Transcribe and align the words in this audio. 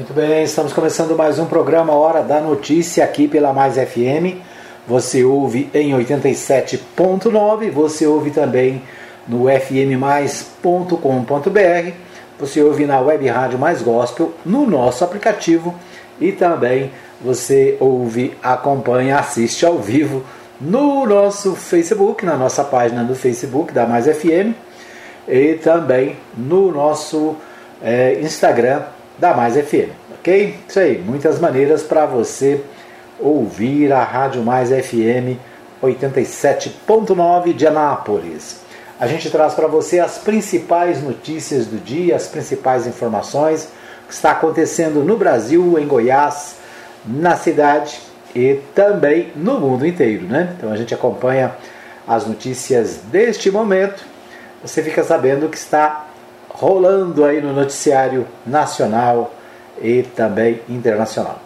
Muito 0.00 0.14
bem, 0.14 0.44
estamos 0.44 0.72
começando 0.72 1.14
mais 1.14 1.38
um 1.38 1.44
programa 1.44 1.92
Hora 1.92 2.22
da 2.22 2.40
Notícia 2.40 3.04
aqui 3.04 3.28
pela 3.28 3.52
Mais 3.52 3.74
FM. 3.74 4.40
Você 4.88 5.22
ouve 5.24 5.68
em 5.74 5.92
87.9, 5.92 7.70
você 7.70 8.06
ouve 8.06 8.30
também 8.30 8.80
no 9.28 9.44
fmmais.com.br, 9.50 10.94
você 12.38 12.62
ouve 12.62 12.86
na 12.86 12.98
Web 12.98 13.28
Rádio 13.28 13.58
Mais 13.58 13.82
Gospel, 13.82 14.32
no 14.42 14.66
nosso 14.66 15.04
aplicativo 15.04 15.74
e 16.18 16.32
também 16.32 16.90
você 17.20 17.76
ouve, 17.78 18.34
acompanha, 18.42 19.18
assiste 19.18 19.66
ao 19.66 19.76
vivo 19.76 20.24
no 20.58 21.04
nosso 21.04 21.54
Facebook, 21.54 22.24
na 22.24 22.38
nossa 22.38 22.64
página 22.64 23.04
do 23.04 23.14
Facebook 23.14 23.70
da 23.74 23.86
Mais 23.86 24.06
FM 24.06 24.54
e 25.28 25.56
também 25.56 26.16
no 26.34 26.72
nosso 26.72 27.36
é, 27.82 28.18
Instagram 28.22 28.80
da 29.20 29.34
Mais 29.34 29.54
FM, 29.54 29.90
ok? 30.18 30.56
Isso 30.66 30.80
aí, 30.80 30.98
muitas 30.98 31.38
maneiras 31.38 31.82
para 31.82 32.06
você 32.06 32.62
ouvir 33.20 33.92
a 33.92 34.02
Rádio 34.02 34.42
Mais 34.42 34.70
FM 34.70 35.38
87.9 35.82 37.52
de 37.52 37.66
Anápolis. 37.66 38.62
A 38.98 39.06
gente 39.06 39.30
traz 39.30 39.52
para 39.52 39.66
você 39.66 40.00
as 40.00 40.16
principais 40.18 41.02
notícias 41.02 41.66
do 41.66 41.76
dia, 41.76 42.16
as 42.16 42.26
principais 42.28 42.86
informações 42.86 43.68
que 44.08 44.14
está 44.14 44.30
acontecendo 44.30 45.04
no 45.04 45.16
Brasil, 45.16 45.78
em 45.78 45.86
Goiás, 45.86 46.56
na 47.04 47.36
cidade 47.36 48.00
e 48.34 48.58
também 48.74 49.32
no 49.36 49.60
mundo 49.60 49.86
inteiro, 49.86 50.26
né? 50.26 50.54
Então 50.56 50.72
a 50.72 50.76
gente 50.76 50.94
acompanha 50.94 51.54
as 52.08 52.26
notícias 52.26 53.00
deste 53.10 53.50
momento. 53.50 54.02
Você 54.62 54.82
fica 54.82 55.04
sabendo 55.04 55.48
que 55.48 55.56
está 55.56 56.09
rolando 56.60 57.24
aí 57.24 57.40
no 57.40 57.54
noticiário 57.54 58.26
nacional 58.46 59.32
e 59.80 60.02
também 60.02 60.60
internacional. 60.68 61.38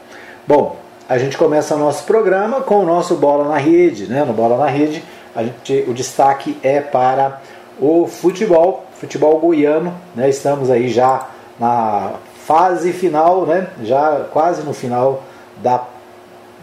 Bom, 0.45 0.77
a 1.09 1.17
gente 1.19 1.39
começa 1.39 1.77
o 1.77 1.79
nosso 1.79 2.03
programa 2.05 2.63
com 2.63 2.81
o 2.81 2.85
nosso 2.85 3.15
Bola 3.15 3.49
na 3.49 3.57
Rede, 3.57 4.09
né? 4.09 4.25
No 4.25 4.33
Bola 4.33 4.59
na 4.59 4.67
Rede, 4.67 5.05
a 5.35 5.45
gente, 5.45 5.85
o 5.87 5.95
destaque 5.95 6.59
é 6.65 6.81
para 6.81 7.41
o 7.79 8.09
futebol, 8.09 8.87
futebol 8.99 9.39
goiano, 9.39 9.95
né? 10.17 10.29
Estamos 10.29 10.69
aí 10.69 10.89
já 10.89 11.29
na 11.61 12.15
fase 12.45 12.93
final, 12.93 13.47
né? 13.47 13.69
Já 13.85 14.27
quase 14.33 14.63
no 14.63 14.75
final 14.75 15.23
da, 15.63 15.85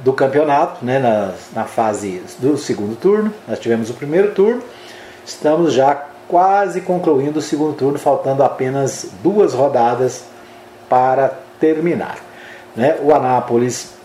do 0.03 0.11
campeonato, 0.11 0.83
né? 0.83 0.99
Na, 0.99 1.31
na 1.53 1.63
fase 1.63 2.21
do 2.39 2.57
segundo 2.57 2.97
turno, 2.97 3.33
nós 3.47 3.59
tivemos 3.59 3.89
o 3.89 3.93
primeiro 3.93 4.33
turno, 4.33 4.61
estamos 5.25 5.71
já 5.71 6.10
quase 6.31 6.79
concluindo 6.79 7.39
o 7.39 7.41
segundo 7.41 7.75
turno, 7.75 7.99
faltando 7.99 8.41
apenas 8.41 9.09
duas 9.21 9.53
rodadas 9.53 10.23
para 10.87 11.37
terminar. 11.59 12.19
Né? 12.73 12.97
O 13.03 13.13
Anápolis 13.13 13.95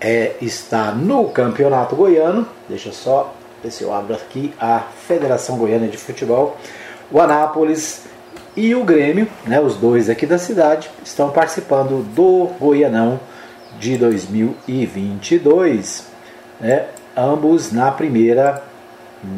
é, 0.00 0.32
está 0.42 0.90
no 0.90 1.28
Campeonato 1.28 1.94
Goiano, 1.94 2.44
deixa 2.68 2.90
só 2.90 3.32
ver 3.62 3.70
se 3.70 3.84
eu 3.84 3.94
abro 3.94 4.14
aqui 4.14 4.52
a 4.60 4.80
Federação 5.06 5.56
Goiana 5.56 5.86
de 5.86 5.96
Futebol. 5.96 6.56
O 7.08 7.20
Anápolis 7.20 8.02
e 8.56 8.74
o 8.74 8.82
Grêmio, 8.82 9.28
né, 9.46 9.60
os 9.60 9.76
dois 9.76 10.10
aqui 10.10 10.26
da 10.26 10.38
cidade, 10.38 10.90
estão 11.04 11.30
participando 11.30 12.02
do 12.14 12.48
Goianão 12.58 13.20
de 13.78 13.96
2022, 13.96 16.08
né, 16.60 16.86
ambos 17.16 17.70
na 17.70 17.92
primeira 17.92 18.60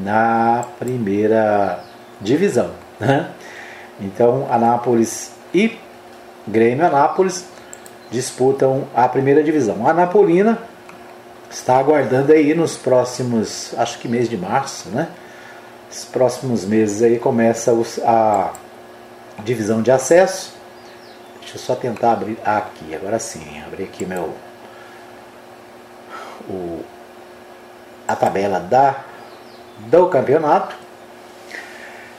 na 0.03 0.65
primeira 0.81 1.86
divisão. 2.21 2.71
Né? 2.99 3.31
Então, 4.01 4.47
Anápolis 4.51 5.33
e 5.53 5.79
Grêmio 6.47 6.87
Anápolis 6.87 7.47
disputam 8.11 8.87
a 8.95 9.09
primeira 9.09 9.43
divisão. 9.43 9.87
A 9.87 9.91
Anapolina 9.91 10.59
está 11.51 11.79
aguardando 11.79 12.33
aí 12.33 12.55
nos 12.55 12.77
próximos, 12.77 13.75
acho 13.77 13.99
que 13.99 14.09
mês 14.09 14.29
de 14.29 14.37
março, 14.37 14.89
né? 14.91 15.09
Os 15.91 16.05
próximos 16.05 16.65
meses 16.65 17.03
aí 17.03 17.19
começa 17.19 17.73
a 18.05 18.53
divisão 19.43 19.83
de 19.83 19.91
acesso. 19.91 20.55
Deixa 21.41 21.57
eu 21.57 21.61
só 21.61 21.75
tentar 21.75 22.13
abrir 22.13 22.39
aqui, 22.45 22.95
agora 22.95 23.19
sim, 23.19 23.63
abrir 23.65 23.85
aqui 23.85 24.05
meu 24.05 24.35
o, 26.49 26.81
a 28.07 28.15
tabela 28.15 28.61
da 28.61 29.05
do 29.79 30.07
campeonato 30.09 30.86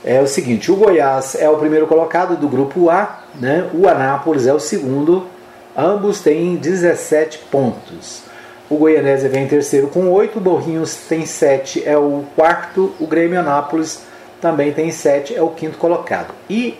é 0.03 0.22
o 0.22 0.28
seguinte: 0.28 0.72
o 0.72 0.75
Goiás 0.75 1.35
é 1.35 1.50
o 1.50 1.58
primeiro 1.58 1.88
colocado 1.88 2.35
do 2.35 2.47
grupo 2.47 2.90
A, 2.90 3.24
né? 3.35 3.69
o 3.74 3.88
Anápolis 3.88 4.47
é 4.47 4.53
o 4.53 4.59
segundo, 4.59 5.28
ambos 5.75 6.22
têm 6.22 6.56
17 6.56 7.40
pontos. 7.52 8.24
O 8.69 8.75
Goianésia 8.75 9.30
vem 9.30 9.44
em 9.44 9.47
terceiro 9.47 9.88
com 9.88 10.12
8, 10.12 10.38
o 10.38 10.41
Borrinhos 10.41 10.96
tem 11.07 11.25
7, 11.25 11.88
é 11.88 11.97
o 11.97 12.25
quarto, 12.36 12.94
o 13.00 13.07
Grêmio 13.07 13.40
Anápolis 13.40 14.02
também 14.41 14.74
tem 14.74 14.91
7, 14.91 15.36
é 15.36 15.41
o 15.41 15.50
quinto 15.50 15.78
colocado. 15.78 16.34
E 16.50 16.78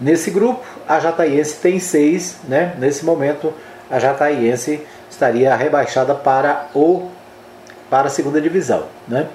nesse 0.00 0.30
grupo, 0.30 0.64
a 0.88 0.98
Jataiense 0.98 1.56
tem 1.56 1.78
6, 1.78 2.38
né? 2.48 2.74
nesse 2.78 3.04
momento 3.04 3.52
a 3.90 3.98
Jataiense 3.98 4.80
estaria 5.10 5.54
rebaixada 5.54 6.14
para, 6.14 6.68
o, 6.74 7.08
para 7.90 8.06
a 8.06 8.10
segunda 8.10 8.40
divisão. 8.40 8.84
Né? 9.06 9.26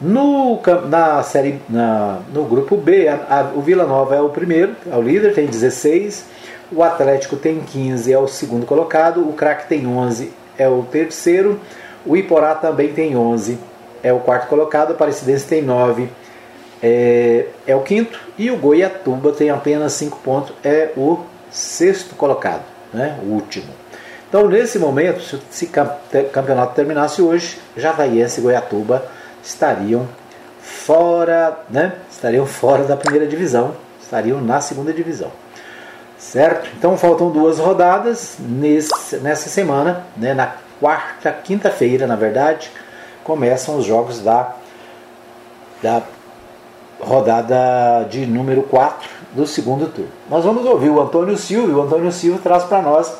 No, 0.00 0.60
na 0.88 1.22
série, 1.24 1.60
na, 1.68 2.20
no 2.32 2.44
grupo 2.44 2.76
B, 2.76 3.08
a, 3.08 3.16
a, 3.28 3.42
o 3.56 3.60
Vila 3.60 3.84
Nova 3.84 4.14
é 4.14 4.20
o 4.20 4.28
primeiro, 4.28 4.76
é 4.90 4.96
o 4.96 5.02
líder, 5.02 5.34
tem 5.34 5.46
16. 5.46 6.24
O 6.70 6.82
Atlético 6.82 7.36
tem 7.36 7.60
15, 7.60 8.12
é 8.12 8.18
o 8.18 8.28
segundo 8.28 8.64
colocado. 8.64 9.28
O 9.28 9.32
Crack 9.32 9.68
tem 9.68 9.86
11, 9.86 10.32
é 10.56 10.68
o 10.68 10.82
terceiro. 10.84 11.58
O 12.06 12.16
Iporá 12.16 12.54
também 12.54 12.92
tem 12.92 13.16
11, 13.16 13.58
é 14.02 14.12
o 14.12 14.20
quarto 14.20 14.46
colocado. 14.46 14.90
O 14.90 14.92
Aparecidense 14.92 15.46
tem 15.46 15.62
9, 15.62 16.08
é, 16.80 17.46
é 17.66 17.74
o 17.74 17.80
quinto. 17.80 18.20
E 18.38 18.52
o 18.52 18.56
Goiatuba 18.56 19.32
tem 19.32 19.50
apenas 19.50 19.94
5 19.94 20.18
pontos, 20.18 20.54
é 20.62 20.92
o 20.96 21.18
sexto 21.50 22.14
colocado, 22.14 22.62
né, 22.92 23.18
o 23.22 23.32
último. 23.32 23.66
Então, 24.28 24.46
nesse 24.46 24.78
momento, 24.78 25.40
se 25.50 25.64
o 25.64 26.30
campeonato 26.30 26.74
terminasse 26.74 27.22
hoje, 27.22 27.58
Javaiense 27.76 28.40
e 28.40 28.42
Goiatuba 28.42 29.17
estariam 29.42 30.08
fora, 30.60 31.58
né? 31.70 31.94
Estariam 32.10 32.46
fora 32.46 32.84
da 32.84 32.96
primeira 32.96 33.26
divisão, 33.26 33.74
estariam 34.00 34.40
na 34.40 34.60
segunda 34.60 34.92
divisão. 34.92 35.30
Certo? 36.18 36.68
Então 36.76 36.96
faltam 36.96 37.30
duas 37.30 37.58
rodadas 37.58 38.36
nesse, 38.40 39.16
nessa 39.18 39.48
semana, 39.48 40.04
né? 40.16 40.34
Na 40.34 40.54
quarta, 40.80 41.32
quinta-feira, 41.32 42.06
na 42.06 42.16
verdade, 42.16 42.70
começam 43.22 43.76
os 43.76 43.84
jogos 43.84 44.20
da, 44.20 44.54
da 45.82 46.02
rodada 47.00 48.04
de 48.10 48.26
número 48.26 48.62
4 48.62 49.08
do 49.32 49.46
segundo 49.46 49.86
turno. 49.86 50.10
Nós 50.28 50.44
vamos 50.44 50.64
ouvir 50.64 50.90
o 50.90 51.00
Antônio 51.00 51.36
Silva, 51.36 51.78
o 51.78 51.82
Antônio 51.82 52.10
Silva 52.10 52.40
traz 52.42 52.64
para 52.64 52.82
nós 52.82 53.14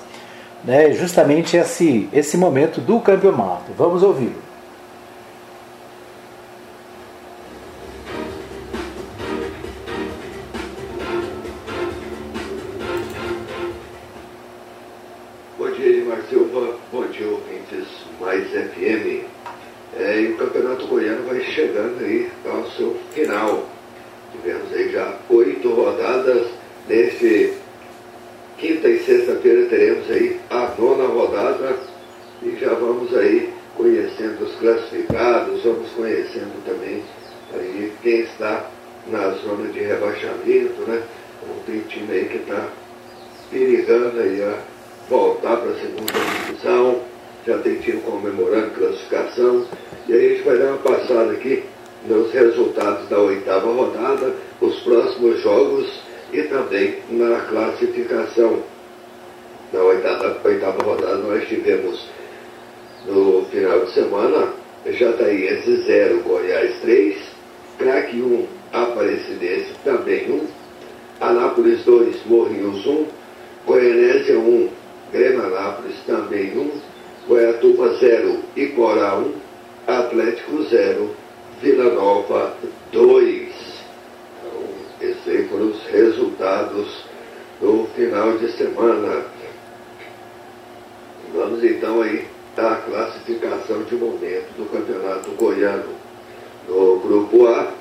né, 0.65 0.93
justamente 0.93 1.57
esse, 1.57 2.09
esse 2.13 2.37
momento 2.37 2.81
do 2.81 3.01
campeonato. 3.01 3.73
Vamos 3.77 4.03
ouvi-lo. 4.03 4.48
Semana 63.99 64.53
Jataiense 64.87 65.83
0, 65.87 66.23
Goiás 66.23 66.73
3, 66.83 67.17
Craque 67.79 68.23
1, 68.23 68.47
Aparecidense 68.73 69.73
também 69.85 70.31
1, 70.31 70.47
Anápolis 71.21 71.83
2, 71.85 72.17
Morrinhos 72.27 72.87
1, 72.87 73.07
Goianésia 73.67 74.39
1, 74.39 74.69
Anápolis 75.45 75.97
também 76.07 76.57
1, 76.57 76.71
Goiatuba 77.27 77.95
0, 77.95 78.39
Iporá 78.57 79.17
1, 79.19 79.33
Atlético 79.89 80.63
0, 80.63 81.11
Vila 81.61 81.93
Nova 81.95 82.55
2. 82.93 83.49
Então, 85.01 85.09
esses 85.09 85.51
foram 85.51 85.71
os 85.71 85.83
resultados 85.91 87.05
do 87.61 87.89
final 87.97 88.39
de 88.39 88.53
semana. 88.53 89.25
Vamos 91.35 91.65
então 91.65 92.01
aí 92.01 92.38
à 92.59 92.77
classificação 92.77 93.83
de 93.85 93.95
momento 93.95 94.57
do 94.57 94.71
Campeonato 94.71 95.31
Goiano. 95.33 95.95
No 96.69 96.99
grupo 97.01 97.47
A, 97.47 97.73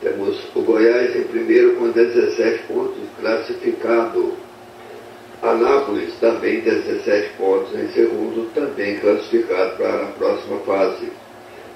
temos 0.00 0.38
o 0.54 0.60
Goiás 0.60 1.16
em 1.16 1.22
primeiro 1.22 1.76
com 1.76 1.90
17 1.90 2.64
pontos, 2.64 3.02
classificado. 3.20 4.34
Anápolis 5.42 6.14
também 6.20 6.60
17 6.60 7.30
pontos 7.38 7.74
em 7.74 7.88
segundo, 7.88 8.52
também 8.54 8.98
classificado 8.98 9.76
para 9.76 10.02
a 10.02 10.06
próxima 10.06 10.58
fase. 10.60 11.10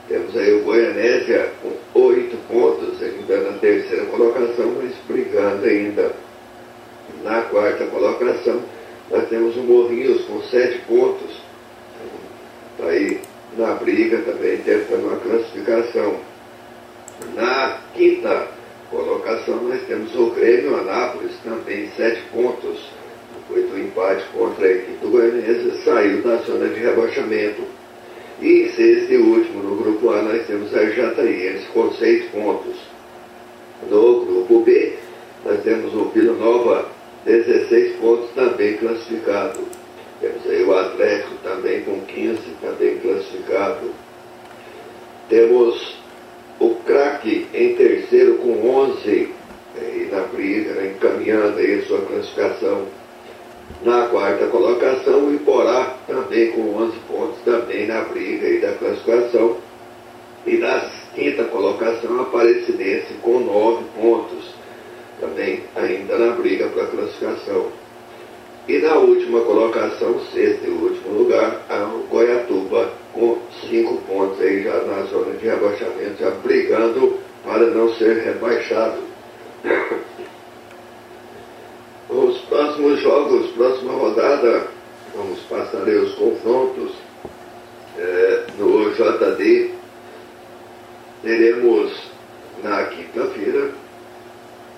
Temos 0.08 0.36
aí 0.36 0.54
o 0.54 0.64
Goianésia 0.64 1.52
com 1.62 2.00
8 2.00 2.36
pontos, 2.48 3.02
ainda 3.02 3.50
na 3.50 3.58
terceira 3.58 4.04
colocação, 4.06 4.74
mas 4.76 4.92
brigando 5.06 5.66
ainda. 5.66 6.12
Na 7.22 7.42
quarta 7.42 7.84
colocação, 7.86 8.62
nós 9.10 9.28
temos 9.28 9.56
o 9.56 9.60
Morrinhos 9.60 10.22
com 10.22 10.42
7 10.42 10.78
pontos. 10.86 11.47
Está 12.78 12.90
aí 12.90 13.20
na 13.56 13.74
briga 13.74 14.18
também, 14.18 14.58
tentando 14.58 15.08
uma 15.08 15.16
classificação. 15.16 16.20
Na 17.34 17.80
quinta 17.92 18.46
colocação, 18.88 19.64
nós 19.64 19.80
temos 19.88 20.14
o 20.14 20.30
Grêmio 20.30 20.76
Anápolis, 20.76 21.32
também 21.42 21.90
sete 21.96 22.22
pontos. 22.32 22.78
Depois 23.34 23.68
do 23.68 23.80
empate 23.80 24.24
contra 24.32 24.64
a 24.64 24.70
equipe 24.70 24.98
do 24.98 25.10
Goianese, 25.10 25.82
saiu 25.84 26.22
da 26.22 26.36
zona 26.36 26.68
de 26.68 26.78
rebaixamento. 26.78 27.62
E 28.40 28.62
em 28.62 28.68
sexto 28.70 29.12
e 29.12 29.16
último, 29.16 29.62
no 29.64 29.76
grupo 29.76 30.10
A, 30.10 30.22
nós 30.22 30.46
temos 30.46 30.72
a 30.72 30.84
Jataiense 30.84 31.66
com 31.74 31.92
seis 31.94 32.30
pontos. 32.30 32.76
No 33.90 34.24
grupo 34.24 34.60
B, 34.60 34.94
nós 35.44 35.60
temos 35.62 35.92
o 35.94 36.04
Vila 36.10 36.34
Nova, 36.34 36.88
16 37.24 37.96
pontos, 37.96 38.30
também 38.36 38.76
classificado. 38.76 39.77
Temos 40.20 40.46
aí 40.46 40.64
o 40.64 40.76
Atlético 40.76 41.34
também 41.42 41.82
com 41.82 42.00
15, 42.00 42.38
também 42.60 42.98
classificado. 42.98 43.90
Temos 45.28 45.96
o 46.58 46.74
craque 46.86 47.46
em 47.54 47.74
terceiro 47.74 48.36
com 48.38 48.68
11, 48.68 49.32
e 49.76 50.08
na 50.10 50.22
briga, 50.22 50.72
né, 50.72 50.92
encaminhando 50.96 51.58
aí 51.58 51.82
sua 51.82 52.00
classificação. 52.00 52.86
Na 53.84 54.08
quarta 54.08 54.46
colocação, 54.46 55.26
o 55.26 55.34
Iporá 55.34 55.96
também 56.06 56.50
com 56.52 56.74
11 56.74 56.96
pontos, 57.06 57.38
também 57.44 57.86
na 57.86 58.00
briga 58.02 58.46
aí 58.46 58.60
da 58.60 58.72
classificação. 58.72 59.56
E 60.46 60.56
na 60.56 60.90
quinta 61.14 61.44
colocação, 61.44 62.18
a 62.18 62.22
Aparecidense 62.22 63.14
com 63.22 63.38
9 63.40 63.84
pontos, 64.00 64.54
também 65.20 65.62
ainda 65.76 66.16
na 66.18 66.32
briga 66.32 66.66
para 66.68 66.84
a 66.84 66.86
classificação. 66.86 67.70
E 68.68 68.78
na 68.80 68.94
última 68.96 69.40
colocação, 69.40 70.20
sexto 70.30 70.66
e 70.66 70.68
último 70.68 71.20
lugar, 71.20 71.64
o 71.94 72.06
Goiatuba 72.10 72.92
com 73.14 73.38
cinco 73.66 73.96
pontos 74.02 74.38
aí 74.42 74.62
já 74.62 74.82
na 74.82 75.04
zona 75.04 75.32
de 75.38 75.46
rebaixamento, 75.46 76.20
já 76.20 76.28
brigando 76.30 77.18
para 77.42 77.64
não 77.70 77.94
ser 77.94 78.18
rebaixado. 78.18 78.98
Os 82.10 82.38
próximos 82.42 83.00
jogos, 83.00 83.50
próxima 83.52 83.92
rodada, 83.94 84.66
vamos 85.14 85.40
passar 85.40 85.84
aí 85.84 85.96
os 85.96 86.14
confrontos 86.14 86.92
é, 87.98 88.44
no 88.58 88.90
JD. 88.90 89.70
Teremos 91.22 91.92
na 92.62 92.84
quinta-feira 92.84 93.70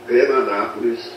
Grêmio 0.09 0.37
Anápolis, 0.37 1.11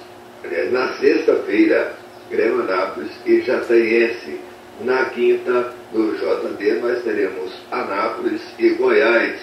é, 0.43 0.65
na 0.65 0.93
sexta-feira 0.93 2.02
Grêmio 2.29 2.61
Anápolis 2.61 3.11
e 3.25 3.41
Jataiense. 3.41 4.39
Na 4.81 5.05
quinta, 5.05 5.73
no 5.91 6.15
JD, 6.15 6.73
nós 6.81 7.03
teremos 7.03 7.51
Anápolis 7.71 8.41
e 8.57 8.69
Goiás. 8.69 9.39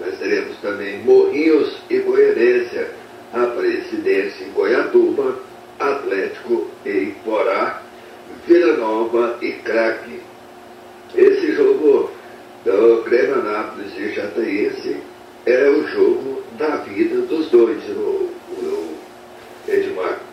Nós 0.00 0.18
teremos 0.18 0.56
também 0.58 0.98
Morrinhos 0.98 1.76
e 1.88 1.98
Goianência, 2.00 2.90
Aparecidense 3.32 4.42
e 4.42 4.50
Goiatuba, 4.54 5.38
Atlético 5.78 6.68
e 6.84 6.90
Iporá, 6.90 7.82
Vila 8.46 8.76
Nova 8.76 9.38
e 9.40 9.52
Craque. 9.52 10.20
Esse 11.14 11.52
jogo 11.54 12.10
do 12.64 13.02
Grêmio 13.04 13.36
Anápolis 13.36 13.96
e 13.96 14.12
Jataiense 14.12 14.96
é 15.46 15.68
o 15.70 15.86
jogo 15.88 16.42
da 16.58 16.76
vida 16.76 17.20
dos 17.22 17.48
dois, 17.50 17.82
o, 17.88 18.30
o 18.50 18.98
Edmar. 19.68 20.25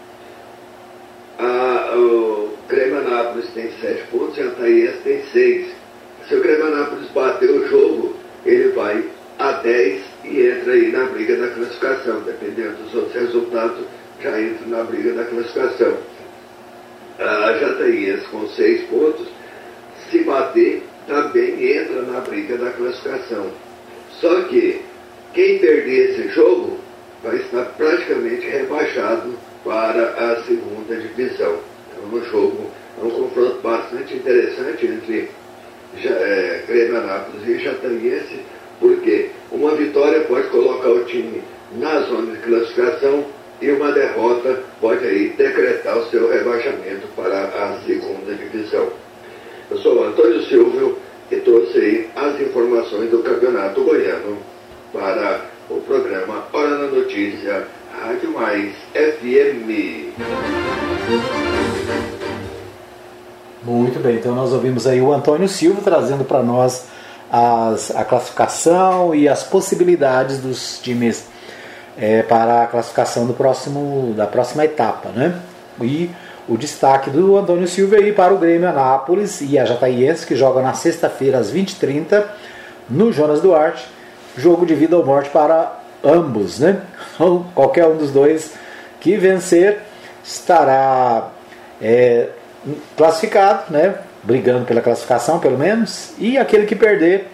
A, 1.39 1.95
o 1.95 2.57
Grêmio 2.67 2.99
Anápolis 2.99 3.49
tem 3.53 3.69
7 3.81 4.03
pontos 4.11 4.37
e 4.37 4.43
Thaís 4.43 4.95
tem 5.03 5.23
6. 5.31 5.67
Se 6.27 6.35
o 6.35 6.41
Grêmio 6.41 6.67
Anápolis 6.67 7.09
bater 7.09 7.49
o 7.49 7.67
jogo, 7.67 8.15
ele 8.45 8.69
vai 8.69 9.03
a 9.39 9.51
10 9.53 10.01
e 10.25 10.41
entra 10.47 10.73
aí 10.73 10.91
na 10.91 11.05
briga 11.05 11.35
da 11.35 11.47
classificação. 11.49 12.21
Dependendo 12.21 12.83
dos 12.83 12.93
outros 12.93 13.13
resultados, 13.13 13.85
já 14.21 14.39
entra 14.39 14.67
na 14.67 14.83
briga 14.83 15.13
da 15.13 15.25
classificação. 15.25 15.97
A 17.19 17.57
Jataias 17.59 18.25
com 18.27 18.47
6 18.47 18.83
pontos, 18.89 19.27
se 20.09 20.23
bater, 20.23 20.83
também 21.07 21.77
entra 21.77 22.01
na 22.03 22.21
briga 22.21 22.57
da 22.57 22.71
classificação. 22.71 23.51
Só 24.19 24.41
que 24.43 24.81
quem 25.33 25.59
perder 25.59 26.11
esse 26.11 26.29
jogo 26.29 26.77
vai 27.23 27.37
estar 27.37 27.65
praticamente 27.77 28.45
rebaixado 28.47 29.33
para 29.63 30.09
a 30.09 30.43
segunda 30.43 30.95
divisão. 30.95 31.57
É 31.97 32.15
um 32.15 32.23
jogo, 32.25 32.69
é 33.01 33.05
um 33.05 33.09
confronto 33.09 33.59
bastante 33.61 34.15
interessante 34.15 34.85
entre 34.85 35.29
é, 36.03 36.63
Grêmio 36.67 36.97
Anápolis 36.97 37.47
e 37.47 37.63
Jataiense, 37.63 38.39
porque 38.79 39.29
uma 39.51 39.75
vitória 39.75 40.21
pode 40.21 40.47
colocar 40.49 40.89
o 40.89 41.05
time 41.05 41.41
na 41.77 42.01
zona 42.01 42.33
de 42.33 42.39
classificação 42.39 43.25
e 43.61 43.71
uma 43.71 43.91
derrota 43.91 44.59
pode 44.81 45.05
aí 45.05 45.29
decretar 45.29 45.97
o 45.97 46.09
seu 46.09 46.29
rebaixamento 46.29 47.07
para 47.15 47.45
a 47.45 47.79
segunda 47.85 48.33
divisão. 48.33 48.89
Eu 49.71 49.77
sou 49.77 49.99
o 49.99 50.03
Antônio 50.03 50.43
Silvio 50.43 50.97
e 51.31 51.37
trouxe 51.37 51.77
aí 51.77 52.09
as 52.15 52.41
informações 52.41 53.09
do 53.09 53.19
Campeonato 53.19 53.81
Goiano 53.83 54.37
para 54.91 55.45
o 55.69 55.79
programa 55.81 56.45
Hora 56.51 56.77
da 56.77 56.87
Notícia 56.87 57.65
Rádio 58.03 58.33
Mais 58.33 58.73
FM. 58.93 60.11
Muito 63.63 63.99
bem, 64.01 64.17
então 64.17 64.35
nós 64.35 64.51
ouvimos 64.51 64.85
aí 64.85 64.99
o 64.99 65.13
Antônio 65.13 65.47
Silva 65.47 65.79
trazendo 65.81 66.25
para 66.25 66.43
nós 66.43 66.87
as, 67.31 67.95
a 67.95 68.03
classificação 68.03 69.15
e 69.15 69.29
as 69.29 69.43
possibilidades 69.43 70.39
dos 70.39 70.79
times 70.79 71.27
é, 71.97 72.23
para 72.23 72.63
a 72.63 72.67
classificação 72.67 73.25
do 73.25 73.33
próximo, 73.33 74.13
da 74.17 74.27
próxima 74.27 74.65
etapa, 74.65 75.07
né? 75.07 75.39
E 75.79 76.09
o 76.45 76.57
destaque 76.57 77.09
do 77.09 77.37
Antônio 77.37 77.69
Silva 77.69 77.95
aí 77.95 78.11
para 78.11 78.33
o 78.33 78.37
Grêmio 78.37 78.67
Anápolis 78.67 79.39
e 79.39 79.57
a 79.57 79.63
Jataiense, 79.63 80.27
que 80.27 80.35
joga 80.35 80.61
na 80.61 80.73
sexta-feira 80.73 81.37
às 81.37 81.53
20h30 81.53 82.21
no 82.89 83.13
Jonas 83.13 83.39
Duarte. 83.39 83.87
Jogo 84.35 84.65
de 84.65 84.75
vida 84.75 84.97
ou 84.97 85.05
morte 85.05 85.29
para 85.29 85.82
ambos, 86.03 86.59
né? 86.59 86.81
Ou 87.19 87.45
qualquer 87.55 87.87
um 87.87 87.97
dos 87.97 88.11
dois 88.11 88.53
que 88.99 89.15
vencer 89.17 89.79
estará 90.23 91.29
é, 91.81 92.27
classificado, 92.97 93.71
né? 93.71 93.95
Brigando 94.23 94.65
pela 94.65 94.81
classificação, 94.81 95.39
pelo 95.39 95.57
menos, 95.57 96.13
e 96.17 96.37
aquele 96.37 96.65
que 96.65 96.75
perder 96.75 97.27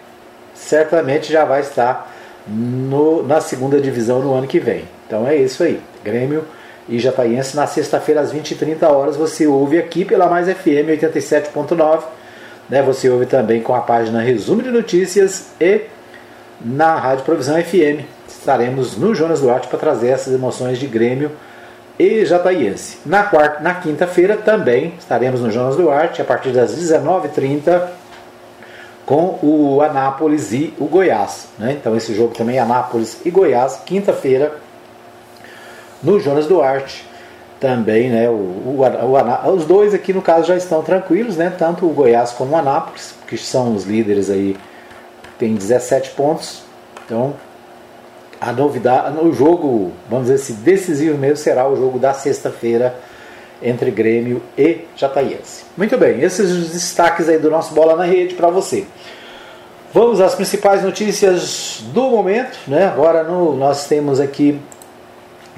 certamente 0.54 1.32
já 1.32 1.44
vai 1.44 1.60
estar 1.60 2.12
no, 2.46 3.22
na 3.22 3.40
segunda 3.40 3.80
divisão 3.80 4.20
no 4.20 4.34
ano 4.34 4.46
que 4.46 4.58
vem. 4.58 4.84
Então 5.06 5.26
é 5.26 5.36
isso 5.36 5.62
aí. 5.62 5.80
Grêmio 6.04 6.44
e 6.88 6.98
Jataiense 6.98 7.54
na 7.54 7.66
sexta-feira 7.66 8.20
às 8.20 8.32
20h30 8.32 8.82
horas 8.82 9.16
você 9.16 9.46
ouve 9.46 9.78
aqui 9.78 10.04
pela 10.04 10.28
Mais 10.28 10.48
FM 10.48 10.90
87.9. 11.00 12.02
Né? 12.68 12.82
Você 12.82 13.08
ouve 13.08 13.26
também 13.26 13.62
com 13.62 13.74
a 13.74 13.80
página 13.80 14.20
Resumo 14.20 14.62
de 14.62 14.70
Notícias 14.70 15.50
e 15.60 15.82
na 16.60 16.96
Rádio 16.96 17.24
Provisão 17.24 17.62
FM 17.62 18.19
estaremos 18.40 18.96
no 18.96 19.14
Jonas 19.14 19.40
Duarte 19.40 19.68
para 19.68 19.78
trazer 19.78 20.08
essas 20.08 20.32
emoções 20.32 20.78
de 20.78 20.86
Grêmio 20.86 21.30
e 21.98 22.24
Jataiense. 22.24 22.96
Na, 23.04 23.24
quarta, 23.24 23.60
na 23.60 23.74
quinta-feira 23.74 24.34
também 24.34 24.94
estaremos 24.98 25.42
no 25.42 25.50
Jonas 25.50 25.76
Duarte 25.76 26.22
a 26.22 26.24
partir 26.24 26.50
das 26.50 26.74
19h30 26.74 27.88
com 29.04 29.38
o 29.42 29.82
Anápolis 29.82 30.52
e 30.52 30.72
o 30.78 30.86
Goiás. 30.86 31.48
Né? 31.58 31.76
Então 31.78 31.94
esse 31.94 32.14
jogo 32.14 32.34
também 32.34 32.58
Anápolis 32.58 33.20
e 33.26 33.30
Goiás, 33.30 33.82
quinta-feira 33.84 34.54
no 36.02 36.18
Jonas 36.18 36.46
Duarte. 36.46 37.04
também, 37.60 38.08
né, 38.08 38.26
o, 38.26 38.32
o, 38.32 38.78
o, 38.80 39.54
os 39.54 39.66
dois 39.66 39.92
aqui 39.92 40.14
no 40.14 40.22
caso 40.22 40.46
já 40.46 40.56
estão 40.56 40.82
tranquilos, 40.82 41.36
né, 41.36 41.52
tanto 41.58 41.84
o 41.84 41.90
Goiás 41.90 42.32
como 42.32 42.54
o 42.54 42.56
Anápolis, 42.56 43.14
que 43.26 43.36
são 43.36 43.74
os 43.74 43.84
líderes 43.84 44.30
aí, 44.30 44.56
tem 45.38 45.54
17 45.54 46.12
pontos. 46.12 46.62
Então, 47.04 47.34
a 48.40 48.52
novidade, 48.52 49.18
o 49.18 49.32
jogo, 49.32 49.92
vamos 50.08 50.28
dizer 50.28 50.42
assim, 50.42 50.54
decisivo 50.62 51.18
mesmo 51.18 51.36
será 51.36 51.68
o 51.68 51.76
jogo 51.76 51.98
da 51.98 52.14
sexta-feira 52.14 52.94
entre 53.62 53.90
Grêmio 53.90 54.40
e 54.56 54.86
Jataiense. 54.96 55.64
Muito 55.76 55.98
bem, 55.98 56.22
esses 56.22 56.50
os 56.50 56.70
destaques 56.70 57.28
aí 57.28 57.38
do 57.38 57.50
nosso 57.50 57.74
Bola 57.74 57.94
na 57.94 58.04
Rede 58.04 58.34
para 58.34 58.48
você. 58.48 58.86
Vamos 59.92 60.20
às 60.20 60.34
principais 60.34 60.82
notícias 60.82 61.82
do 61.92 62.02
momento, 62.04 62.56
né? 62.66 62.86
Agora 62.86 63.24
no, 63.24 63.54
nós 63.56 63.86
temos 63.86 64.20
aqui 64.20 64.58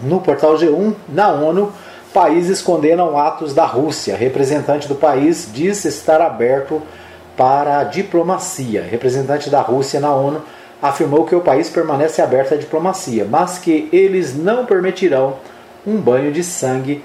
no 0.02 0.20
portal 0.20 0.56
G1, 0.56 0.94
na 1.08 1.28
ONU, 1.30 1.72
países 2.12 2.60
condenam 2.60 3.16
atos 3.16 3.54
da 3.54 3.64
Rússia. 3.64 4.16
Representante 4.16 4.88
do 4.88 4.96
país 4.96 5.48
diz 5.52 5.84
estar 5.84 6.20
aberto 6.20 6.82
para 7.36 7.78
a 7.78 7.84
diplomacia. 7.84 8.82
Representante 8.82 9.48
da 9.48 9.60
Rússia 9.60 10.00
na 10.00 10.12
ONU 10.12 10.42
afirmou 10.82 11.24
que 11.24 11.34
o 11.34 11.40
país 11.40 11.70
permanece 11.70 12.20
aberto 12.20 12.54
à 12.54 12.56
diplomacia, 12.56 13.24
mas 13.24 13.58
que 13.58 13.88
eles 13.92 14.36
não 14.36 14.66
permitirão 14.66 15.36
um 15.86 15.96
banho 15.96 16.32
de 16.32 16.42
sangue 16.42 17.04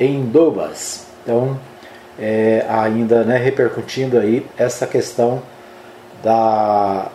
em 0.00 0.24
Donbas. 0.24 1.06
Então, 1.22 1.58
é, 2.18 2.64
ainda 2.68 3.22
né, 3.24 3.36
repercutindo 3.36 4.18
aí 4.18 4.46
essa 4.56 4.86
questão 4.86 5.42
da, 6.22 7.10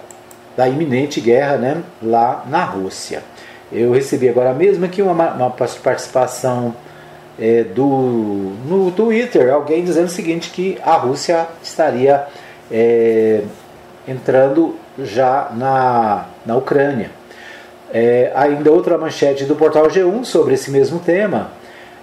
da 0.55 0.69
iminente 0.69 1.19
guerra 1.19 1.57
né, 1.57 1.83
lá 2.01 2.45
na 2.47 2.63
Rússia. 2.63 3.23
Eu 3.71 3.91
recebi 3.91 4.29
agora 4.29 4.53
mesmo 4.53 4.85
aqui 4.85 5.01
uma, 5.01 5.33
uma 5.33 5.49
participação 5.49 6.75
é, 7.39 7.63
do, 7.63 8.53
no 8.67 8.91
Twitter, 8.91 9.51
alguém 9.51 9.83
dizendo 9.83 10.05
o 10.05 10.11
seguinte, 10.11 10.51
que 10.51 10.77
a 10.83 10.93
Rússia 10.93 11.47
estaria 11.63 12.27
é, 12.71 13.41
entrando 14.07 14.75
já 14.99 15.49
na, 15.55 16.25
na 16.45 16.55
Ucrânia. 16.55 17.11
É, 17.91 18.31
ainda 18.35 18.71
outra 18.71 18.97
manchete 18.97 19.45
do 19.45 19.55
portal 19.55 19.87
G1 19.87 20.25
sobre 20.25 20.55
esse 20.55 20.71
mesmo 20.71 20.99
tema. 20.99 21.51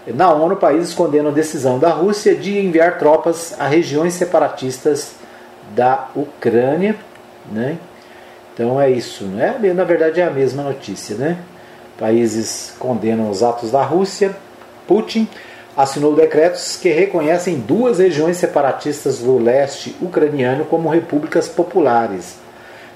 Na 0.06 0.32
ONU, 0.32 0.56
países 0.56 0.94
condenam 0.94 1.30
a 1.30 1.34
decisão 1.34 1.78
da 1.78 1.90
Rússia 1.90 2.34
de 2.34 2.58
enviar 2.58 2.98
tropas 2.98 3.54
a 3.58 3.66
regiões 3.66 4.14
separatistas 4.14 5.14
da 5.74 6.08
Ucrânia. 6.14 6.96
Né? 7.50 7.76
Então 8.54 8.80
é 8.80 8.90
isso. 8.90 9.24
Né? 9.24 9.58
Na 9.74 9.84
verdade 9.84 10.20
é 10.20 10.24
a 10.24 10.30
mesma 10.30 10.62
notícia. 10.62 11.16
Né? 11.16 11.36
Países 11.98 12.72
condenam 12.78 13.30
os 13.30 13.42
atos 13.42 13.70
da 13.70 13.82
Rússia. 13.82 14.34
Putin 14.86 15.28
assinou 15.76 16.14
decretos 16.14 16.76
que 16.76 16.88
reconhecem 16.88 17.58
duas 17.58 17.98
regiões 17.98 18.36
separatistas 18.36 19.18
do 19.18 19.38
leste 19.38 19.96
ucraniano 20.00 20.64
como 20.64 20.88
repúblicas 20.88 21.48
populares. 21.48 22.36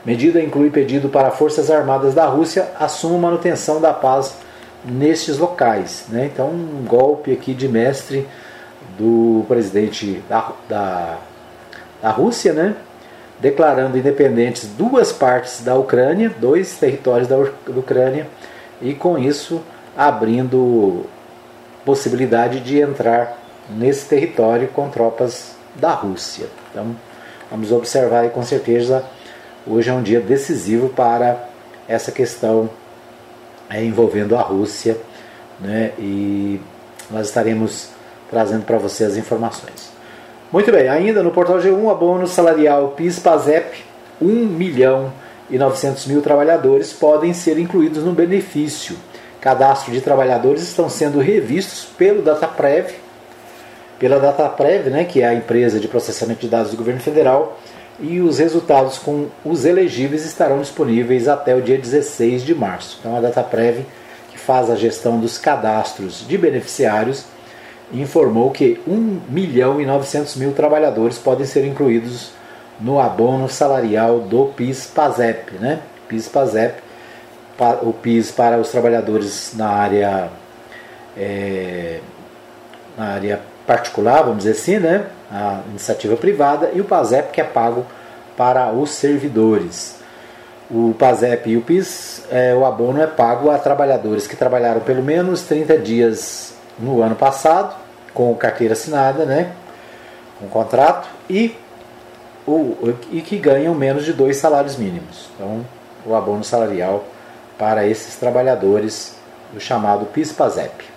Medida 0.05 0.41
inclui 0.41 0.71
pedido 0.71 1.09
para 1.09 1.31
forças 1.31 1.71
armadas 1.71 2.15
da 2.15 2.27
Rússia 2.27 2.69
assumam 2.79 3.19
manutenção 3.19 3.81
da 3.81 3.93
paz 3.93 4.37
nestes 4.85 5.39
locais. 5.39 6.05
Né? 6.11 6.29
Então, 6.33 6.49
um 6.49 6.85
golpe 6.87 7.33
aqui 7.33 7.55
de 7.55 7.67
mestre 7.67 8.29
do 8.99 9.45
presidente 9.49 10.23
da, 10.29 10.53
da, 10.69 11.19
da 12.03 12.11
Rússia, 12.11 12.53
né? 12.53 12.77
declarando 13.41 13.97
independentes 13.97 14.69
duas 14.77 15.11
partes 15.11 15.63
da 15.63 15.75
Ucrânia, 15.75 16.31
dois 16.39 16.77
territórios 16.79 17.27
da 17.27 17.37
Ucrânia, 17.69 18.27
e 18.83 18.95
com 18.95 19.19
isso 19.19 19.63
abrindo 19.97 21.07
possibilidade 21.85 22.61
de 22.61 22.79
entrar 22.79 23.39
nesse 23.71 24.07
território 24.07 24.69
com 24.69 24.89
tropas 24.89 25.55
da 25.75 25.93
Rússia. 25.93 26.47
Então, 26.71 26.95
vamos 27.51 27.73
observar 27.73 28.27
e 28.27 28.31
com 28.31 28.43
certeza 28.43 29.05
hoje 29.67 29.91
é 29.91 29.93
um 29.93 30.03
dia 30.03 30.21
decisivo 30.21 30.89
para 30.89 31.49
essa 31.89 32.13
questão 32.13 32.71
é, 33.69 33.83
envolvendo 33.83 34.37
a 34.37 34.41
Rússia, 34.41 34.97
né? 35.61 35.93
E 35.99 36.61
nós 37.11 37.29
estaremos 37.29 37.89
trazendo 38.31 38.65
para 38.65 38.79
você 38.79 39.05
as 39.05 39.17
informações. 39.17 39.93
Muito 40.53 40.71
bem, 40.71 40.89
ainda 40.89 41.23
no 41.23 41.31
portal 41.31 41.59
G1, 41.59 41.91
abono 41.91 42.27
salarial 42.27 42.95
PIS-PASEP, 42.97 43.85
1 44.21 44.27
milhão 44.27 45.13
e 45.51 45.59
900 45.59 46.07
mil 46.07 46.23
trabalhadores 46.23 46.93
podem 46.93 47.35
ser 47.35 47.59
incluídos 47.59 48.05
no 48.05 48.13
benefício. 48.13 48.97
Cadastro 49.41 49.93
de 49.93 50.01
trabalhadores 50.01 50.63
estão 50.63 50.89
sendo 50.89 51.19
revistos 51.19 51.85
pelo 51.99 52.23
DataPrev, 52.23 52.95
pela 53.99 54.19
DataPrev, 54.19 54.91
né, 54.91 55.05
que 55.05 55.21
é 55.21 55.29
a 55.29 55.35
empresa 55.35 55.79
de 55.79 55.89
processamento 55.89 56.41
de 56.41 56.49
dados 56.49 56.71
do 56.71 56.77
governo 56.77 57.01
federal, 57.01 57.59
e 58.01 58.21
os 58.21 58.39
resultados 58.39 58.99
com 58.99 59.29
os 59.45 59.65
elegíveis 59.65 60.25
estarão 60.25 60.61
disponíveis 60.61 61.29
até 61.29 61.55
o 61.55 61.63
dia 61.63 61.79
16 61.79 62.43
de 62.43 62.55
março. 62.55 62.99
Então 63.01 63.17
a 63.17 63.21
DataPrev, 63.21 63.85
que 64.31 64.39
faz 64.39 64.71
a 64.71 64.75
gestão 64.75 65.21
dos 65.21 65.39
cadastros 65.39 66.27
de 66.27 66.37
beneficiários, 66.37 67.25
informou 67.93 68.51
que 68.51 68.81
1 68.87 69.21
milhão 69.29 69.81
e 69.81 69.87
900 69.87 70.37
mil 70.37 70.53
trabalhadores 70.53 71.19
podem 71.19 71.47
ser 71.47 71.65
incluídos 71.65 72.33
no 72.81 72.99
abono 72.99 73.49
salarial 73.49 74.21
do 74.21 74.47
PIS-PASEP. 74.47 75.55
Né? 75.61 75.81
PIS-PASEP, 76.09 76.83
o 77.83 77.93
PIS 77.93 78.33
para 78.33 78.59
os 78.59 78.71
trabalhadores 78.71 79.53
na 79.55 79.69
área, 79.69 80.31
é, 81.17 82.01
na 82.99 83.05
área 83.07 83.41
particular, 83.67 84.23
vamos 84.23 84.39
dizer 84.39 84.53
assim, 84.53 84.79
né? 84.79 85.07
a 85.31 85.61
iniciativa 85.69 86.17
privada, 86.17 86.71
e 86.73 86.81
o 86.81 86.85
PASEP 86.85 87.33
que 87.33 87.41
é 87.41 87.45
pago 87.45 87.85
para 88.37 88.71
os 88.73 88.91
servidores. 88.91 89.97
O 90.71 90.95
PASEP 90.99 91.51
e 91.51 91.57
o 91.57 91.61
PIS, 91.61 92.25
é, 92.31 92.55
o 92.55 92.65
abono 92.65 93.03
é 93.03 93.07
pago 93.07 93.51
a 93.51 93.59
trabalhadores 93.59 94.27
que 94.27 94.37
trabalharam 94.37 94.81
pelo 94.81 95.03
menos 95.03 95.43
30 95.43 95.79
dias 95.79 96.55
no 96.79 97.03
ano 97.03 97.15
passado 97.15 97.75
com 98.15 98.35
carteira 98.37 98.75
assinada, 98.75 99.25
né, 99.25 99.53
com 100.39 100.47
contrato, 100.49 101.09
e, 101.29 101.57
o, 102.47 102.95
e 103.11 103.21
que 103.21 103.37
ganham 103.37 103.75
menos 103.75 104.05
de 104.05 104.13
dois 104.13 104.37
salários 104.37 104.77
mínimos. 104.77 105.29
Então, 105.35 105.67
o 106.07 106.15
abono 106.15 106.45
salarial 106.45 107.05
para 107.59 107.87
esses 107.87 108.17
trabalhadores, 108.17 109.17
o 109.55 109.61
chamado 109.61 110.07
PIS-PASEP. 110.07 110.94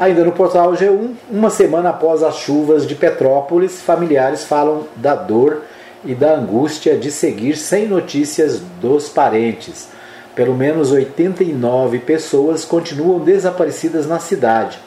Ainda 0.00 0.24
no 0.24 0.32
portal 0.32 0.72
G1, 0.72 1.12
uma 1.30 1.50
semana 1.50 1.90
após 1.90 2.22
as 2.22 2.36
chuvas 2.36 2.86
de 2.86 2.96
Petrópolis, 2.96 3.80
familiares 3.80 4.42
falam 4.42 4.88
da 4.96 5.14
dor 5.14 5.62
e 6.04 6.14
da 6.14 6.34
angústia 6.34 6.96
de 6.96 7.10
seguir 7.12 7.56
sem 7.56 7.86
notícias 7.86 8.60
dos 8.80 9.08
parentes. 9.08 9.88
Pelo 10.34 10.54
menos 10.54 10.90
89 10.90 12.00
pessoas 12.00 12.64
continuam 12.64 13.20
desaparecidas 13.20 14.06
na 14.06 14.18
cidade 14.18 14.80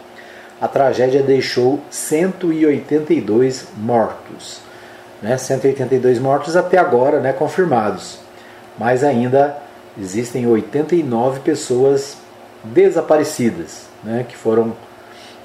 a 0.63 0.67
tragédia 0.69 1.21
deixou 1.21 1.81
182 1.91 3.67
mortos. 3.75 4.61
Né? 5.21 5.37
182 5.37 6.19
mortos 6.19 6.55
até 6.55 6.77
agora 6.77 7.19
né, 7.19 7.33
confirmados. 7.33 8.17
Mas 8.79 9.03
ainda 9.03 9.57
existem 9.99 10.47
89 10.47 11.41
pessoas 11.41 12.15
desaparecidas, 12.63 13.87
né, 14.01 14.25
que 14.25 14.37
foram 14.37 14.73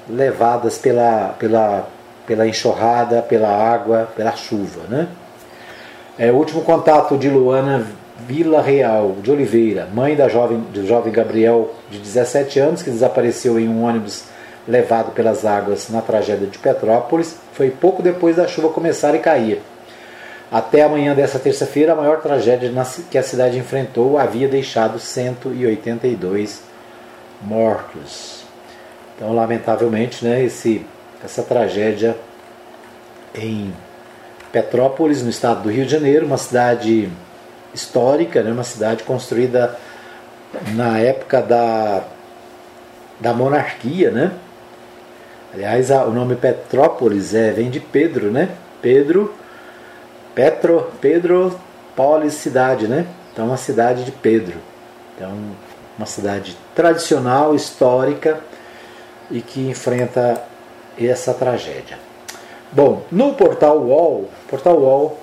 levadas 0.09 0.77
pela, 0.77 1.35
pela, 1.39 1.87
pela 2.25 2.47
enxurrada, 2.47 3.21
pela 3.21 3.49
água, 3.49 4.09
pela 4.15 4.31
chuva. 4.35 4.81
Né? 4.89 5.07
É, 6.17 6.31
o 6.31 6.35
último 6.35 6.61
contato 6.61 7.17
de 7.17 7.29
Luana 7.29 7.85
Vila 8.27 8.61
Real 8.61 9.15
de 9.21 9.31
Oliveira, 9.31 9.87
mãe 9.93 10.15
da 10.15 10.27
jovem, 10.27 10.59
do 10.73 10.85
jovem 10.85 11.13
Gabriel, 11.13 11.73
de 11.89 11.99
17 11.99 12.59
anos, 12.59 12.81
que 12.81 12.89
desapareceu 12.89 13.59
em 13.59 13.67
um 13.67 13.83
ônibus 13.83 14.25
levado 14.67 15.11
pelas 15.11 15.45
águas 15.45 15.89
na 15.89 16.01
tragédia 16.01 16.45
de 16.45 16.57
Petrópolis 16.59 17.37
foi 17.53 17.71
pouco 17.71 18.03
depois 18.03 18.35
da 18.35 18.47
chuva 18.47 18.69
começar 18.69 19.15
a 19.15 19.19
cair. 19.19 19.61
Até 20.51 20.83
a 20.83 20.89
manhã 20.89 21.13
dessa 21.13 21.37
terça-feira, 21.37 21.93
a 21.93 21.95
maior 21.95 22.21
tragédia 22.21 22.71
que 23.09 23.17
a 23.17 23.23
cidade 23.23 23.57
enfrentou 23.57 24.17
havia 24.17 24.47
deixado 24.47 24.99
182 24.99 26.61
mortos. 27.41 28.48
Então, 29.19 29.35
lamentavelmente, 29.35 30.23
né, 30.23 30.41
esse, 30.41 30.85
essa 31.21 31.43
tragédia 31.43 32.15
em 33.35 33.73
Petrópolis, 34.49 35.21
no 35.21 35.29
estado 35.29 35.63
do 35.63 35.69
Rio 35.69 35.85
de 35.85 35.91
Janeiro, 35.91 36.25
uma 36.25 36.37
cidade 36.37 37.09
histórica, 37.73 38.41
né, 38.41 38.49
uma 38.49 38.63
cidade 38.63 39.03
construída 39.03 39.77
na 40.73 40.97
época 40.99 41.41
da, 41.41 42.03
da 43.19 43.33
monarquia, 43.33 44.09
né? 44.09 44.31
Aliás, 45.53 45.89
o 45.89 46.11
nome 46.11 46.37
Petrópolis 46.37 47.35
é, 47.35 47.51
vem 47.51 47.69
de 47.69 47.81
Pedro, 47.81 48.31
né? 48.31 48.47
Pedro, 48.81 49.33
Petro, 50.33 50.89
Pedro, 51.01 51.59
Polis, 51.93 52.35
cidade, 52.35 52.87
né? 52.87 53.05
Então, 53.33 53.47
uma 53.47 53.57
cidade 53.57 54.05
de 54.05 54.11
Pedro. 54.13 54.59
Então, 55.15 55.37
uma 55.97 56.05
cidade 56.05 56.55
tradicional, 56.73 57.53
histórica, 57.53 58.39
e 59.31 59.41
que 59.41 59.67
enfrenta 59.67 60.41
essa 60.97 61.33
tragédia. 61.33 61.97
Bom, 62.71 63.03
no 63.11 63.33
portal 63.33 63.79
UOL, 63.79 64.29
portal 64.47 64.77
UOL, 64.77 65.17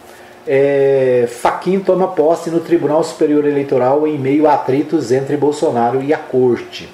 é, 0.46 1.26
Faquin 1.28 1.80
toma 1.80 2.08
posse 2.08 2.50
no 2.50 2.60
Tribunal 2.60 3.02
Superior 3.02 3.44
Eleitoral 3.44 4.06
em 4.06 4.18
meio 4.18 4.48
a 4.48 4.54
atritos 4.54 5.10
entre 5.10 5.36
Bolsonaro 5.36 6.02
e 6.02 6.14
a 6.14 6.18
Corte. 6.18 6.88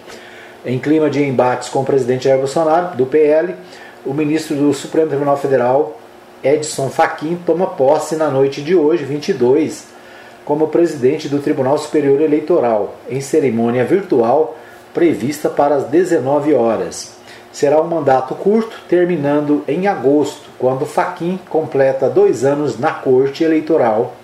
Em 0.64 0.78
clima 0.78 1.11
de 1.11 1.23
embates 1.23 1.69
com 1.69 1.81
o 1.81 1.85
presidente 1.85 2.25
Jair 2.25 2.38
Bolsonaro, 2.38 2.97
do 2.97 3.07
PL, 3.07 3.54
o 4.04 4.14
ministro 4.14 4.57
do 4.57 4.73
Supremo 4.73 5.09
Tribunal 5.09 5.37
Federal, 5.37 5.99
Edson 6.42 6.88
Fachin, 6.88 7.38
toma 7.47 7.66
posse 7.66 8.16
na 8.16 8.28
noite 8.28 8.62
de 8.62 8.75
hoje, 8.75 9.04
22, 9.04 9.87
como 10.45 10.69
presidente 10.69 11.28
do 11.28 11.38
Tribunal 11.38 11.78
Superior 11.78 12.21
Eleitoral, 12.21 12.95
em 13.09 13.21
cerimônia 13.21 13.85
virtual 13.85 14.57
prevista 14.94 15.49
para 15.49 15.76
as 15.76 15.84
19 15.84 16.54
horas. 16.54 17.16
Será 17.52 17.80
um 17.80 17.87
mandato 17.87 18.34
curto, 18.34 18.80
terminando 18.88 19.62
em 19.68 19.87
agosto, 19.87 20.49
quando 20.58 20.87
Fachin 20.87 21.38
completa 21.50 22.08
dois 22.08 22.44
anos 22.44 22.78
na 22.78 22.92
Corte 22.92 23.44
Eleitoral, 23.44 24.14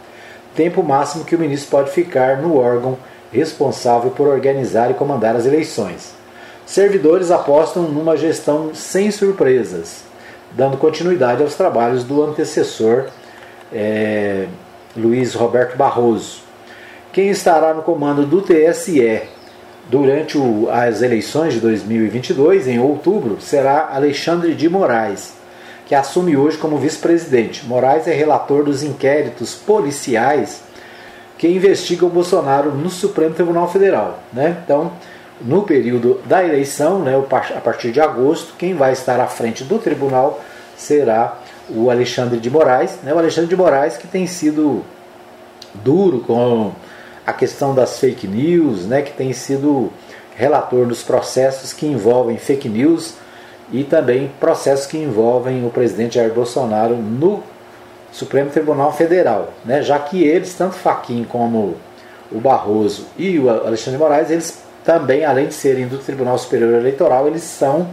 tempo 0.54 0.82
máximo 0.82 1.24
que 1.24 1.36
o 1.36 1.38
ministro 1.38 1.70
pode 1.70 1.90
ficar 1.90 2.38
no 2.38 2.56
órgão 2.56 2.96
responsável 3.30 4.10
por 4.10 4.26
organizar 4.26 4.90
e 4.90 4.94
comandar 4.94 5.36
as 5.36 5.44
eleições. 5.44 6.14
Servidores 6.64 7.30
apostam 7.30 7.82
numa 7.84 8.16
gestão 8.16 8.74
sem 8.74 9.10
surpresas, 9.10 10.02
dando 10.52 10.76
continuidade 10.76 11.42
aos 11.42 11.54
trabalhos 11.54 12.04
do 12.04 12.22
antecessor 12.22 13.06
é, 13.72 14.46
Luiz 14.96 15.34
Roberto 15.34 15.76
Barroso. 15.76 16.42
Quem 17.12 17.28
estará 17.28 17.74
no 17.74 17.82
comando 17.82 18.24
do 18.24 18.42
TSE 18.42 19.22
durante 19.88 20.36
o, 20.36 20.68
as 20.70 21.02
eleições 21.02 21.54
de 21.54 21.60
2022, 21.60 22.68
em 22.68 22.78
outubro, 22.78 23.40
será 23.40 23.88
Alexandre 23.92 24.54
de 24.54 24.68
Moraes, 24.68 25.34
que 25.86 25.94
assume 25.94 26.36
hoje 26.36 26.58
como 26.58 26.76
vice-presidente. 26.76 27.66
Moraes 27.66 28.06
é 28.06 28.12
relator 28.12 28.64
dos 28.64 28.82
inquéritos 28.82 29.54
policiais 29.54 30.62
que 31.38 31.48
investigam 31.48 32.08
Bolsonaro 32.08 32.72
no 32.72 32.90
Supremo 32.90 33.34
Tribunal 33.34 33.70
Federal. 33.70 34.18
Né? 34.32 34.58
Então, 34.62 34.92
no 35.40 35.62
período 35.62 36.20
da 36.26 36.44
eleição, 36.44 36.98
né, 36.98 37.14
a 37.16 37.60
partir 37.60 37.92
de 37.92 38.00
agosto, 38.00 38.54
quem 38.58 38.74
vai 38.74 38.92
estar 38.92 39.20
à 39.20 39.26
frente 39.26 39.62
do 39.62 39.78
tribunal 39.78 40.42
será 40.76 41.38
o 41.70 41.90
Alexandre 41.90 42.38
de 42.38 42.50
Moraes. 42.50 42.98
Né, 43.02 43.14
o 43.14 43.18
Alexandre 43.18 43.48
de 43.48 43.56
Moraes 43.56 43.96
que 43.96 44.08
tem 44.08 44.26
sido 44.26 44.84
duro 45.74 46.20
com 46.20 46.72
a 47.28 47.32
questão 47.34 47.74
das 47.74 47.98
fake 47.98 48.26
news, 48.26 48.86
né, 48.86 49.02
que 49.02 49.12
tem 49.12 49.34
sido 49.34 49.92
relator 50.34 50.86
dos 50.86 51.02
processos 51.02 51.74
que 51.74 51.84
envolvem 51.84 52.38
fake 52.38 52.70
news 52.70 53.16
e 53.70 53.84
também 53.84 54.30
processos 54.40 54.86
que 54.86 54.96
envolvem 54.96 55.66
o 55.66 55.68
presidente 55.68 56.14
Jair 56.14 56.32
Bolsonaro 56.32 56.96
no 56.96 57.42
Supremo 58.10 58.48
Tribunal 58.48 58.94
Federal, 58.94 59.50
né, 59.62 59.82
já 59.82 59.98
que 59.98 60.24
eles, 60.24 60.54
tanto 60.54 60.76
Faquim 60.76 61.22
como 61.22 61.76
o 62.32 62.40
Barroso 62.40 63.06
e 63.18 63.38
o 63.38 63.50
Alexandre 63.50 63.98
de 63.98 64.02
Moraes, 64.02 64.30
eles 64.30 64.62
também, 64.82 65.22
além 65.22 65.48
de 65.48 65.54
serem 65.54 65.86
do 65.86 65.98
Tribunal 65.98 66.38
Superior 66.38 66.80
Eleitoral, 66.80 67.26
eles 67.26 67.42
são 67.42 67.88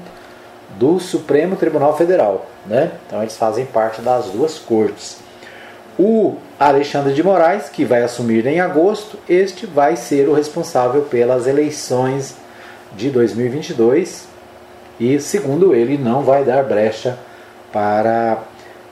do 0.80 0.98
Supremo 0.98 1.58
Tribunal 1.58 1.98
Federal. 1.98 2.46
Né? 2.66 2.90
Então 3.06 3.22
eles 3.22 3.36
fazem 3.36 3.66
parte 3.66 4.02
das 4.02 4.28
duas 4.28 4.58
cortes. 4.58 5.25
O 5.98 6.36
Alexandre 6.60 7.14
de 7.14 7.24
Moraes, 7.24 7.70
que 7.70 7.86
vai 7.86 8.04
assumir 8.04 8.46
em 8.46 8.60
agosto, 8.60 9.18
este 9.30 9.66
vai 9.66 9.96
ser 9.96 10.28
o 10.28 10.34
responsável 10.34 11.04
pelas 11.04 11.48
eleições 11.48 12.36
de 12.98 13.10
2022 13.10 14.28
e, 15.00 15.20
segundo 15.22 15.74
ele, 15.74 15.98
não 15.98 16.22
vai 16.22 16.44
dar 16.44 16.64
brecha 16.64 17.18
para 17.72 18.44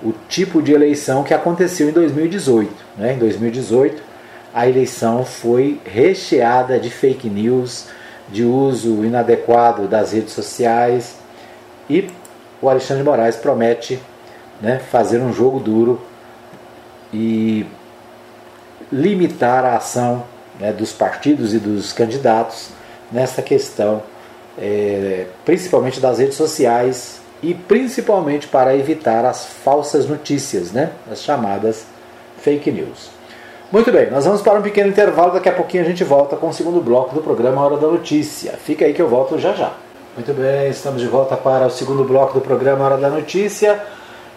o 0.02 0.14
tipo 0.30 0.62
de 0.62 0.72
eleição 0.72 1.24
que 1.24 1.34
aconteceu 1.34 1.90
em 1.90 1.92
2018. 1.92 2.72
Né? 2.98 3.14
Em 3.14 3.18
2018, 3.18 4.02
a 4.54 4.68
eleição 4.68 5.26
foi 5.26 5.82
recheada 5.86 6.80
de 6.80 6.90
fake 6.90 7.30
news, 7.30 7.88
de 8.30 8.46
uso 8.46 9.04
inadequado 9.04 9.88
das 9.88 10.14
redes 10.14 10.32
sociais 10.32 11.16
e 11.90 12.10
o 12.62 12.70
Alexandre 12.70 13.04
de 13.04 13.10
Moraes 13.10 13.36
promete 13.36 14.00
né, 14.62 14.80
fazer 14.80 15.20
um 15.20 15.34
jogo 15.34 15.60
duro 15.60 16.02
e 17.14 17.66
limitar 18.92 19.64
a 19.64 19.78
ação 19.78 20.24
né, 20.60 20.72
dos 20.72 20.92
partidos 20.92 21.54
e 21.54 21.60
dos 21.60 21.94
candidatos 21.94 22.70
nessa 23.12 23.42
questão, 23.42 24.02
é, 24.58 25.28
principalmente 25.46 26.00
das 26.00 26.20
redes 26.20 26.36
sociais 26.36 27.22
e 27.42 27.54
principalmente 27.54 28.48
para 28.48 28.76
evitar 28.76 29.26
as 29.26 29.46
falsas 29.46 30.08
notícias, 30.08 30.72
né, 30.72 30.92
as 31.12 31.22
chamadas 31.22 31.86
fake 32.42 32.72
news. 32.72 33.10
Muito 33.72 33.92
bem, 33.92 34.12
nós 34.12 34.26
vamos 34.26 34.42
para 34.42 34.60
um 34.60 34.62
pequeno 34.62 34.90
intervalo, 34.90 35.34
daqui 35.34 35.50
a 35.50 35.54
pouquinho 35.54 35.84
a 35.84 35.86
gente 35.88 36.04
volta 36.04 36.36
com 36.36 36.50
o 36.50 36.54
segundo 36.54 36.80
bloco 36.80 37.16
do 37.16 37.22
programa 37.22 37.62
Hora 37.62 37.78
da 37.78 37.88
Notícia. 37.88 38.54
Fica 38.64 38.86
aí 38.86 38.94
que 38.94 39.02
eu 39.02 39.08
volto 39.08 39.40
já 39.40 39.54
já. 39.54 39.74
Muito 40.16 40.32
bem, 40.32 40.70
estamos 40.70 41.02
de 41.02 41.08
volta 41.08 41.36
para 41.36 41.66
o 41.66 41.72
segundo 41.72 42.04
bloco 42.04 42.36
do 42.36 42.42
programa 42.42 42.86
Hora 42.86 42.98
da 42.98 43.10
Notícia. 43.10 43.82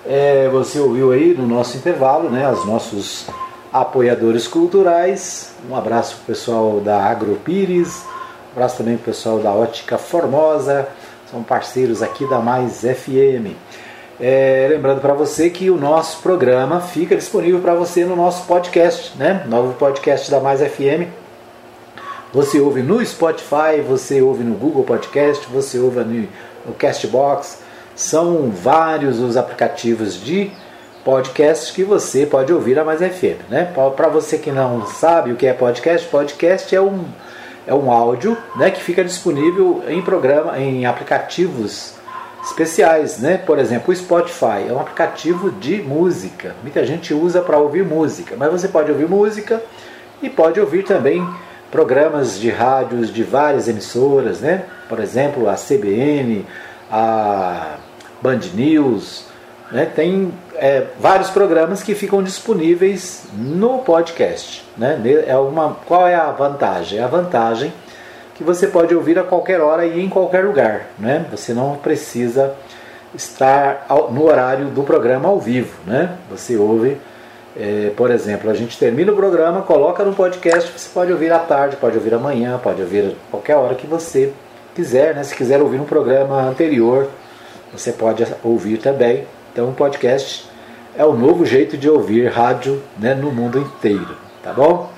É, 0.09 0.49
você 0.49 0.79
ouviu 0.79 1.11
aí 1.11 1.35
no 1.35 1.49
nosso 1.49 1.77
intervalo, 1.77 2.31
né, 2.31 2.49
os 2.49 2.65
nossos 2.65 3.27
apoiadores 3.73 4.47
culturais. 4.47 5.53
Um 5.69 5.75
abraço 5.75 6.15
para 6.15 6.23
o 6.23 6.27
pessoal 6.27 6.81
da 6.81 7.05
Agropires, 7.07 8.05
um 8.05 8.53
abraço 8.53 8.77
também 8.77 8.97
para 8.97 9.03
o 9.03 9.07
pessoal 9.07 9.41
da 9.41 9.51
Ótica 9.51 9.99
Formosa, 9.99 10.89
são 11.29 11.43
parceiros 11.43 12.03
aqui 12.03 12.25
da 12.31 12.39
Mais 12.39 12.83
FM. 12.83 13.57
É, 14.21 14.69
lembrando 14.71 15.01
para 15.01 15.13
você 15.13 15.51
que 15.51 15.71
o 15.71 15.77
nosso 15.77 16.23
programa 16.23 16.81
fica 16.81 17.17
disponível 17.17 17.59
para 17.59 17.75
você 17.75 18.05
no 18.05 18.15
nosso 18.15 18.47
podcast, 18.47 19.19
né? 19.19 19.45
Novo 19.49 19.75
podcast 19.75 20.31
da 20.31 20.39
Mais 20.39 20.61
FM. 20.61 21.11
Você 22.33 22.61
ouve 22.61 22.81
no 22.81 23.05
Spotify, 23.05 23.81
você 23.87 24.23
ouve 24.23 24.45
no 24.45 24.55
Google 24.55 24.85
Podcast, 24.85 25.49
você 25.49 25.81
ouve 25.81 25.99
no, 25.99 26.29
no 26.65 26.75
Castbox. 26.79 27.66
São 27.97 28.51
vários 28.51 29.19
os 29.19 29.37
aplicativos 29.37 30.23
de 30.23 30.51
podcast 31.03 31.73
que 31.73 31.83
você 31.83 32.27
pode 32.27 32.53
ouvir 32.53 32.79
a 32.79 32.85
Mais 32.85 33.01
FM, 33.01 33.49
né? 33.49 33.73
Para 33.97 34.09
você 34.09 34.37
que 34.37 34.53
não 34.53 34.87
sabe 34.87 35.33
o 35.33 35.37
que 35.37 35.47
é 35.47 35.55
podcast, 35.55 36.07
podcast 36.09 36.77
é 36.77 36.81
um 36.81 37.07
é 37.67 37.75
um 37.75 37.91
áudio, 37.91 38.37
né, 38.55 38.71
que 38.71 38.81
fica 38.81 39.03
disponível 39.03 39.83
em 39.89 40.01
programa, 40.01 40.57
em 40.57 40.87
aplicativos 40.87 41.95
especiais, 42.45 43.19
né? 43.19 43.39
Por 43.39 43.59
exemplo, 43.59 43.93
o 43.93 43.97
Spotify 43.97 44.69
é 44.69 44.73
um 44.73 44.79
aplicativo 44.79 45.51
de 45.51 45.83
música. 45.83 46.55
Muita 46.63 46.87
gente 46.87 47.13
usa 47.13 47.41
para 47.41 47.59
ouvir 47.59 47.85
música, 47.85 48.37
mas 48.39 48.53
você 48.53 48.69
pode 48.69 48.93
ouvir 48.93 49.09
música 49.09 49.61
e 50.23 50.31
pode 50.31 50.61
ouvir 50.61 50.85
também 50.85 51.27
programas 51.73 52.39
de 52.39 52.51
rádios 52.51 53.13
de 53.13 53.25
várias 53.25 53.67
emissoras, 53.67 54.41
né? 54.41 54.65
Por 54.89 55.01
exemplo, 55.01 55.49
a 55.49 55.55
CBN, 55.55 56.47
a 56.91 57.79
Band 58.27 58.41
News, 58.55 59.25
né? 59.71 59.87
Tem 59.87 60.33
é, 60.57 60.85
vários 60.99 61.31
programas 61.31 61.81
que 61.81 61.95
ficam 61.95 62.23
disponíveis 62.23 63.25
no 63.33 63.79
podcast, 63.79 64.65
né? 64.77 65.01
É 65.27 65.37
uma, 65.37 65.77
qual 65.87 66.09
é 66.09 66.17
a 66.17 66.33
vantagem? 66.33 66.99
A 66.99 67.07
vantagem 67.07 67.73
que 68.35 68.43
você 68.43 68.67
pode 68.67 68.95
ouvir 68.95 69.17
a 69.17 69.23
qualquer 69.23 69.61
hora 69.61 69.87
e 69.87 70.01
em 70.01 70.09
qualquer 70.09 70.45
lugar. 70.45 70.89
Né? 70.99 71.25
Você 71.31 71.55
não 71.55 71.77
precisa 71.77 72.55
estar 73.15 73.87
no 74.11 74.25
horário 74.25 74.67
do 74.67 74.83
programa 74.83 75.29
ao 75.29 75.41
vivo. 75.41 75.73
Né? 75.87 76.17
Você 76.31 76.57
ouve, 76.57 76.99
é, 77.57 77.93
por 77.97 78.11
exemplo, 78.11 78.51
a 78.51 78.55
gente 78.55 78.79
termina 78.79 79.13
o 79.13 79.17
programa, 79.17 79.63
coloca 79.63 80.05
no 80.05 80.15
podcast, 80.15 80.71
você 80.71 80.89
pode 80.93 81.13
ouvir 81.13 81.33
à 81.33 81.39
tarde, 81.39 81.77
pode 81.77 81.97
ouvir 81.97 82.13
amanhã, 82.13 82.61
pode 82.63 82.83
ouvir 82.83 83.17
qualquer 83.31 83.57
hora 83.57 83.75
que 83.75 83.87
você 83.87 84.33
quiser. 84.75 85.15
Né? 85.15 85.25
Se 85.25 85.35
quiser 85.35 85.63
ouvir 85.63 85.81
um 85.81 85.85
programa 85.85 86.43
anterior, 86.43 87.09
você 87.77 87.93
pode 87.93 88.27
ouvir 88.43 88.79
também. 88.79 89.27
Então 89.53 89.69
o 89.69 89.73
podcast 89.73 90.49
é 90.97 91.05
o 91.05 91.13
novo 91.13 91.45
jeito 91.45 91.77
de 91.77 91.89
ouvir 91.89 92.29
rádio 92.29 92.83
né, 92.99 93.15
no 93.15 93.31
mundo 93.31 93.59
inteiro. 93.59 94.17
Tá 94.43 94.53
bom? 94.53 94.91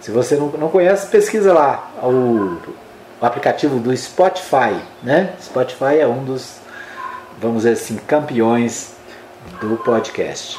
Se 0.00 0.10
você 0.10 0.36
não, 0.36 0.48
não 0.48 0.68
conhece, 0.68 1.06
pesquisa 1.08 1.52
lá 1.52 1.92
o, 2.02 2.58
o 3.20 3.26
aplicativo 3.26 3.78
do 3.78 3.96
Spotify, 3.96 4.74
né? 5.02 5.34
Spotify 5.40 5.98
é 6.00 6.06
um 6.06 6.24
dos, 6.24 6.56
vamos 7.40 7.58
dizer 7.58 7.72
assim, 7.72 7.96
campeões 7.96 8.94
do 9.60 9.76
podcast. 9.76 10.58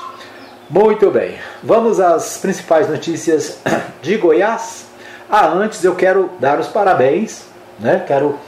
Muito 0.70 1.12
bem, 1.12 1.38
vamos 1.62 2.00
às 2.00 2.38
principais 2.38 2.90
notícias 2.90 3.60
de 4.02 4.18
Goiás. 4.18 4.86
Ah, 5.30 5.48
antes 5.48 5.84
eu 5.84 5.96
quero 5.96 6.30
dar 6.40 6.60
os 6.60 6.68
parabéns, 6.68 7.44
né? 7.80 8.04
Quero 8.08 8.40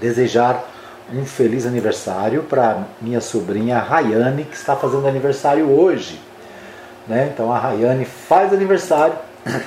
desejar 0.00 0.64
um 1.12 1.24
feliz 1.24 1.66
aniversário 1.66 2.42
para 2.42 2.84
minha 3.00 3.20
sobrinha 3.20 3.78
Rayane, 3.78 4.44
que 4.44 4.56
está 4.56 4.74
fazendo 4.74 5.06
aniversário 5.06 5.70
hoje. 5.70 6.20
Né? 7.06 7.30
Então 7.32 7.52
a 7.52 7.58
Rayane 7.58 8.04
faz 8.04 8.52
aniversário. 8.52 9.14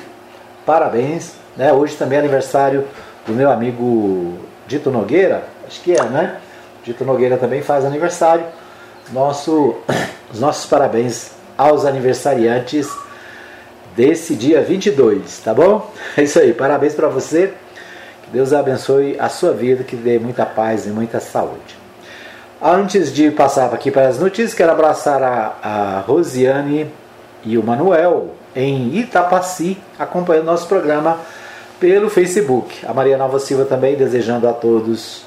Parabéns. 0.65 1.33
Né? 1.55 1.71
Hoje 1.71 1.95
também 1.95 2.17
é 2.17 2.21
aniversário 2.21 2.85
do 3.25 3.33
meu 3.33 3.51
amigo 3.51 4.37
Dito 4.67 4.89
Nogueira, 4.89 5.43
acho 5.65 5.81
que 5.81 5.93
é, 5.93 6.03
né? 6.03 6.37
Dito 6.83 7.03
Nogueira 7.03 7.37
também 7.37 7.61
faz 7.61 7.85
aniversário. 7.85 8.45
Nosso, 9.11 9.75
os 10.31 10.39
nossos 10.39 10.65
parabéns 10.65 11.31
aos 11.57 11.85
aniversariantes 11.85 12.89
desse 13.95 14.35
dia 14.35 14.61
22, 14.61 15.39
tá 15.39 15.53
bom? 15.53 15.91
É 16.15 16.23
isso 16.23 16.39
aí, 16.39 16.53
parabéns 16.53 16.93
para 16.93 17.07
você. 17.07 17.53
Deus 18.31 18.51
abençoe 18.51 19.15
a 19.19 19.29
sua 19.29 19.53
vida, 19.53 19.83
que 19.83 19.95
dê 19.95 20.19
muita 20.19 20.45
paz 20.45 20.85
e 20.85 20.89
muita 20.89 21.19
saúde. 21.19 21.77
Antes 22.61 23.13
de 23.13 23.31
passar 23.31 23.73
aqui 23.73 23.91
para 23.91 24.07
as 24.07 24.19
notícias, 24.19 24.53
quero 24.53 24.71
abraçar 24.71 25.21
a, 25.21 25.53
a 25.61 25.99
Rosiane 26.01 26.91
e 27.43 27.57
o 27.57 27.63
Manuel 27.63 28.31
em 28.55 28.95
Itapaci, 28.97 29.77
acompanhando 29.97 30.45
nosso 30.45 30.67
programa 30.67 31.19
pelo 31.79 32.09
Facebook. 32.09 32.85
A 32.85 32.93
Maria 32.93 33.17
Nova 33.17 33.39
Silva 33.39 33.63
também 33.63 33.95
desejando 33.95 34.47
a 34.47 34.53
todos 34.53 35.23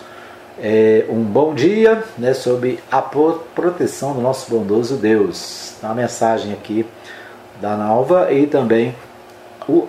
é, 0.61 1.07
um 1.09 1.23
bom 1.23 1.55
dia 1.55 2.05
né, 2.19 2.35
sobre 2.35 2.81
a 2.91 3.01
proteção 3.01 4.13
do 4.13 4.21
nosso 4.21 4.51
bondoso 4.51 4.97
Deus. 4.97 5.75
Uma 5.83 5.95
mensagem 5.95 6.53
aqui 6.53 6.85
da 7.61 7.77
Nalva 7.77 8.33
e 8.33 8.47
também 8.47 8.95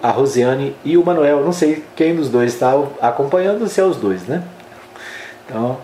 a 0.01 0.11
Rosiane 0.11 0.75
e 0.83 0.97
o 0.97 1.05
Manuel. 1.05 1.43
Não 1.43 1.53
sei 1.53 1.83
quem 1.95 2.15
dos 2.15 2.29
dois 2.29 2.53
está 2.53 2.71
acompanhando, 3.01 3.67
se 3.67 3.79
é 3.79 3.83
os 3.83 3.97
dois, 3.97 4.23
né? 4.23 4.43
Então, 5.45 5.77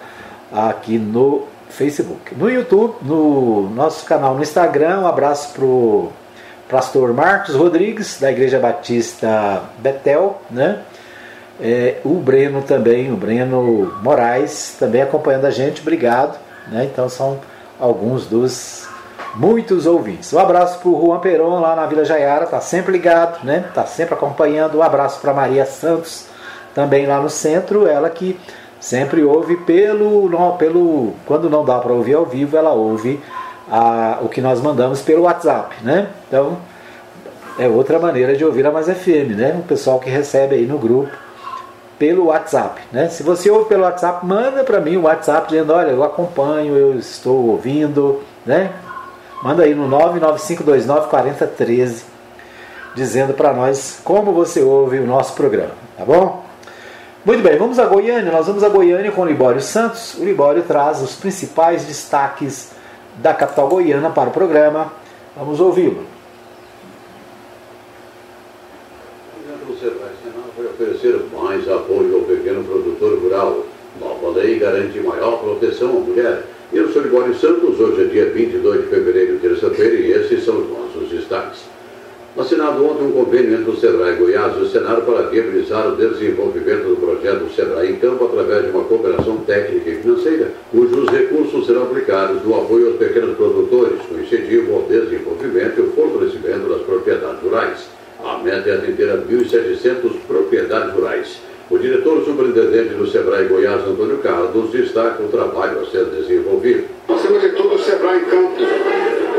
aqui 0.52 0.98
no 0.98 1.48
Facebook. 1.70 2.36
No 2.36 2.50
YouTube, 2.50 2.96
no 3.02 3.70
nosso 3.70 4.06
canal 4.06 4.36
no 4.36 4.42
Instagram, 4.42 5.02
um 5.02 5.08
abraço 5.08 5.54
para 5.54 5.66
o 5.66 6.12
pastor 6.70 7.14
Marcos 7.14 7.56
Rodrigues, 7.56 8.20
da 8.20 8.32
Igreja 8.32 8.60
Batista 8.60 9.64
Betel, 9.80 10.42
né? 10.50 10.80
É, 11.60 11.98
o 12.04 12.16
Breno 12.16 12.62
também, 12.62 13.12
o 13.12 13.16
Breno 13.16 13.98
Moraes, 14.04 14.76
também 14.80 15.02
acompanhando 15.02 15.46
a 15.46 15.50
gente, 15.50 15.82
obrigado. 15.82 16.38
Né? 16.68 16.88
Então 16.92 17.10
são 17.10 17.40
alguns 17.80 18.28
dos 18.28 18.87
muitos 19.36 19.86
ouvintes. 19.86 20.32
Um 20.34 20.40
abraço 20.40 20.80
para 20.80 20.90
o 20.90 21.02
Juan 21.06 21.20
Peron 21.20 21.60
lá 21.60 21.76
na 21.76 21.86
Vila 21.86 22.06
Jaiara, 22.06 22.46
tá 22.46 22.60
sempre 22.60 22.92
ligado, 22.92 23.44
né? 23.44 23.66
Tá 23.74 23.86
sempre 23.86 24.14
acompanhando. 24.14 24.78
Um 24.78 24.84
abraço 24.84 25.20
para 25.20 25.34
Maria 25.34 25.66
Santos, 25.66 26.28
também 26.74 27.06
lá 27.06 27.20
no 27.20 27.30
centro, 27.30 27.88
ela 27.88 28.10
que 28.10 28.40
sempre 28.80 29.24
ouve 29.24 29.58
pelo, 29.58 30.30
pelo 30.58 31.14
quando 31.26 31.50
não 31.50 31.66
dá 31.66 31.80
para 31.80 31.94
ouvir 31.94 32.14
ao 32.14 32.26
vivo, 32.26 32.56
ela 32.56 32.72
ouve 32.72 33.20
a, 33.70 34.20
o 34.22 34.30
que 34.30 34.42
nós 34.42 34.62
mandamos 34.62 35.02
pelo 35.02 35.24
WhatsApp, 35.24 35.76
né? 35.84 36.08
Então 36.28 36.58
é 37.58 37.68
outra 37.68 38.00
maneira 38.00 38.36
de 38.36 38.46
ouvir 38.46 38.66
a 38.66 38.72
Mais 38.72 38.88
FM, 38.88 39.36
né? 39.36 39.56
O 39.60 39.64
pessoal 39.64 40.00
que 40.00 40.10
recebe 40.10 40.56
aí 40.56 40.66
no 40.66 40.78
grupo 40.78 41.12
pelo 41.98 42.26
WhatsApp. 42.26 42.82
Né? 42.92 43.10
Se 43.10 43.24
você 43.24 43.50
ouve 43.50 43.68
pelo 43.68 43.84
WhatsApp, 43.84 44.26
manda 44.26 44.64
para 44.64 44.80
mim 44.80 44.98
o 44.98 45.04
WhatsApp 45.04 45.50
dizendo, 45.50 45.74
olha, 45.74 45.90
eu 45.90 46.04
acompanho, 46.04 46.76
eu 46.76 46.98
estou 46.98 47.50
ouvindo, 47.50 48.22
né? 48.46 48.72
Manda 49.44 49.64
aí 49.64 49.76
no 49.76 49.88
995294013 49.90 52.04
dizendo 52.96 53.34
para 53.34 53.54
nós 53.54 54.00
como 54.04 54.32
você 54.32 54.62
ouve 54.62 55.00
o 55.00 55.06
nosso 55.06 55.36
programa, 55.36 55.74
tá 55.96 56.04
bom? 56.04 56.44
Muito 57.24 57.44
bem, 57.44 57.58
vamos 57.58 57.78
a 57.78 57.86
Goiânia. 57.86 58.32
Nós 58.32 58.48
vamos 58.48 58.64
a 58.64 58.70
Goiânia 58.70 59.12
com 59.12 59.22
o 59.22 59.26
Libório 59.26 59.62
Santos. 59.62 60.16
O 60.16 60.24
Libório 60.24 60.64
traz 60.64 61.02
os 61.02 61.16
principais 61.16 61.86
destaques 61.86 62.72
da 63.18 63.34
capital 63.34 63.68
goiana 63.68 64.10
para 64.10 64.30
o 64.30 64.32
programa. 64.32 64.94
Vamos 65.36 65.60
ouvi-lo. 65.60 66.18
oferecer 70.78 71.20
mais 71.36 71.68
apoio 71.68 72.16
ao 72.16 72.22
pequeno 72.22 72.64
produtor 72.64 73.20
rural. 73.20 73.64
Nova 74.00 74.40
lei 74.40 74.60
garante 74.60 75.00
maior 75.00 75.40
proteção 75.40 75.90
à 75.90 76.00
mulher. 76.00 76.44
Eu 76.78 76.90
sou 76.90 77.02
Libório 77.02 77.34
Santos, 77.34 77.80
hoje 77.80 78.04
é 78.04 78.06
dia 78.06 78.26
22 78.26 78.82
de 78.82 78.88
fevereiro, 78.90 79.40
terça-feira, 79.40 79.96
e 79.96 80.12
esses 80.12 80.46
são 80.46 80.60
os 80.60 80.70
nossos 80.70 81.10
destaques. 81.10 81.62
Assinado 82.38 82.86
ontem 82.86 83.06
um 83.06 83.12
convênio 83.14 83.56
entre 83.56 83.72
o 83.72 83.76
Sebrae 83.76 84.16
Goiás 84.16 84.56
e 84.56 84.62
o 84.62 84.68
Senado 84.68 85.02
para 85.02 85.24
viabilizar 85.24 85.88
o 85.92 85.96
desenvolvimento 85.96 86.84
do 86.84 86.96
projeto 86.98 87.52
Sebrae 87.52 87.94
em 87.94 87.96
Campo 87.96 88.26
através 88.26 88.66
de 88.66 88.70
uma 88.70 88.84
cooperação 88.84 89.38
técnica 89.38 89.90
e 89.90 89.96
financeira, 89.96 90.52
cujos 90.70 91.10
recursos 91.10 91.66
serão 91.66 91.82
aplicados 91.82 92.44
no 92.44 92.56
apoio 92.56 92.90
aos 92.90 92.98
pequenos 92.98 93.36
produtores, 93.36 94.00
com 94.08 94.20
incentivo 94.20 94.76
ao 94.76 94.84
desenvolvimento 94.84 95.80
e 95.80 95.82
o 95.82 95.92
fortalecimento 95.94 96.70
das 96.70 96.82
propriedades 96.84 97.42
rurais. 97.42 97.90
A 98.24 98.38
meta 98.38 98.70
é 98.70 98.76
atender 98.76 99.10
a 99.10 99.18
1.700 99.18 100.12
propriedades 100.28 100.94
rurais. 100.94 101.42
O 101.70 101.78
diretor 101.78 102.24
superintendente 102.24 102.94
do 102.94 103.06
Sebrae 103.06 103.46
Goiás, 103.46 103.86
Antônio 103.86 104.20
Carlos, 104.20 104.72
destaca 104.72 105.22
o 105.22 105.28
trabalho 105.28 105.82
a 105.82 105.86
ser 105.86 106.06
desenvolvido. 106.06 106.86
Acima 107.10 107.40
de 107.40 107.50
tudo, 107.50 107.76
o 107.76 107.80
Sebrae 107.80 108.22
em 108.22 108.26
campo 108.26 108.64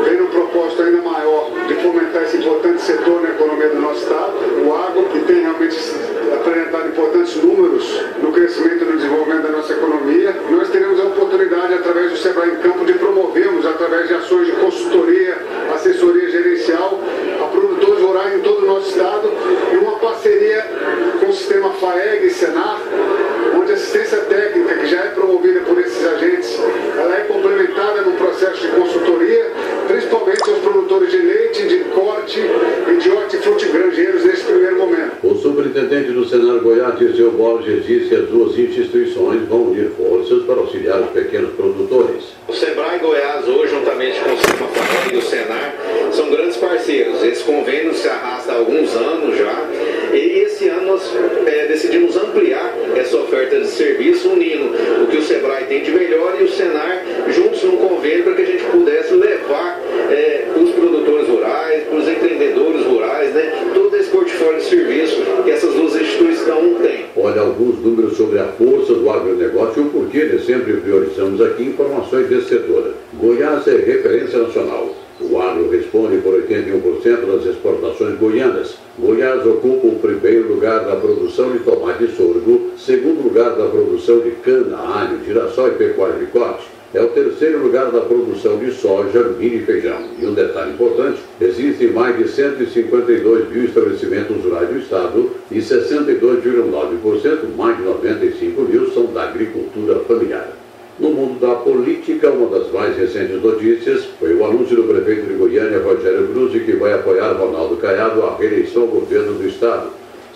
vem 0.04 0.20
um 0.20 0.26
propósito 0.26 0.82
ainda 0.82 1.00
maior 1.00 1.50
de 1.66 1.74
fomentar 1.76 2.24
esse 2.24 2.36
importante 2.36 2.82
setor 2.82 3.22
na 3.22 3.30
economia 3.30 3.70
do 3.70 3.80
nosso 3.80 4.02
Estado, 4.02 4.32
o 4.62 4.74
agro, 4.74 5.04
que 5.06 5.20
tem 5.20 5.40
realmente 5.40 5.76
apresentado 6.34 6.88
importantes 6.88 7.36
números 7.42 8.02
no 8.22 8.30
crescimento 8.30 8.82
e 8.82 8.84
no 8.84 8.96
desenvolvimento 8.98 9.42
da 9.44 9.48
nossa 9.48 9.72
economia. 9.72 10.36
Nós 10.50 10.68
teremos 10.68 11.00
a 11.00 11.04
oportunidade, 11.04 11.72
através 11.72 12.10
do 12.10 12.18
Sebrae 12.18 12.50
em 12.50 12.56
Campo, 12.56 12.84
de 12.84 12.92
promovermos, 12.92 13.64
através 13.64 14.06
de 14.06 14.14
ações 14.14 14.46
de 14.46 14.52
consultoria, 14.52 15.34
assessoria 15.74 16.30
gerencial, 16.30 17.00
a 17.42 17.44
produtores 17.46 18.02
rurais 18.02 18.34
em 18.34 18.40
todo 18.40 18.64
o 18.64 18.66
nosso 18.66 18.90
Estado, 18.90 19.30
e 19.72 19.76
uma 19.78 19.92
parceria 19.98 20.66
FAEG 21.88 22.26
e 22.26 22.30
Senar, 22.30 22.82
onde 23.58 23.72
a 23.72 23.74
assistência 23.74 24.18
técnica, 24.18 24.74
que 24.74 24.88
já 24.88 25.04
é 25.04 25.08
promovida 25.08 25.60
por 25.60 25.80
esses 25.80 26.06
agentes, 26.06 26.60
ela 26.98 27.16
é 27.16 27.20
complementada 27.22 28.02
no 28.02 28.12
processo 28.12 28.60
de 28.60 28.68
consultoria, 28.72 29.50
principalmente 29.86 30.50
aos 30.50 30.58
produtores 30.58 31.10
de 31.10 31.16
leite, 31.16 31.66
de 31.66 31.84
corte 31.84 32.40
e 32.40 32.96
de 32.96 33.10
hortifruti 33.10 33.68
granjeiros 33.68 34.22
nesse 34.22 34.44
primeiro 34.44 34.76
momento. 34.76 35.12
O 35.22 35.34
superintendente 35.36 36.12
do 36.12 36.28
Senado 36.28 36.60
Goiás, 36.60 36.98
Giseu 36.98 37.30
Borges, 37.30 37.86
diz 37.86 38.08
que 38.08 38.16
as 38.16 38.28
duas 38.28 38.58
instituições 38.58 39.48
vão 39.48 39.68
unir 39.68 39.90
forças 39.96 40.42
para 40.44 40.56
auxiliar 40.56 41.00
os 41.00 41.10
pequenos 41.10 41.54
produtores. 41.54 42.37
O 42.88 42.90
Sebrae 42.90 43.00
Goiás, 43.00 43.46
hoje, 43.46 43.74
juntamente 43.74 44.18
com 44.18 44.32
o 44.32 44.68
FAEG 44.68 45.14
e 45.14 45.18
o 45.18 45.22
Senar, 45.22 45.74
são 46.10 46.30
grandes 46.30 46.56
parceiros. 46.56 47.22
Esse 47.22 47.44
convênio 47.44 47.92
se 47.92 48.08
arrasta 48.08 48.52
há 48.52 48.56
alguns 48.56 48.96
anos 48.96 49.36
já. 49.36 49.68
E 50.10 50.38
esse 50.38 50.68
ano 50.70 50.92
nós 50.92 51.02
é, 51.46 51.66
decidimos 51.66 52.16
ampliar 52.16 52.74
essa 52.96 53.18
oferta 53.18 53.60
de 53.60 53.66
serviço, 53.66 54.30
unindo 54.30 54.74
o 55.04 55.06
que 55.06 55.18
o 55.18 55.22
Sebrae 55.22 55.64
tem 55.64 55.82
de 55.82 55.90
melhor 55.90 56.38
e 56.40 56.44
o 56.44 56.48
Senar 56.48 57.04
juntos 57.28 57.62
num 57.62 57.76
convênio 57.76 58.24
para 58.24 58.34
que 58.34 58.46
sobre 68.38 68.40
a 68.40 68.46
força 68.52 68.94
do 68.94 69.10
agronegócio 69.10 69.82
e 69.82 69.86
o 69.86 69.90
porquê 69.90 70.26
de 70.26 70.44
sempre 70.44 70.74
priorizamos 70.74 71.40
aqui 71.40 71.64
informações 71.64 72.28
desse 72.28 72.50
setor. 72.50 72.94
Goiás 73.14 73.66
é 73.66 73.76
referência 73.76 74.38
nacional. 74.38 74.94
O 75.20 75.40
agro 75.40 75.68
responde 75.68 76.18
por 76.18 76.34
81% 76.34 77.26
das 77.26 77.46
exportações 77.46 78.16
goianas. 78.18 78.76
Goiás 78.98 79.44
ocupa 79.44 79.88
o 79.88 79.98
primeiro 79.98 80.54
lugar 80.54 80.84
da 80.84 80.94
produção 80.94 81.50
de 81.50 81.58
tomate 81.60 82.04
e 82.04 82.16
sorgo, 82.16 82.70
segundo 82.78 83.24
lugar 83.24 83.56
da 83.56 83.66
produção 83.66 84.20
de 84.20 84.30
cana, 84.30 84.78
alho, 84.78 85.18
girassol 85.24 85.68
e 85.68 85.72
pecuária 85.72 86.18
de 86.18 86.26
corte. 86.26 86.66
Lugar 87.68 87.90
da 87.90 88.00
produção 88.00 88.56
de 88.56 88.72
soja, 88.72 89.24
milho 89.38 89.58
e 89.58 89.62
feijão. 89.66 89.98
E 90.18 90.24
um 90.24 90.32
detalhe 90.32 90.72
importante, 90.72 91.20
existem 91.38 91.92
mais 91.92 92.16
de 92.16 92.26
152 92.26 93.50
mil 93.50 93.64
estabelecimentos 93.64 94.42
rurais 94.42 94.70
do 94.70 94.78
Estado 94.78 95.30
e 95.50 95.58
62,9%, 95.58 97.54
mais 97.58 97.76
de 97.76 97.82
95 97.82 98.62
mil, 98.62 98.90
são 98.90 99.12
da 99.12 99.24
agricultura 99.24 100.00
familiar. 100.00 100.50
No 100.98 101.10
mundo 101.10 101.38
da 101.38 101.56
política, 101.56 102.30
uma 102.30 102.58
das 102.58 102.72
mais 102.72 102.96
recentes 102.96 103.42
notícias 103.42 104.06
foi 104.18 104.34
o 104.34 104.46
anúncio 104.46 104.74
do 104.74 104.84
prefeito 104.84 105.26
de 105.26 105.34
Goiânia, 105.34 105.78
Rogério 105.80 106.26
Bruzzi, 106.28 106.60
que 106.60 106.72
vai 106.72 106.94
apoiar 106.94 107.32
Ronaldo 107.32 107.76
Caiado 107.76 108.22
à 108.22 108.34
reeleição 108.34 108.84
ao 108.84 108.88
governo 108.88 109.34
do 109.34 109.46
Estado. 109.46 109.90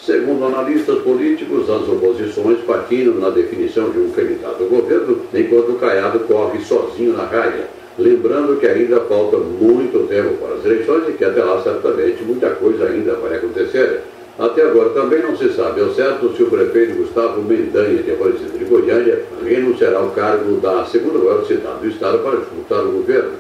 Segundo 0.05 0.45
analistas 0.47 0.99
políticos, 1.03 1.71
as 1.71 1.89
oposições 1.89 2.59
patinam 2.67 3.21
na 3.21 3.31
definição 3.31 3.89
de 3.91 4.01
um 4.01 4.11
candidato 4.11 4.65
ao 4.65 4.69
governo, 4.69 5.21
enquanto 5.33 5.79
Caiado 5.79 6.19
corre 6.21 6.59
sozinho 6.65 7.17
na 7.17 7.23
raia. 7.23 7.69
Lembrando 7.97 8.59
que 8.59 8.67
ainda 8.67 8.99
falta 9.03 9.37
muito 9.37 10.09
tempo 10.09 10.35
para 10.39 10.57
as 10.57 10.65
eleições 10.65 11.09
e 11.09 11.13
que 11.13 11.25
até 11.25 11.45
lá 11.45 11.63
certamente 11.63 12.21
muita 12.25 12.51
coisa 12.51 12.87
ainda 12.87 13.15
vai 13.15 13.37
acontecer. 13.37 14.01
Até 14.37 14.63
agora 14.63 14.91
também 14.91 15.23
não 15.23 15.37
se 15.37 15.51
sabe 15.51 15.81
ao 15.81 15.95
certo 15.95 16.35
se 16.35 16.43
o 16.43 16.51
prefeito 16.51 16.97
Gustavo 16.97 17.41
Mendanha, 17.41 18.03
de 18.03 18.11
Aparecida 18.11 18.59
de 18.59 18.65
Goiânia, 18.65 19.23
renunciará 19.45 19.99
ao 19.99 20.11
cargo 20.11 20.57
da 20.57 20.85
segunda 20.85 21.21
maior 21.21 21.47
cidade 21.47 21.79
do 21.81 21.87
estado 21.87 22.19
para 22.25 22.41
disputar 22.41 22.85
o 22.85 22.91
governo. 22.91 23.35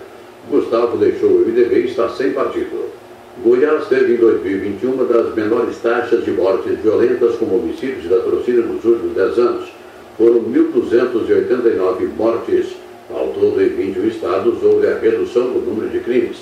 Gustavo 0.48 0.96
deixou 0.96 1.28
o 1.28 1.40
MDB 1.40 1.74
e 1.74 1.86
está 1.86 2.08
sem 2.08 2.30
partido. 2.30 3.01
Goiás 3.40 3.88
teve 3.88 4.14
em 4.14 4.16
2021 4.18 4.92
uma 4.92 5.04
das 5.04 5.34
menores 5.34 5.78
taxas 5.78 6.22
de 6.22 6.30
mortes 6.32 6.78
violentas 6.80 7.34
como 7.36 7.56
homicídios 7.56 8.04
e 8.04 8.08
latrocínio 8.08 8.66
nos 8.66 8.84
últimos 8.84 9.14
10 9.14 9.38
anos. 9.38 9.72
foram 10.18 10.42
1.289 10.42 12.14
mortes. 12.14 12.76
Ao 13.10 13.28
todo, 13.28 13.60
em 13.60 13.68
21 13.68 14.08
estados, 14.08 14.62
houve 14.62 14.86
a 14.86 14.98
redução 14.98 15.52
do 15.52 15.60
número 15.60 15.88
de 15.88 16.00
crimes. 16.00 16.38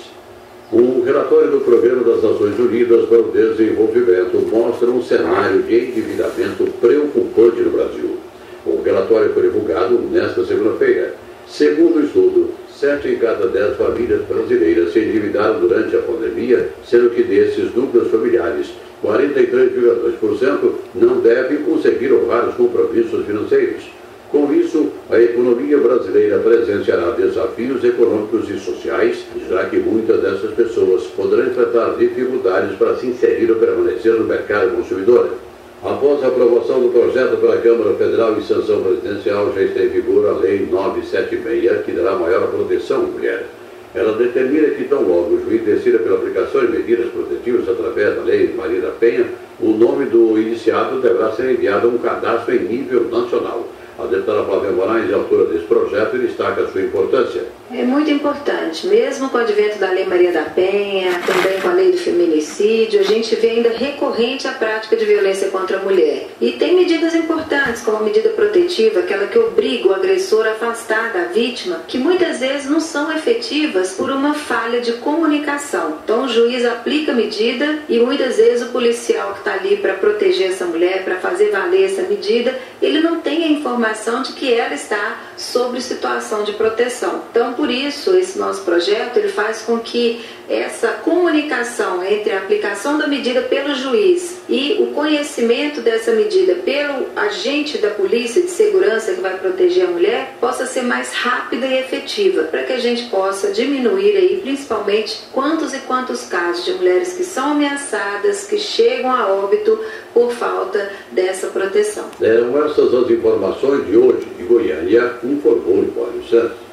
O 0.71 1.01
relatório 1.03 1.51
do 1.51 1.61
Programa 1.61 2.03
das 2.03 2.23
Nações 2.23 2.59
Unidas 2.59 3.05
para 3.07 3.19
o 3.19 3.31
Desenvolvimento 3.31 4.47
mostra 4.51 4.89
um 4.89 5.01
cenário 5.01 5.63
de 5.63 5.73
endividamento 5.73 6.65
preocupante 6.79 7.61
no 7.61 7.71
Brasil. 7.71 8.17
O 8.65 8.81
relatório 8.81 9.33
foi 9.33 9.43
divulgado 9.43 9.97
nesta 10.11 10.45
segunda-feira. 10.45 11.15
Segundo 11.47 11.97
o 11.97 12.05
estudo, 12.05 12.51
sete 12.81 13.09
em 13.09 13.17
cada 13.17 13.45
dez 13.45 13.77
famílias 13.77 14.23
brasileiras 14.23 14.91
se 14.91 15.01
endividaram 15.01 15.59
durante 15.59 15.95
a 15.95 15.99
pandemia, 15.99 16.69
sendo 16.83 17.11
que 17.11 17.21
desses 17.21 17.71
núcleos 17.75 18.09
familiares, 18.09 18.71
43,2% 19.03 20.71
não 20.95 21.19
devem 21.19 21.59
conseguir 21.59 22.11
honrar 22.11 22.49
os 22.49 22.55
compromissos 22.55 23.23
financeiros. 23.23 23.83
Com 24.31 24.51
isso, 24.51 24.91
a 25.11 25.21
economia 25.21 25.77
brasileira 25.77 26.39
presenciará 26.39 27.11
desafios 27.11 27.83
econômicos 27.83 28.49
e 28.49 28.57
sociais, 28.57 29.25
já 29.47 29.65
que 29.65 29.77
muitas 29.77 30.19
dessas 30.19 30.51
pessoas 30.51 31.03
poderão 31.15 31.47
enfrentar 31.47 31.97
dificuldades 31.99 32.75
para 32.77 32.95
se 32.95 33.05
inserir 33.07 33.51
ou 33.51 33.57
permanecer 33.57 34.13
no 34.13 34.23
mercado 34.23 34.75
consumidor. 34.75 35.35
Após 35.83 36.23
a 36.23 36.27
aprovação 36.27 36.79
do 36.79 36.89
projeto 36.89 37.37
pela 37.37 37.57
Câmara 37.57 37.95
Federal 37.95 38.37
e 38.37 38.43
sanção 38.43 38.83
presidencial, 38.83 39.51
já 39.51 39.63
está 39.63 39.79
em 39.81 39.87
vigor 39.87 40.27
a 40.27 40.33
Lei 40.33 40.67
976, 40.69 41.83
que 41.83 41.91
dará 41.93 42.15
maior 42.15 42.51
proteção 42.51 42.97
à 42.97 43.05
mulher. 43.07 43.47
Ela 43.95 44.13
determina 44.13 44.69
que, 44.69 44.83
tão 44.83 45.01
logo 45.01 45.33
o 45.33 45.43
juiz 45.43 45.63
decida 45.63 45.97
pela 45.97 46.17
aplicação 46.17 46.61
de 46.61 46.73
medidas 46.73 47.11
protetivas 47.11 47.67
através 47.67 48.15
da 48.15 48.21
Lei 48.21 48.53
Maria 48.55 48.79
da 48.79 48.91
Penha, 48.91 49.25
o 49.59 49.71
nome 49.71 50.05
do 50.05 50.37
iniciado 50.37 51.01
deverá 51.01 51.31
ser 51.31 51.51
enviado 51.51 51.87
a 51.87 51.89
um 51.89 51.97
cadastro 51.97 52.55
em 52.55 52.59
nível 52.59 53.05
nacional. 53.09 53.67
A 53.97 54.05
deputada 54.05 54.43
Flávia 54.43 54.71
Moraes 54.71 55.11
autora 55.11 55.45
desse 55.45 55.65
projeto 55.65 56.15
destaca 56.19 56.67
sua 56.67 56.81
importância. 56.83 57.41
É 57.73 57.83
muito 57.83 58.11
importante, 58.11 58.85
mesmo 58.85 59.29
com 59.29 59.37
o 59.37 59.39
advento 59.39 59.79
da 59.79 59.89
Lei 59.89 60.05
Maria 60.05 60.33
da 60.33 60.43
Penha, 60.43 61.21
também 61.25 61.61
com 61.61 61.69
a 61.69 61.73
lei 61.73 61.91
do 61.91 61.97
feminicídio, 61.97 62.99
a 62.99 63.03
gente 63.03 63.33
vê 63.35 63.51
ainda 63.51 63.69
recorrente 63.69 64.45
a 64.45 64.51
prática 64.51 64.97
de 64.97 65.05
violência 65.05 65.47
contra 65.47 65.77
a 65.77 65.81
mulher. 65.81 66.27
E 66.41 66.51
tem 66.51 66.75
medidas 66.75 67.15
importantes, 67.15 67.81
como 67.81 67.97
a 67.97 68.01
medida 68.01 68.27
protetiva, 68.29 68.99
aquela 68.99 69.25
que 69.27 69.39
obriga 69.39 69.87
o 69.87 69.93
agressor 69.93 70.45
a 70.45 70.51
afastar 70.51 71.13
da 71.13 71.23
vítima, 71.25 71.81
que 71.87 71.97
muitas 71.97 72.39
vezes 72.39 72.69
não 72.69 72.81
são 72.81 73.09
efetivas 73.15 73.93
por 73.93 74.11
uma 74.11 74.33
falha 74.33 74.81
de 74.81 74.93
comunicação. 74.93 75.99
Então 76.03 76.25
o 76.25 76.27
juiz 76.27 76.65
aplica 76.65 77.13
a 77.13 77.15
medida 77.15 77.79
e 77.87 77.99
muitas 77.99 78.35
vezes 78.35 78.67
o 78.67 78.71
policial 78.71 79.31
que 79.33 79.39
está 79.39 79.53
ali 79.53 79.77
para 79.77 79.93
proteger 79.93 80.51
essa 80.51 80.65
mulher, 80.65 81.05
para 81.05 81.15
fazer 81.15 81.51
valer 81.51 81.85
essa 81.85 82.01
medida, 82.01 82.53
ele 82.81 82.99
não 82.99 83.21
tem 83.21 83.45
a 83.45 83.47
informação 83.47 84.21
de 84.23 84.33
que 84.33 84.53
ela 84.53 84.73
está 84.73 85.21
sobre 85.37 85.79
situação 85.79 86.43
de 86.43 86.51
proteção. 86.53 87.23
Então, 87.31 87.53
por 87.61 87.69
isso, 87.69 88.17
esse 88.17 88.39
nosso 88.39 88.63
projeto 88.63 89.17
ele 89.17 89.27
faz 89.27 89.61
com 89.61 89.77
que 89.77 90.19
essa 90.49 90.87
comunicação 91.03 92.03
entre 92.03 92.31
a 92.31 92.39
aplicação 92.39 92.97
da 92.97 93.05
medida 93.05 93.43
pelo 93.43 93.75
juiz 93.75 94.41
e 94.49 94.77
o 94.79 94.87
conhecimento 94.87 95.79
dessa 95.79 96.11
medida 96.11 96.55
pelo 96.55 97.05
agente 97.15 97.77
da 97.77 97.91
polícia 97.91 98.41
de 98.41 98.49
segurança 98.49 99.13
que 99.13 99.21
vai 99.21 99.37
proteger 99.37 99.85
a 99.85 99.91
mulher 99.91 100.37
possa 100.41 100.65
ser 100.65 100.81
mais 100.81 101.13
rápida 101.13 101.67
e 101.67 101.77
efetiva, 101.77 102.45
para 102.45 102.63
que 102.63 102.73
a 102.73 102.79
gente 102.79 103.03
possa 103.11 103.51
diminuir 103.51 104.17
aí, 104.17 104.39
principalmente, 104.41 105.21
quantos 105.31 105.71
e 105.75 105.77
quantos 105.81 106.23
casos 106.23 106.65
de 106.65 106.73
mulheres 106.73 107.13
que 107.13 107.23
são 107.23 107.51
ameaçadas, 107.51 108.47
que 108.47 108.57
chegam 108.57 109.11
a 109.11 109.27
óbito 109.27 109.79
por 110.15 110.31
falta 110.31 110.91
dessa 111.11 111.45
proteção. 111.45 112.09
Eram 112.19 112.65
essas 112.65 112.91
as 112.91 113.07
informações 113.07 113.85
de 113.85 113.95
hoje 113.95 114.25
de 114.35 114.43
Goiânia, 114.45 115.13
informou 115.23 115.81
Libório 115.81 116.23
Santos. 116.27 116.70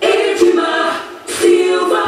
Edmar 0.00 1.04
Silva. 1.26 2.04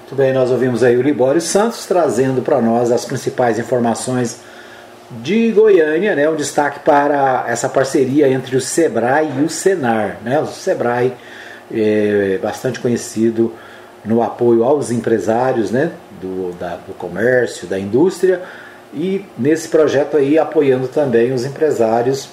Muito 0.00 0.14
bem, 0.14 0.32
nós 0.32 0.50
ouvimos 0.50 0.82
aí 0.82 0.96
o 0.96 1.02
Libório 1.02 1.40
Santos 1.40 1.86
trazendo 1.86 2.42
para 2.42 2.60
nós 2.60 2.92
as 2.92 3.04
principais 3.04 3.58
informações 3.58 4.40
de 5.22 5.50
Goiânia, 5.52 6.14
né, 6.14 6.28
um 6.28 6.36
destaque 6.36 6.80
para 6.80 7.44
essa 7.48 7.68
parceria 7.68 8.28
entre 8.28 8.56
o 8.56 8.60
Sebrae 8.60 9.28
e 9.38 9.42
o 9.42 9.48
Senar. 9.48 10.18
Né, 10.22 10.40
o 10.40 10.46
Sebrae 10.46 11.12
é 11.72 12.38
bastante 12.42 12.80
conhecido 12.80 13.52
no 14.04 14.22
apoio 14.22 14.64
aos 14.64 14.90
empresários 14.90 15.70
né, 15.70 15.90
do, 16.20 16.52
da, 16.58 16.76
do 16.76 16.94
comércio, 16.94 17.66
da 17.66 17.78
indústria, 17.78 18.42
e 18.92 19.24
nesse 19.36 19.68
projeto 19.68 20.16
aí 20.16 20.38
apoiando 20.38 20.88
também 20.88 21.32
os 21.32 21.44
empresários 21.44 22.28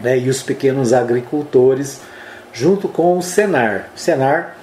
né, 0.00 0.18
e 0.18 0.28
os 0.28 0.42
pequenos 0.42 0.92
agricultores, 0.92 2.00
junto 2.52 2.88
com 2.88 3.18
o 3.18 3.22
Senar. 3.22 3.88
O 3.94 3.98
Senar, 3.98 4.56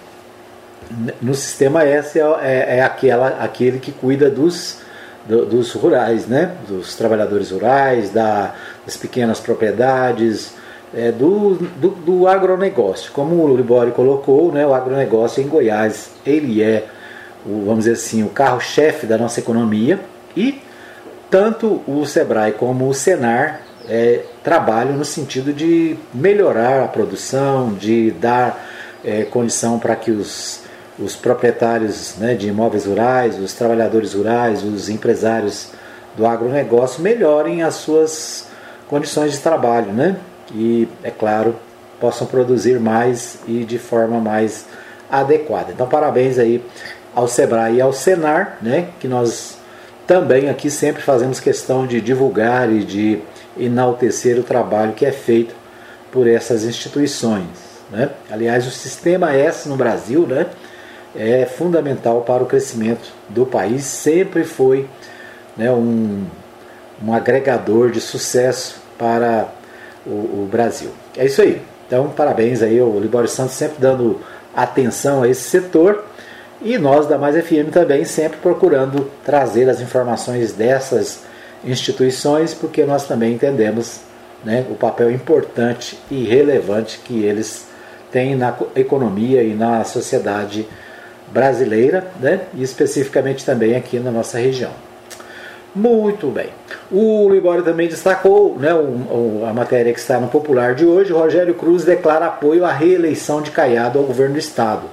no 1.22 1.36
sistema 1.36 1.84
S, 1.84 2.20
é, 2.20 2.24
é, 2.24 2.78
é 2.78 2.84
aquela, 2.84 3.38
aquele 3.40 3.80
que 3.80 3.92
cuida 3.92 4.30
dos, 4.30 4.80
do, 5.26 5.46
dos 5.46 5.74
rurais, 5.74 6.28
né, 6.28 6.52
dos 6.68 6.96
trabalhadores 6.96 7.52
rurais, 7.52 8.10
da, 8.10 8.54
das 8.86 8.98
pequenas 8.98 9.40
propriedades, 9.40 10.54
é, 10.94 11.12
do, 11.12 11.56
do, 11.56 11.90
do, 11.90 12.28
agronegócio. 12.28 13.12
Como 13.12 13.44
o 13.44 13.56
Libório 13.56 13.92
colocou, 13.92 14.52
né, 14.52 14.66
o 14.66 14.74
agronegócio 14.74 15.44
em 15.44 15.48
Goiás 15.48 16.12
ele 16.26 16.64
é, 16.64 16.88
o, 17.46 17.66
vamos 17.66 17.80
dizer 17.80 17.94
assim, 17.94 18.24
o 18.24 18.30
carro-chefe 18.30 19.06
da 19.06 19.18
nossa 19.18 19.40
economia 19.40 20.00
e 20.36 20.62
tanto 21.30 21.82
o 21.86 22.06
Sebrae 22.06 22.54
como 22.54 22.88
o 22.88 22.94
Senar 22.94 23.67
é, 23.90 24.22
trabalham 24.44 24.94
no 24.94 25.06
sentido 25.06 25.54
de 25.54 25.98
melhorar 26.14 26.84
a 26.84 26.88
produção, 26.88 27.74
de 27.74 28.12
dar 28.12 28.68
é, 29.04 29.24
condição 29.24 29.80
para 29.80 29.96
que 29.96 30.12
os, 30.12 30.62
os 31.00 31.16
proprietários 31.16 32.16
né, 32.18 32.34
de 32.34 32.48
imóveis 32.50 32.86
rurais, 32.86 33.40
os 33.40 33.54
trabalhadores 33.54 34.14
rurais, 34.14 34.64
os 34.64 34.90
empresários 34.90 35.70
do 36.16 36.26
agronegócio 36.26 37.02
melhorem 37.02 37.62
as 37.62 37.76
suas 37.76 38.48
condições 38.90 39.34
de 39.34 39.40
trabalho, 39.40 39.92
né? 39.92 40.18
E, 40.54 40.88
é 41.04 41.12
claro, 41.12 41.56
possam 42.00 42.26
produzir 42.26 42.80
mais 42.80 43.40
e 43.48 43.64
de 43.64 43.78
forma 43.78 44.20
mais 44.20 44.66
adequada. 45.12 45.72
Então, 45.72 45.88
parabéns 45.88 46.40
aí 46.40 46.64
ao 47.14 47.28
Sebrae 47.28 47.76
e 47.76 47.82
ao 47.82 47.94
Senar, 47.94 48.58
né? 48.62 48.90
Que 49.00 49.08
nós 49.08 49.58
também 50.08 50.50
aqui 50.50 50.72
sempre 50.72 51.02
fazemos 51.02 51.40
questão 51.40 51.86
de 51.86 52.00
divulgar 52.00 52.72
e 52.72 52.84
de 52.84 53.20
enaltecer 53.60 54.40
o 54.40 54.44
trabalho 54.44 54.94
que 54.94 55.06
é 55.06 55.12
feito 55.12 55.56
por 56.12 56.28
essas 56.28 56.64
instituições. 56.64 57.46
Né? 57.92 58.10
Aliás, 58.30 58.68
o 58.68 58.72
sistema 58.72 59.34
S 59.34 59.68
no 59.68 59.76
Brasil 59.76 60.26
né, 60.28 60.48
é 61.16 61.46
fundamental 61.46 62.22
para 62.22 62.44
o 62.44 62.46
crescimento 62.46 63.12
do 63.30 63.46
país, 63.46 63.84
sempre 63.84 64.44
foi 64.44 64.88
né, 65.56 65.72
um, 65.72 66.26
um 67.04 67.14
agregador 67.14 67.92
de 67.92 68.02
sucesso 68.02 68.82
para 68.98 69.48
o, 70.06 70.10
o, 70.10 70.50
Brasil. 70.52 70.92
É 71.16 71.26
isso 71.26 71.42
aí. 71.42 71.62
Então, 71.86 72.10
parabéns 72.10 72.62
aí 72.62 72.80
ao 72.80 73.00
Libório 73.00 73.30
Santos 73.30 73.56
sempre 73.56 73.78
dando 73.80 74.20
atenção 74.56 75.24
a 75.24 75.28
esse 75.28 75.50
setor 75.50 76.04
e 76.62 76.78
nós 76.78 77.08
da 77.08 77.18
Mais 77.18 77.36
FM 77.36 77.72
também 77.72 78.04
sempre 78.04 78.38
procurando 78.40 79.10
trazer 79.24 79.70
as 79.70 79.80
informações 79.80 80.54
dessas 80.54 81.22
instituições, 81.64 82.54
porque 82.54 82.84
nós 82.86 83.08
também 83.08 83.34
entendemos 83.34 84.02
né, 84.44 84.66
o 84.70 84.76
papel 84.76 85.12
importante 85.12 85.98
e 86.10 86.24
relevante 86.24 87.00
que 87.04 87.24
eles 87.24 87.66
têm 88.12 88.36
na 88.36 88.56
economia 88.76 89.44
e 89.44 89.54
na 89.54 89.84
sociedade 89.84 90.68
brasileira, 91.32 92.08
né, 92.20 92.42
e 92.54 92.64
especificamente 92.64 93.44
também 93.46 93.76
aqui 93.76 94.00
na 94.00 94.12
nossa 94.12 94.38
região. 94.38 94.72
Muito 95.76 96.28
bem. 96.28 96.50
O 96.92 97.30
Libório 97.30 97.64
também 97.64 97.88
destacou 97.88 98.58
né, 98.58 98.70
a 99.48 99.54
matéria 99.54 99.94
que 99.94 100.00
está 100.00 100.20
no 100.20 100.28
Popular 100.28 100.74
de 100.74 100.86
hoje. 100.86 101.14
Rogério 101.14 101.54
Cruz 101.54 101.84
declara 101.84 102.28
apoio 102.28 102.66
à 102.66 102.72
reeleição 102.72 103.42
de 103.42 103.52
Caiado 103.52 104.00
ao 104.00 104.06
governo 104.06 104.34
do 104.34 104.40
Estado. 104.40 104.84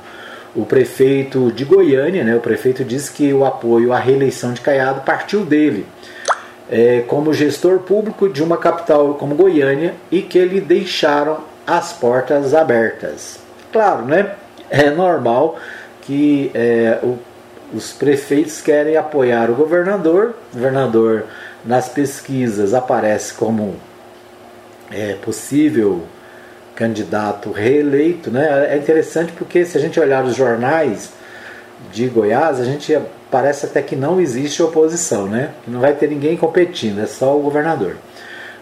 O 0.54 0.66
prefeito 0.66 1.50
de 1.52 1.64
Goiânia, 1.64 2.22
né, 2.22 2.36
o 2.36 2.40
prefeito 2.40 2.84
disse 2.84 3.10
que 3.10 3.32
o 3.32 3.44
apoio 3.44 3.92
à 3.92 3.98
reeleição 3.98 4.52
de 4.52 4.60
Caiado 4.60 5.00
partiu 5.00 5.44
dele 5.44 5.86
é, 6.70 7.04
como 7.06 7.32
gestor 7.32 7.80
público 7.80 8.28
de 8.28 8.42
uma 8.42 8.56
capital 8.56 9.14
como 9.14 9.34
Goiânia 9.34 9.94
e 10.10 10.22
que 10.22 10.42
lhe 10.44 10.60
deixaram 10.60 11.38
as 11.66 11.92
portas 11.92 12.54
abertas. 12.54 13.38
Claro, 13.72 14.04
né? 14.04 14.34
É 14.70 14.90
normal 14.90 15.58
que 16.02 16.50
é, 16.54 16.98
o, 17.02 17.18
os 17.72 17.92
prefeitos 17.92 18.60
querem 18.60 18.96
apoiar 18.96 19.50
o 19.50 19.54
governador, 19.54 20.34
o 20.52 20.56
governador 20.56 21.24
nas 21.64 21.88
pesquisas 21.88 22.74
aparece 22.74 23.34
como 23.34 23.76
é, 24.90 25.14
possível 25.14 26.02
candidato 26.74 27.52
reeleito, 27.52 28.30
né? 28.30 28.68
É 28.70 28.76
interessante 28.76 29.32
porque 29.32 29.64
se 29.64 29.78
a 29.78 29.80
gente 29.80 29.98
olhar 29.98 30.24
os 30.24 30.34
jornais, 30.34 31.12
de 31.92 32.08
Goiás, 32.08 32.60
a 32.60 32.64
gente 32.64 32.98
parece 33.34 33.66
até 33.66 33.82
que 33.82 33.96
não 33.96 34.20
existe 34.20 34.62
oposição, 34.62 35.26
né? 35.26 35.50
Não 35.66 35.80
vai 35.80 35.92
ter 35.92 36.08
ninguém 36.08 36.36
competindo, 36.36 37.00
é 37.00 37.06
só 37.06 37.36
o 37.36 37.42
governador. 37.42 37.96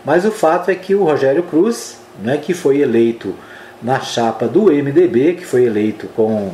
Mas 0.02 0.24
o 0.24 0.32
fato 0.32 0.70
é 0.70 0.74
que 0.74 0.94
o 0.94 1.04
Rogério 1.04 1.42
Cruz, 1.42 1.98
né, 2.22 2.38
que 2.38 2.54
foi 2.54 2.80
eleito 2.80 3.34
na 3.82 4.00
chapa 4.00 4.48
do 4.48 4.72
MDB, 4.72 5.34
que 5.34 5.44
foi 5.44 5.64
eleito 5.64 6.06
com, 6.16 6.52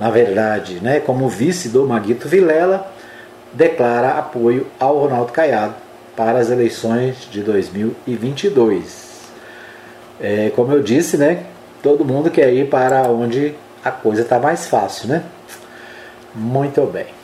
na 0.00 0.08
verdade, 0.08 0.80
né, 0.80 1.00
como 1.00 1.28
vice 1.28 1.68
do 1.68 1.86
Maguito 1.86 2.26
Vilela, 2.26 2.90
declara 3.52 4.12
apoio 4.12 4.66
ao 4.80 4.96
Ronaldo 4.98 5.30
Caiado 5.30 5.74
para 6.16 6.38
as 6.38 6.50
eleições 6.50 7.28
de 7.30 7.42
2022. 7.42 9.10
É, 10.18 10.50
como 10.56 10.72
eu 10.72 10.82
disse, 10.82 11.18
né, 11.18 11.42
todo 11.82 12.06
mundo 12.06 12.30
quer 12.30 12.50
ir 12.54 12.70
para 12.70 13.02
onde 13.10 13.54
a 13.84 13.90
coisa 13.90 14.22
está 14.22 14.38
mais 14.38 14.66
fácil, 14.66 15.08
né? 15.10 15.24
Muito 16.34 16.86
bem. 16.86 17.19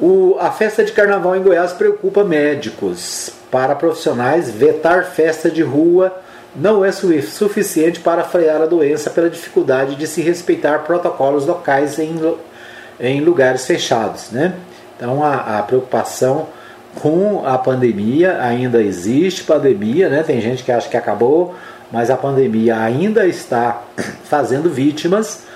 O, 0.00 0.36
a 0.38 0.50
festa 0.50 0.84
de 0.84 0.92
carnaval 0.92 1.34
em 1.34 1.42
Goiás 1.42 1.72
preocupa 1.72 2.22
médicos. 2.22 3.30
Para 3.50 3.74
profissionais, 3.74 4.50
vetar 4.50 5.04
festa 5.04 5.50
de 5.50 5.62
rua 5.62 6.14
não 6.54 6.84
é 6.84 6.92
suficiente 6.92 8.00
para 8.00 8.24
frear 8.24 8.62
a 8.62 8.66
doença 8.66 9.10
pela 9.10 9.28
dificuldade 9.28 9.96
de 9.96 10.06
se 10.06 10.20
respeitar 10.22 10.80
protocolos 10.80 11.46
locais 11.46 11.98
em, 11.98 12.16
em 13.00 13.20
lugares 13.20 13.66
fechados. 13.66 14.30
Né? 14.30 14.54
Então 14.96 15.24
a, 15.24 15.58
a 15.58 15.62
preocupação 15.62 16.48
com 17.00 17.46
a 17.46 17.58
pandemia 17.58 18.40
ainda 18.42 18.82
existe 18.82 19.44
pandemia, 19.44 20.08
né? 20.08 20.22
tem 20.22 20.40
gente 20.40 20.62
que 20.62 20.72
acha 20.72 20.88
que 20.88 20.96
acabou, 20.96 21.54
mas 21.90 22.10
a 22.10 22.16
pandemia 22.16 22.78
ainda 22.78 23.26
está 23.26 23.82
fazendo 24.24 24.70
vítimas 24.70 25.47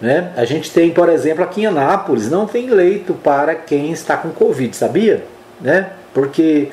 né? 0.00 0.32
A 0.36 0.44
gente 0.44 0.70
tem, 0.70 0.90
por 0.90 1.08
exemplo, 1.08 1.42
aqui 1.42 1.62
em 1.62 1.66
Anápolis, 1.66 2.30
não 2.30 2.46
tem 2.46 2.68
leito 2.68 3.14
para 3.14 3.54
quem 3.54 3.92
está 3.92 4.16
com 4.16 4.30
Covid, 4.30 4.76
sabia? 4.76 5.24
Né? 5.60 5.90
Porque 6.12 6.70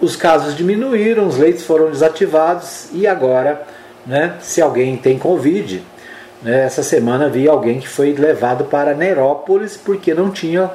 os 0.00 0.16
casos 0.16 0.56
diminuíram, 0.56 1.26
os 1.26 1.36
leitos 1.36 1.64
foram 1.64 1.90
desativados 1.90 2.88
e 2.92 3.06
agora, 3.06 3.62
né, 4.06 4.34
se 4.40 4.60
alguém 4.60 4.96
tem 4.96 5.18
Covid, 5.18 5.82
né, 6.42 6.64
essa 6.64 6.82
semana 6.82 7.28
vi 7.28 7.48
alguém 7.48 7.80
que 7.80 7.88
foi 7.88 8.12
levado 8.12 8.64
para 8.64 8.94
Nerópolis 8.94 9.76
porque 9.76 10.12
não 10.12 10.30
tinha 10.30 10.70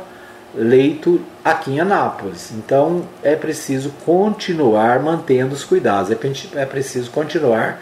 leito 0.56 1.22
aqui 1.46 1.74
em 1.74 1.80
Anápolis. 1.80 2.52
Então 2.52 3.04
é 3.22 3.36
preciso 3.36 3.94
continuar 4.06 5.00
mantendo 5.00 5.54
os 5.54 5.64
cuidados, 5.64 6.12
é, 6.12 6.18
é 6.56 6.66
preciso 6.66 7.12
continuar 7.12 7.80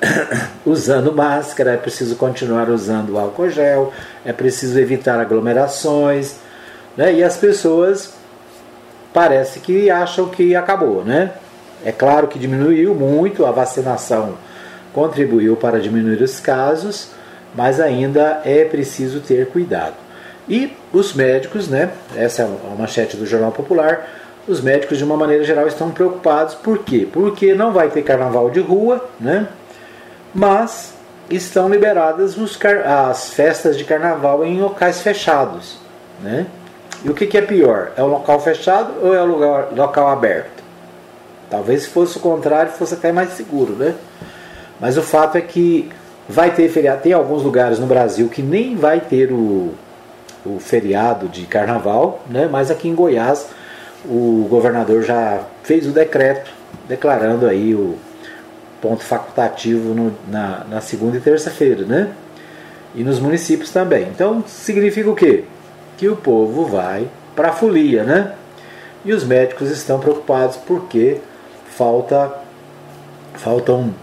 usando 0.64 1.12
máscara, 1.12 1.72
é 1.72 1.76
preciso 1.76 2.16
continuar 2.16 2.68
usando 2.68 3.18
álcool 3.18 3.50
gel, 3.50 3.92
é 4.24 4.32
preciso 4.32 4.78
evitar 4.78 5.20
aglomerações, 5.20 6.36
né? 6.96 7.12
E 7.14 7.22
as 7.22 7.36
pessoas 7.36 8.14
parece 9.12 9.60
que 9.60 9.90
acham 9.90 10.28
que 10.28 10.54
acabou, 10.54 11.04
né? 11.04 11.32
É 11.84 11.92
claro 11.92 12.28
que 12.28 12.38
diminuiu 12.38 12.94
muito, 12.94 13.46
a 13.46 13.50
vacinação 13.50 14.34
contribuiu 14.92 15.56
para 15.56 15.80
diminuir 15.80 16.22
os 16.22 16.40
casos, 16.40 17.10
mas 17.54 17.80
ainda 17.80 18.42
é 18.44 18.64
preciso 18.64 19.20
ter 19.20 19.46
cuidado. 19.48 19.94
E 20.48 20.76
os 20.92 21.14
médicos, 21.14 21.68
né? 21.68 21.90
Essa 22.16 22.42
é 22.42 22.44
a 22.44 22.74
manchete 22.76 23.16
do 23.16 23.26
Jornal 23.26 23.52
Popular. 23.52 24.08
Os 24.48 24.60
médicos, 24.60 24.98
de 24.98 25.04
uma 25.04 25.16
maneira 25.16 25.44
geral, 25.44 25.66
estão 25.66 25.90
preocupados. 25.90 26.54
Por 26.54 26.78
quê? 26.78 27.06
Porque 27.10 27.54
não 27.54 27.72
vai 27.72 27.88
ter 27.88 28.02
carnaval 28.02 28.50
de 28.50 28.60
rua, 28.60 29.08
né? 29.20 29.46
Mas 30.34 30.94
estão 31.30 31.68
liberadas 31.68 32.36
as 32.84 33.30
festas 33.30 33.76
de 33.76 33.84
carnaval 33.84 34.44
em 34.44 34.60
locais 34.60 35.00
fechados. 35.00 35.78
Né? 36.22 36.46
E 37.04 37.08
o 37.08 37.14
que, 37.14 37.26
que 37.26 37.38
é 37.38 37.42
pior? 37.42 37.92
É 37.96 38.02
o 38.02 38.06
local 38.06 38.40
fechado 38.40 38.92
ou 39.02 39.14
é 39.14 39.22
o 39.22 39.26
lugar, 39.26 39.68
local 39.74 40.08
aberto? 40.08 40.60
Talvez 41.48 41.82
se 41.82 41.88
fosse 41.88 42.18
o 42.18 42.20
contrário 42.20 42.72
fosse 42.72 42.94
até 42.94 43.10
mais 43.10 43.30
seguro, 43.30 43.72
né? 43.74 43.94
Mas 44.78 44.96
o 44.96 45.02
fato 45.02 45.36
é 45.36 45.40
que 45.40 45.90
vai 46.28 46.50
ter 46.52 46.68
feriado. 46.68 47.02
Tem 47.02 47.12
alguns 47.12 47.42
lugares 47.42 47.78
no 47.78 47.86
Brasil 47.86 48.28
que 48.28 48.42
nem 48.42 48.76
vai 48.76 49.00
ter 49.00 49.32
o, 49.32 49.74
o 50.44 50.58
feriado 50.60 51.28
de 51.28 51.44
carnaval, 51.46 52.22
né? 52.28 52.48
mas 52.50 52.70
aqui 52.70 52.88
em 52.88 52.94
Goiás 52.94 53.48
o 54.04 54.46
governador 54.48 55.02
já 55.02 55.40
fez 55.62 55.86
o 55.86 55.90
decreto 55.90 56.50
declarando 56.88 57.46
aí 57.46 57.74
o, 57.74 57.98
ponto 58.80 59.02
facultativo 59.02 59.94
no, 59.94 60.12
na, 60.28 60.64
na 60.64 60.80
segunda 60.80 61.16
e 61.16 61.20
terça-feira, 61.20 61.84
né? 61.84 62.12
E 62.94 63.04
nos 63.04 63.20
municípios 63.20 63.70
também. 63.70 64.08
Então 64.08 64.44
significa 64.46 65.10
o 65.10 65.14
quê? 65.14 65.44
Que 65.96 66.08
o 66.08 66.16
povo 66.16 66.64
vai 66.64 67.08
para 67.36 67.50
a 67.50 67.52
folia, 67.52 68.02
né? 68.04 68.34
E 69.04 69.12
os 69.12 69.24
médicos 69.24 69.70
estão 69.70 69.98
preocupados 69.98 70.56
porque 70.56 71.20
falta, 71.70 72.32
faltam 73.34 73.94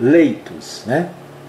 leitos, 0.00 0.82
né? 0.86 1.08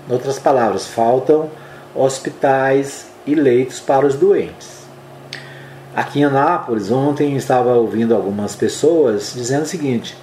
Em 0.10 0.14
outras 0.14 0.40
palavras, 0.40 0.88
faltam 0.88 1.50
hospitais 1.94 3.08
e 3.26 3.36
leitos 3.36 3.80
para 3.80 4.06
os 4.06 4.16
doentes. 4.16 4.78
Aqui 5.96 6.20
em 6.20 6.26
Anápolis, 6.26 6.92
ontem 6.92 7.36
estava 7.36 7.74
ouvindo 7.74 8.16
algumas 8.16 8.56
pessoas 8.56 9.34
dizendo 9.36 9.64
o 9.64 9.68
seguinte: 9.68 10.16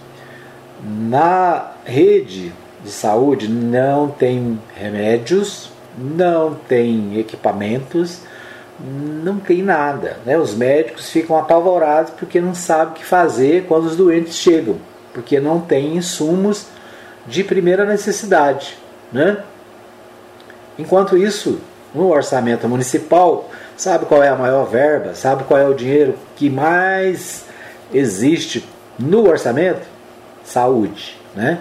na 0.85 1.73
rede 1.85 2.53
de 2.85 2.91
saúde 2.91 3.49
não 3.49 4.09
tem 4.09 4.61
remédios, 4.77 5.71
não 5.97 6.55
tem 6.55 7.19
equipamentos, 7.19 8.21
não 8.79 9.39
tem 9.39 9.63
nada. 9.63 10.19
Né? 10.27 10.37
Os 10.37 10.55
médicos 10.55 11.11
ficam 11.11 11.39
apavorados 11.39 12.13
porque 12.13 12.41
não 12.41 12.55
sabem 12.55 12.93
o 12.93 12.97
que 12.97 13.05
fazer 13.05 13.65
quando 13.67 13.87
os 13.87 13.97
doentes 13.97 14.35
chegam, 14.35 14.77
porque 15.15 15.41
não 15.41 15.61
tem 15.61 15.97
insumos 15.97 16.67
de 17.27 17.43
primeira 17.43 17.87
necessidade. 17.87 18.77
Né? 19.11 19.39
Enquanto 20.79 21.17
isso, 21.17 21.61
no 21.95 22.11
orçamento 22.11 22.69
municipal, 22.69 23.49
sabe 23.77 24.05
qual 24.05 24.23
é 24.23 24.29
a 24.29 24.37
maior 24.37 24.65
verba? 24.67 25.15
Sabe 25.15 25.45
qual 25.45 25.59
é 25.59 25.67
o 25.67 25.75
dinheiro 25.75 26.15
que 26.37 26.51
mais 26.51 27.47
existe 27.93 28.69
no 28.99 29.27
orçamento? 29.27 29.94
Saúde, 30.45 31.19
né? 31.35 31.61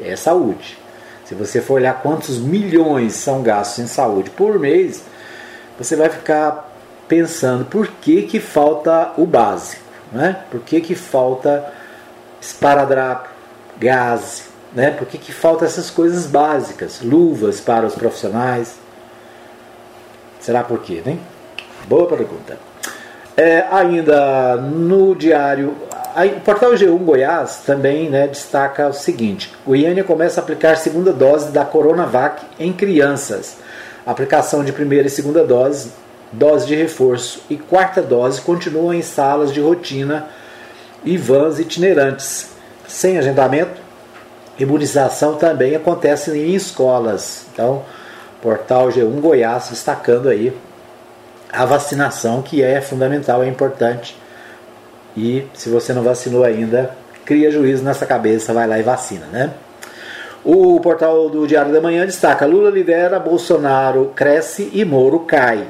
É 0.00 0.14
saúde. 0.16 0.78
Se 1.24 1.34
você 1.34 1.60
for 1.60 1.74
olhar 1.74 2.02
quantos 2.02 2.38
milhões 2.38 3.14
são 3.14 3.42
gastos 3.42 3.78
em 3.78 3.86
saúde 3.86 4.30
por 4.30 4.58
mês, 4.58 5.02
você 5.78 5.96
vai 5.96 6.08
ficar 6.08 6.70
pensando 7.08 7.64
por 7.64 7.86
que, 7.88 8.22
que 8.22 8.40
falta 8.40 9.12
o 9.16 9.26
básico, 9.26 9.82
né? 10.12 10.44
Por 10.50 10.60
que, 10.60 10.80
que 10.80 10.94
falta 10.94 11.72
esparadrapo, 12.40 13.28
gás, 13.78 14.44
né? 14.74 14.90
Por 14.90 15.06
que, 15.06 15.18
que 15.18 15.32
falta 15.32 15.64
essas 15.64 15.90
coisas 15.90 16.26
básicas, 16.26 17.00
luvas 17.02 17.60
para 17.60 17.86
os 17.86 17.94
profissionais? 17.94 18.76
Será 20.40 20.62
por 20.64 20.80
quê, 20.80 21.02
né? 21.04 21.18
Boa 21.86 22.06
pergunta. 22.06 22.58
É, 23.36 23.64
ainda 23.70 24.56
no 24.56 25.14
diário 25.14 25.74
o 26.36 26.40
portal 26.40 26.72
G1 26.72 26.98
Goiás 26.98 27.62
também 27.64 28.08
né, 28.10 28.26
destaca 28.26 28.88
o 28.88 28.92
seguinte: 28.92 29.52
Goiânia 29.66 30.04
começa 30.04 30.40
a 30.40 30.42
aplicar 30.42 30.76
segunda 30.76 31.12
dose 31.12 31.50
da 31.50 31.64
Coronavac 31.64 32.42
em 32.58 32.72
crianças. 32.72 33.56
Aplicação 34.04 34.64
de 34.64 34.72
primeira 34.72 35.06
e 35.06 35.10
segunda 35.10 35.44
dose, 35.44 35.92
dose 36.32 36.66
de 36.66 36.74
reforço 36.74 37.42
e 37.48 37.56
quarta 37.56 38.02
dose 38.02 38.40
continuam 38.40 38.92
em 38.92 39.02
salas 39.02 39.52
de 39.52 39.60
rotina 39.60 40.26
e 41.04 41.16
vans 41.16 41.58
itinerantes. 41.58 42.48
Sem 42.86 43.16
agendamento, 43.16 43.80
imunização 44.58 45.36
também 45.36 45.74
acontece 45.74 46.30
em 46.30 46.54
escolas. 46.54 47.46
Então, 47.52 47.84
portal 48.40 48.88
G1 48.88 49.20
Goiás 49.20 49.68
destacando 49.70 50.28
aí 50.28 50.52
a 51.52 51.64
vacinação 51.64 52.42
que 52.42 52.62
é 52.62 52.80
fundamental, 52.80 53.42
é 53.42 53.48
importante 53.48 54.16
e 55.16 55.46
se 55.54 55.68
você 55.68 55.92
não 55.92 56.02
vacinou 56.02 56.44
ainda, 56.44 56.90
cria 57.24 57.50
juízo 57.50 57.84
nessa 57.84 58.06
cabeça, 58.06 58.52
vai 58.52 58.66
lá 58.66 58.78
e 58.78 58.82
vacina, 58.82 59.26
né? 59.26 59.52
O 60.44 60.80
portal 60.80 61.28
do 61.30 61.46
Diário 61.46 61.72
da 61.72 61.80
Manhã 61.80 62.04
destaca: 62.04 62.46
Lula 62.46 62.70
lidera, 62.70 63.20
Bolsonaro 63.20 64.12
cresce 64.14 64.70
e 64.72 64.84
Moro 64.84 65.20
cai 65.20 65.66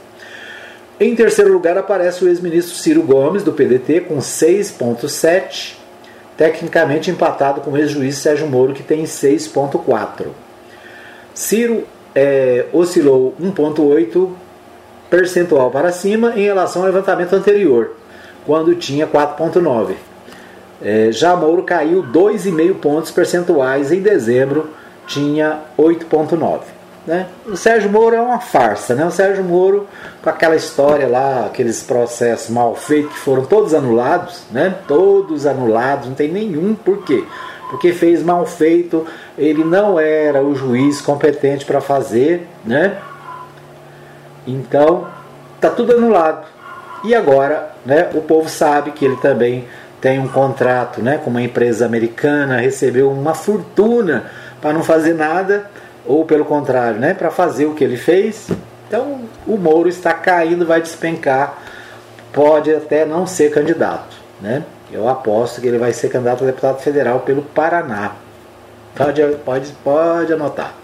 Em 0.99 1.15
terceiro 1.15 1.51
lugar 1.51 1.75
aparece 1.77 2.23
o 2.23 2.27
ex-ministro 2.27 2.75
Ciro 2.75 3.01
Gomes, 3.01 3.41
do 3.41 3.51
PDT, 3.51 4.01
com 4.01 4.17
6,7, 4.19 5.75
tecnicamente 6.37 7.09
empatado 7.09 7.61
com 7.61 7.71
o 7.71 7.77
ex-juiz 7.77 8.17
Sérgio 8.17 8.47
Moro, 8.47 8.73
que 8.73 8.83
tem 8.83 9.03
6,4. 9.03 10.27
Ciro 11.33 11.83
é, 12.13 12.67
oscilou 12.71 13.33
1,8 13.41 14.29
percentual 15.09 15.71
para 15.71 15.91
cima 15.91 16.33
em 16.35 16.43
relação 16.43 16.83
ao 16.83 16.87
levantamento 16.87 17.33
anterior, 17.33 17.95
quando 18.45 18.75
tinha 18.75 19.07
4,9. 19.07 19.95
É, 20.79 21.11
já 21.11 21.35
Moro 21.35 21.63
caiu 21.63 22.03
2,5 22.03 22.75
pontos 22.75 23.09
percentuais 23.09 23.91
em 23.91 23.99
dezembro, 23.99 24.69
tinha 25.07 25.61
8,9. 25.77 26.82
Né? 27.05 27.27
O 27.45 27.57
Sérgio 27.57 27.91
Moro 27.91 28.15
é 28.15 28.21
uma 28.21 28.39
farsa, 28.39 28.95
né? 28.95 29.05
O 29.05 29.11
Sérgio 29.11 29.43
Moro, 29.43 29.87
com 30.21 30.29
aquela 30.29 30.55
história 30.55 31.07
lá, 31.07 31.45
aqueles 31.45 31.83
processos 31.83 32.49
mal 32.49 32.75
feitos 32.75 33.11
que 33.13 33.19
foram 33.19 33.43
todos 33.43 33.73
anulados, 33.73 34.43
né? 34.51 34.75
Todos 34.87 35.45
anulados, 35.45 36.07
não 36.07 36.15
tem 36.15 36.31
nenhum, 36.31 36.73
por 36.73 37.03
quê? 37.03 37.25
Porque 37.69 37.91
fez 37.91 38.23
mal 38.23 38.45
feito, 38.45 39.05
ele 39.37 39.65
não 39.65 39.99
era 39.99 40.41
o 40.41 40.55
juiz 40.55 41.01
competente 41.01 41.65
para 41.65 41.81
fazer, 41.81 42.47
né? 42.63 42.97
Então, 44.47 45.07
tá 45.59 45.69
tudo 45.69 45.93
anulado. 45.93 46.45
E 47.03 47.13
agora, 47.13 47.71
né, 47.85 48.09
o 48.13 48.21
povo 48.21 48.47
sabe 48.47 48.91
que 48.91 49.03
ele 49.03 49.17
também 49.17 49.67
tem 49.99 50.19
um 50.19 50.27
contrato 50.27 51.01
né, 51.01 51.17
com 51.17 51.29
uma 51.29 51.41
empresa 51.41 51.85
americana, 51.85 52.57
recebeu 52.57 53.11
uma 53.11 53.33
fortuna 53.33 54.25
para 54.61 54.73
não 54.73 54.83
fazer 54.83 55.13
nada, 55.13 55.69
ou 56.05 56.25
pelo 56.25 56.45
contrário, 56.45 56.99
né, 56.99 57.13
para 57.13 57.31
fazer 57.31 57.65
o 57.65 57.73
que 57.73 57.83
ele 57.83 57.97
fez. 57.97 58.47
Então, 58.87 59.21
o 59.47 59.57
Moro 59.57 59.89
está 59.89 60.13
caindo, 60.13 60.65
vai 60.65 60.81
despencar, 60.81 61.57
pode 62.31 62.73
até 62.73 63.05
não 63.05 63.25
ser 63.25 63.51
candidato. 63.51 64.15
Né? 64.41 64.63
Eu 64.91 65.07
aposto 65.07 65.61
que 65.61 65.67
ele 65.67 65.77
vai 65.77 65.93
ser 65.93 66.09
candidato 66.09 66.43
a 66.43 66.47
deputado 66.47 66.79
federal 66.79 67.21
pelo 67.21 67.41
Paraná. 67.41 68.11
Pode, 68.95 69.21
pode, 69.43 69.71
pode 69.83 70.33
anotar. 70.33 70.75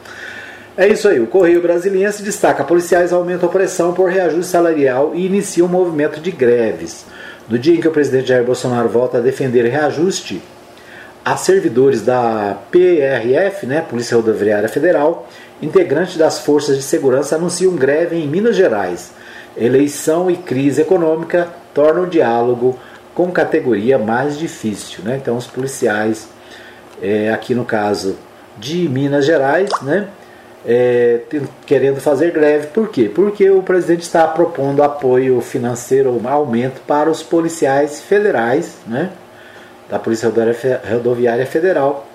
É 0.76 0.88
isso 0.88 1.08
aí. 1.08 1.20
O 1.20 1.28
Correio 1.28 1.62
Brasiliense 1.62 2.24
destaca: 2.24 2.64
policiais 2.64 3.14
aumentam 3.14 3.50
a 3.50 3.52
pressão 3.52 3.94
por 3.94 4.10
reajuste 4.10 4.52
salarial 4.52 5.12
e 5.14 5.26
iniciam 5.26 5.68
um 5.68 5.72
movimento 5.72 6.20
de 6.20 6.32
greves. 6.32 7.06
No 7.50 7.60
dia 7.60 7.76
em 7.76 7.82
que 7.82 7.88
o 7.88 7.92
presidente 7.92 8.30
Jair 8.30 8.46
Bolsonaro 8.46 8.88
volta 8.88 9.18
a 9.18 9.22
defender 9.22 9.68
reajuste, 9.68 10.42
a 11.30 11.38
servidores 11.38 12.02
da 12.02 12.58
PRF, 12.72 13.68
né, 13.68 13.82
Polícia 13.88 14.18
Rodoviária 14.18 14.68
Federal, 14.68 15.28
integrantes 15.62 16.18
das 16.18 16.40
forças 16.40 16.76
de 16.76 16.82
segurança, 16.82 17.36
anunciam 17.36 17.76
greve 17.76 18.16
em 18.16 18.28
Minas 18.28 18.56
Gerais. 18.56 19.12
Eleição 19.56 20.32
e 20.32 20.36
crise 20.36 20.82
econômica 20.82 21.48
tornam 21.72 22.06
o 22.06 22.08
diálogo 22.08 22.80
com 23.14 23.32
categoria 23.32 24.00
mais 24.00 24.40
difícil. 24.40 25.04
Né? 25.04 25.20
Então, 25.22 25.38
os 25.38 25.46
policiais, 25.46 26.28
é, 27.00 27.32
aqui 27.32 27.54
no 27.54 27.64
caso 27.64 28.18
de 28.58 28.90
Minas 28.90 29.24
Gerais, 29.24 29.70
né, 29.84 30.08
é, 30.66 31.20
querendo 31.64 32.02
fazer 32.02 32.32
greve. 32.32 32.68
Por 32.68 32.90
quê? 32.90 33.08
Porque 33.14 33.52
o 33.52 33.62
presidente 33.62 34.02
está 34.02 34.28
propondo 34.28 34.82
apoio 34.82 35.40
financeiro, 35.42 36.20
aumento 36.26 36.82
para 36.88 37.08
os 37.08 37.22
policiais 37.22 38.02
federais, 38.02 38.78
né, 38.88 39.12
da 39.90 40.00
Polícia 40.00 40.32
Rodoviária 40.90 41.46
Federal, 41.46 42.06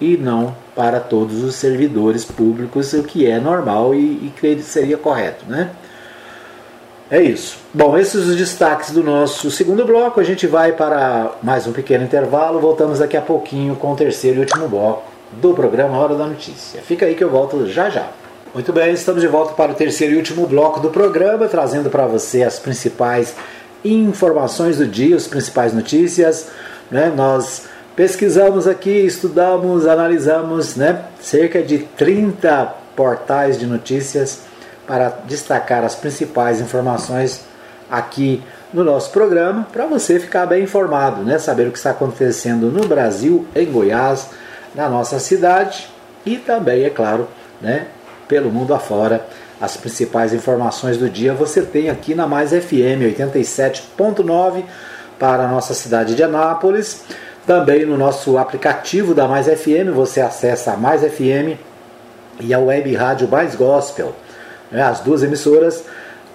e 0.00 0.16
não 0.16 0.54
para 0.74 0.98
todos 0.98 1.42
os 1.42 1.54
servidores 1.56 2.24
públicos, 2.24 2.92
o 2.94 3.02
que 3.02 3.26
é 3.26 3.38
normal 3.38 3.94
e, 3.94 4.32
seria 4.62 4.96
correto. 4.96 5.44
Né? 5.46 5.70
É 7.10 7.20
isso. 7.20 7.58
Bom, 7.74 7.98
esses 7.98 8.26
os 8.26 8.36
destaques 8.36 8.92
do 8.92 9.02
nosso 9.02 9.50
segundo 9.50 9.84
bloco. 9.84 10.20
A 10.20 10.24
gente 10.24 10.46
vai 10.46 10.72
para 10.72 11.32
mais 11.42 11.66
um 11.66 11.72
pequeno 11.72 12.04
intervalo. 12.04 12.60
Voltamos 12.60 13.00
daqui 13.00 13.16
a 13.16 13.20
pouquinho 13.20 13.76
com 13.76 13.92
o 13.92 13.96
terceiro 13.96 14.38
e 14.38 14.40
último 14.40 14.68
bloco 14.68 15.02
do 15.32 15.52
programa 15.52 15.98
Hora 15.98 16.14
da 16.14 16.26
Notícia. 16.26 16.80
Fica 16.80 17.04
aí 17.04 17.14
que 17.14 17.24
eu 17.24 17.28
volto 17.28 17.66
já 17.66 17.90
já. 17.90 18.08
Muito 18.54 18.72
bem, 18.72 18.92
estamos 18.92 19.20
de 19.20 19.28
volta 19.28 19.52
para 19.54 19.70
o 19.70 19.74
terceiro 19.74 20.14
e 20.14 20.16
último 20.16 20.46
bloco 20.46 20.80
do 20.80 20.90
programa, 20.90 21.46
trazendo 21.46 21.88
para 21.88 22.06
você 22.06 22.42
as 22.42 22.58
principais 22.58 23.34
informações 23.84 24.78
do 24.78 24.86
dia, 24.86 25.16
as 25.16 25.26
principais 25.26 25.72
notícias. 25.72 26.48
Né? 26.90 27.12
Nós 27.14 27.64
pesquisamos 27.96 28.66
aqui, 28.66 28.90
estudamos, 28.90 29.86
analisamos 29.86 30.76
né? 30.76 31.04
cerca 31.20 31.62
de 31.62 31.78
30 31.78 32.74
portais 32.96 33.58
de 33.58 33.66
notícias 33.66 34.40
para 34.86 35.08
destacar 35.26 35.84
as 35.84 35.94
principais 35.94 36.60
informações 36.60 37.42
aqui 37.90 38.42
no 38.72 38.84
nosso 38.84 39.10
programa, 39.10 39.66
para 39.72 39.84
você 39.86 40.20
ficar 40.20 40.46
bem 40.46 40.62
informado, 40.62 41.22
né? 41.22 41.38
saber 41.38 41.66
o 41.66 41.72
que 41.72 41.78
está 41.78 41.90
acontecendo 41.90 42.70
no 42.70 42.86
Brasil, 42.86 43.46
em 43.54 43.66
Goiás, 43.66 44.28
na 44.74 44.88
nossa 44.88 45.18
cidade 45.18 45.88
e 46.24 46.36
também, 46.36 46.84
é 46.84 46.90
claro, 46.90 47.28
né, 47.60 47.86
pelo 48.28 48.50
mundo 48.50 48.74
afora. 48.74 49.26
As 49.60 49.76
principais 49.76 50.32
informações 50.32 50.96
do 50.96 51.10
dia 51.10 51.34
você 51.34 51.62
tem 51.62 51.90
aqui 51.90 52.14
na 52.14 52.26
Mais 52.26 52.50
FM 52.50 53.04
87.9 53.18 54.64
para 55.18 55.44
a 55.44 55.48
nossa 55.48 55.74
cidade 55.74 56.14
de 56.14 56.22
Anápolis. 56.22 57.04
Também 57.46 57.84
no 57.84 57.98
nosso 57.98 58.38
aplicativo 58.38 59.14
da 59.14 59.28
Mais 59.28 59.46
FM 59.46 59.92
você 59.94 60.20
acessa 60.20 60.72
a 60.72 60.76
Mais 60.76 61.02
FM 61.02 61.58
e 62.40 62.54
a 62.54 62.58
Web 62.58 62.94
Rádio 62.94 63.28
Mais 63.28 63.54
Gospel. 63.54 64.14
Né, 64.70 64.82
as 64.82 65.00
duas 65.00 65.22
emissoras 65.22 65.84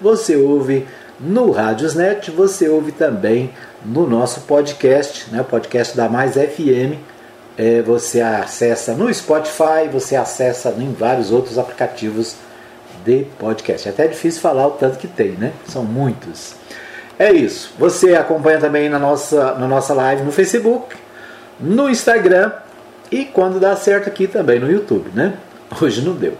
Você 0.00 0.36
ouve 0.36 0.86
no 1.18 1.50
Radiosnet, 1.50 2.30
você 2.30 2.68
ouve 2.68 2.92
também 2.92 3.50
no 3.84 4.06
nosso 4.06 4.42
podcast, 4.42 5.30
né, 5.30 5.42
o 5.42 5.44
podcast 5.44 5.96
da 5.96 6.08
Mais 6.08 6.34
FM. 6.34 6.98
É, 7.58 7.82
você 7.82 8.22
acessa 8.22 8.94
no 8.94 9.12
Spotify, 9.12 9.88
você 9.92 10.16
acessa 10.16 10.74
em 10.78 10.92
vários 10.92 11.30
outros 11.30 11.58
aplicativos 11.58 12.36
de 13.04 13.26
podcast. 13.38 13.88
É 13.88 13.90
até 13.90 14.06
difícil 14.06 14.40
falar 14.40 14.66
o 14.66 14.70
tanto 14.72 14.98
que 14.98 15.06
tem, 15.06 15.32
né? 15.32 15.52
São 15.68 15.84
muitos. 15.84 16.54
É 17.18 17.30
isso. 17.30 17.74
Você 17.78 18.14
acompanha 18.14 18.58
também 18.58 18.88
na 18.88 18.98
nossa, 18.98 19.54
na 19.54 19.68
nossa 19.68 19.92
live 19.92 20.22
no 20.22 20.32
Facebook, 20.32 20.96
no 21.58 21.90
Instagram 21.90 22.52
e 23.10 23.26
quando 23.26 23.60
dá 23.60 23.76
certo 23.76 24.08
aqui 24.08 24.26
também 24.26 24.58
no 24.58 24.70
YouTube, 24.70 25.10
né? 25.14 25.34
Hoje 25.80 26.00
não 26.00 26.14
deu. 26.14 26.34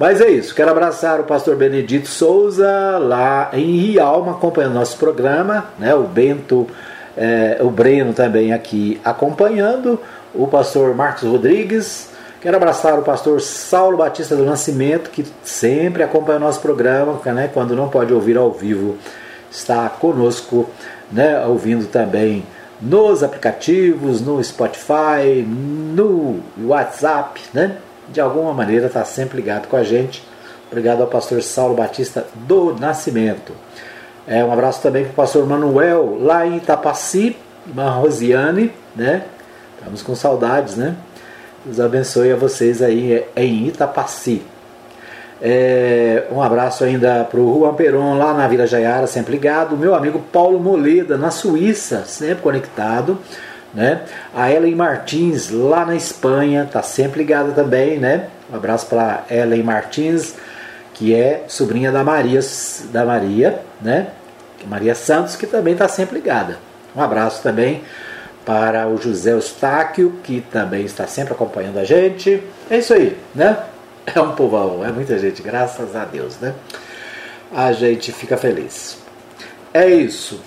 Mas 0.00 0.18
é 0.22 0.30
isso, 0.30 0.54
quero 0.54 0.70
abraçar 0.70 1.20
o 1.20 1.24
pastor 1.24 1.56
Benedito 1.56 2.08
Souza 2.08 2.96
lá 2.96 3.50
em 3.52 3.76
Rialma, 3.76 4.32
acompanhando 4.32 4.72
nosso 4.72 4.96
programa, 4.96 5.66
né? 5.78 5.94
O 5.94 6.04
Bento, 6.04 6.66
é, 7.14 7.58
o 7.60 7.68
Breno 7.68 8.14
também 8.14 8.50
aqui 8.50 8.98
acompanhando, 9.04 10.00
o 10.34 10.46
pastor 10.46 10.94
Marcos 10.94 11.24
Rodrigues. 11.24 12.08
Quero 12.40 12.56
abraçar 12.56 12.98
o 12.98 13.02
pastor 13.02 13.42
Saulo 13.42 13.98
Batista 13.98 14.34
do 14.34 14.46
Nascimento, 14.46 15.10
que 15.10 15.22
sempre 15.44 16.02
acompanha 16.02 16.38
o 16.38 16.40
nosso 16.40 16.60
programa, 16.60 17.20
né? 17.26 17.50
Quando 17.52 17.76
não 17.76 17.90
pode 17.90 18.10
ouvir 18.10 18.38
ao 18.38 18.50
vivo, 18.50 18.96
está 19.50 19.86
conosco, 19.90 20.70
né? 21.12 21.44
Ouvindo 21.44 21.86
também 21.88 22.46
nos 22.80 23.22
aplicativos, 23.22 24.22
no 24.22 24.42
Spotify, 24.42 25.46
no 25.46 26.40
WhatsApp, 26.58 27.38
né? 27.52 27.76
De 28.10 28.20
alguma 28.20 28.52
maneira 28.52 28.86
está 28.86 29.04
sempre 29.04 29.36
ligado 29.36 29.68
com 29.68 29.76
a 29.76 29.84
gente. 29.84 30.26
Obrigado 30.70 31.00
ao 31.00 31.06
pastor 31.06 31.42
Saulo 31.42 31.74
Batista 31.74 32.26
do 32.34 32.74
Nascimento. 32.74 33.52
É, 34.26 34.44
um 34.44 34.52
abraço 34.52 34.82
também 34.82 35.04
para 35.04 35.12
o 35.12 35.14
pastor 35.14 35.46
Manuel, 35.46 36.18
lá 36.20 36.46
em 36.46 36.56
Itapaci, 36.56 37.36
irmã 37.66 37.90
Rosiane, 37.90 38.72
né? 38.94 39.24
Estamos 39.78 40.02
com 40.02 40.14
saudades, 40.14 40.76
né? 40.76 40.96
Deus 41.64 41.80
abençoe 41.80 42.32
a 42.32 42.36
vocês 42.36 42.82
aí 42.82 43.24
em 43.36 43.68
Itapaci. 43.68 44.42
É, 45.42 46.24
um 46.30 46.42
abraço 46.42 46.84
ainda 46.84 47.24
para 47.24 47.40
o 47.40 47.60
Juan 47.60 47.74
Peron 47.74 48.18
lá 48.18 48.34
na 48.34 48.46
Vila 48.46 48.66
Jaiara, 48.66 49.06
sempre 49.06 49.32
ligado. 49.32 49.76
Meu 49.76 49.94
amigo 49.94 50.18
Paulo 50.32 50.60
Moleda 50.60 51.16
na 51.16 51.30
Suíça, 51.30 52.04
sempre 52.04 52.42
conectado. 52.42 53.18
Né? 53.72 54.02
A 54.34 54.50
Ellen 54.50 54.74
Martins 54.74 55.50
lá 55.50 55.86
na 55.86 55.94
Espanha, 55.94 56.68
tá 56.70 56.82
sempre 56.82 57.20
ligada 57.20 57.52
também. 57.52 57.98
Né? 57.98 58.26
Um 58.52 58.56
abraço 58.56 58.86
para 58.86 59.24
Ellen 59.30 59.62
Martins, 59.62 60.34
que 60.94 61.14
é 61.14 61.44
sobrinha 61.48 61.90
da 61.90 62.04
Maria, 62.04 62.40
da 62.92 63.04
Maria, 63.04 63.60
né? 63.80 64.08
Maria 64.66 64.94
Santos, 64.94 65.36
que 65.36 65.46
também 65.46 65.72
está 65.72 65.88
sempre 65.88 66.16
ligada. 66.16 66.58
Um 66.94 67.00
abraço 67.00 67.42
também 67.42 67.82
para 68.44 68.88
o 68.88 68.98
José 68.98 69.32
Eustáquio, 69.32 70.18
que 70.22 70.40
também 70.40 70.84
está 70.84 71.06
sempre 71.06 71.32
acompanhando 71.32 71.78
a 71.78 71.84
gente. 71.84 72.42
É 72.68 72.78
isso 72.78 72.92
aí, 72.92 73.16
né? 73.34 73.56
É 74.14 74.20
um 74.20 74.34
povão, 74.34 74.84
é 74.84 74.90
muita 74.90 75.18
gente, 75.18 75.40
graças 75.42 75.94
a 75.94 76.04
Deus, 76.04 76.38
né? 76.40 76.54
A 77.54 77.72
gente 77.72 78.12
fica 78.12 78.36
feliz. 78.36 78.98
É 79.72 79.88
isso. 79.88 80.40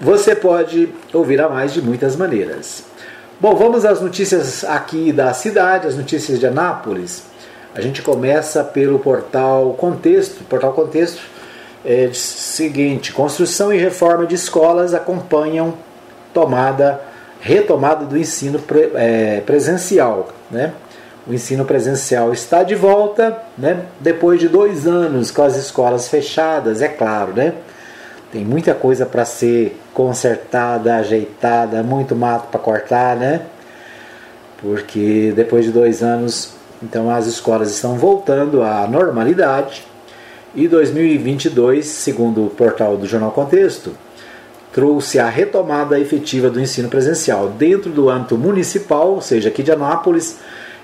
Você 0.00 0.36
pode 0.36 0.88
ouvir 1.12 1.40
a 1.40 1.48
mais 1.48 1.72
de 1.72 1.82
muitas 1.82 2.14
maneiras. 2.14 2.84
Bom, 3.40 3.56
vamos 3.56 3.84
às 3.84 4.00
notícias 4.00 4.62
aqui 4.62 5.12
da 5.12 5.32
cidade, 5.32 5.88
as 5.88 5.96
notícias 5.96 6.38
de 6.38 6.46
Anápolis. 6.46 7.24
A 7.74 7.80
gente 7.80 8.00
começa 8.00 8.62
pelo 8.62 9.00
portal 9.00 9.74
Contexto. 9.74 10.44
Portal 10.44 10.72
Contexto 10.72 11.20
é 11.84 12.06
o 12.06 12.14
seguinte: 12.14 13.12
construção 13.12 13.72
e 13.72 13.78
reforma 13.78 14.24
de 14.24 14.36
escolas 14.36 14.94
acompanham 14.94 15.74
tomada, 16.32 17.00
retomada 17.40 18.04
do 18.04 18.16
ensino 18.16 18.60
pre, 18.60 18.92
é, 18.94 19.40
presencial. 19.40 20.28
Né? 20.48 20.74
O 21.26 21.34
ensino 21.34 21.64
presencial 21.64 22.32
está 22.32 22.62
de 22.62 22.76
volta, 22.76 23.36
né? 23.56 23.82
depois 23.98 24.38
de 24.38 24.48
dois 24.48 24.86
anos 24.86 25.32
com 25.32 25.42
as 25.42 25.56
escolas 25.56 26.08
fechadas, 26.08 26.82
é 26.82 26.88
claro, 26.88 27.32
né? 27.34 27.54
Tem 28.30 28.44
muita 28.44 28.74
coisa 28.74 29.06
para 29.06 29.24
ser 29.24 29.78
consertada, 29.94 30.96
ajeitada, 30.96 31.82
muito 31.82 32.14
mato 32.14 32.48
para 32.50 32.60
cortar, 32.60 33.16
né? 33.16 33.42
Porque 34.60 35.32
depois 35.34 35.64
de 35.64 35.70
dois 35.70 36.02
anos, 36.02 36.52
então 36.82 37.10
as 37.10 37.26
escolas 37.26 37.70
estão 37.70 37.96
voltando 37.96 38.62
à 38.62 38.86
normalidade. 38.86 39.82
E 40.54 40.68
2022, 40.68 41.86
segundo 41.86 42.46
o 42.46 42.50
portal 42.50 42.96
do 42.96 43.06
Jornal 43.06 43.30
Contexto, 43.30 43.92
trouxe 44.72 45.18
a 45.18 45.28
retomada 45.28 45.98
efetiva 45.98 46.50
do 46.50 46.60
ensino 46.60 46.88
presencial 46.88 47.48
dentro 47.48 47.90
do 47.90 48.10
âmbito 48.10 48.36
municipal, 48.36 49.12
ou 49.12 49.20
seja, 49.20 49.48
aqui 49.48 49.62
de 49.62 49.72
Anápolis. 49.72 50.38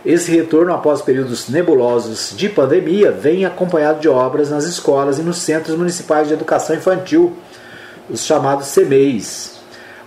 Esse 0.05 0.31
retorno 0.31 0.75
após 0.75 1.01
períodos 1.01 1.49
nebulosos 1.49 2.35
de 2.37 2.51
pandemia 2.51 3.11
vem 3.11 3.47
acompanhado 3.47 4.01
de 4.01 4.09
obras 4.09 4.51
nas 4.51 4.65
escolas 4.65 5.19
e 5.19 5.23
nos 5.23 5.39
centros 5.39 5.77
municipais 5.77 6.29
de 6.29 6.35
educação 6.35 6.77
infantil, 6.77 7.33
os 8.11 8.23
chamados 8.23 8.75
CMEIs. 8.75 9.55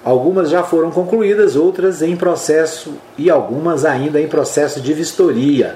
Algumas 0.06 0.52
já 0.52 0.62
foram 0.62 0.92
concluídas, 0.92 1.56
outras 1.56 2.04
em 2.04 2.16
processo 2.16 2.94
e 3.18 3.30
algumas 3.32 3.86
ainda 3.86 4.22
em 4.22 4.28
processo 4.28 4.80
de 4.80 4.94
vistoria. 4.94 5.76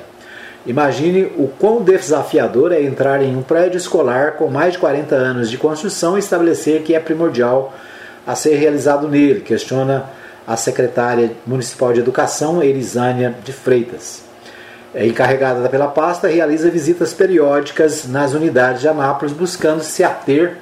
Imagine 0.68 1.32
o 1.38 1.48
quão 1.48 1.82
desafiador 1.82 2.72
é 2.72 2.84
entrar 2.84 3.24
em 3.24 3.36
um 3.36 3.42
prédio 3.42 3.78
escolar 3.78 4.34
com 4.34 4.48
mais 4.48 4.74
de 4.74 4.80
40 4.80 5.16
anos 5.16 5.50
de 5.50 5.58
construção 5.58 6.16
e 6.16 6.20
estabelecer 6.20 6.84
que 6.84 6.94
é 6.94 7.00
primordial 7.00 7.74
a 8.28 8.36
ser 8.36 8.54
realizado 8.54 9.08
nele, 9.08 9.42
questiona 9.42 10.06
a 10.52 10.58
secretária 10.58 11.32
municipal 11.48 11.94
de 11.94 12.02
Educação, 12.02 12.62
Elisânia 12.62 13.34
de 13.42 13.54
Freitas. 13.54 14.24
É 14.94 15.08
encarregada 15.08 15.70
pela 15.70 15.88
pasta, 15.88 16.28
realiza 16.28 16.70
visitas 16.70 17.14
periódicas 17.14 18.06
nas 18.06 18.34
unidades 18.34 18.82
de 18.82 18.90
Anápolis, 18.90 19.34
buscando 19.34 19.82
se 19.82 20.04
ater 20.04 20.58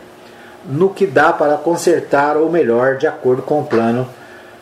no 0.63 0.91
que 0.91 1.07
dá 1.07 1.33
para 1.33 1.57
consertar 1.57 2.37
ou 2.37 2.51
melhor, 2.51 2.97
de 2.97 3.07
acordo 3.07 3.41
com 3.41 3.61
o 3.61 3.65
plano 3.65 4.07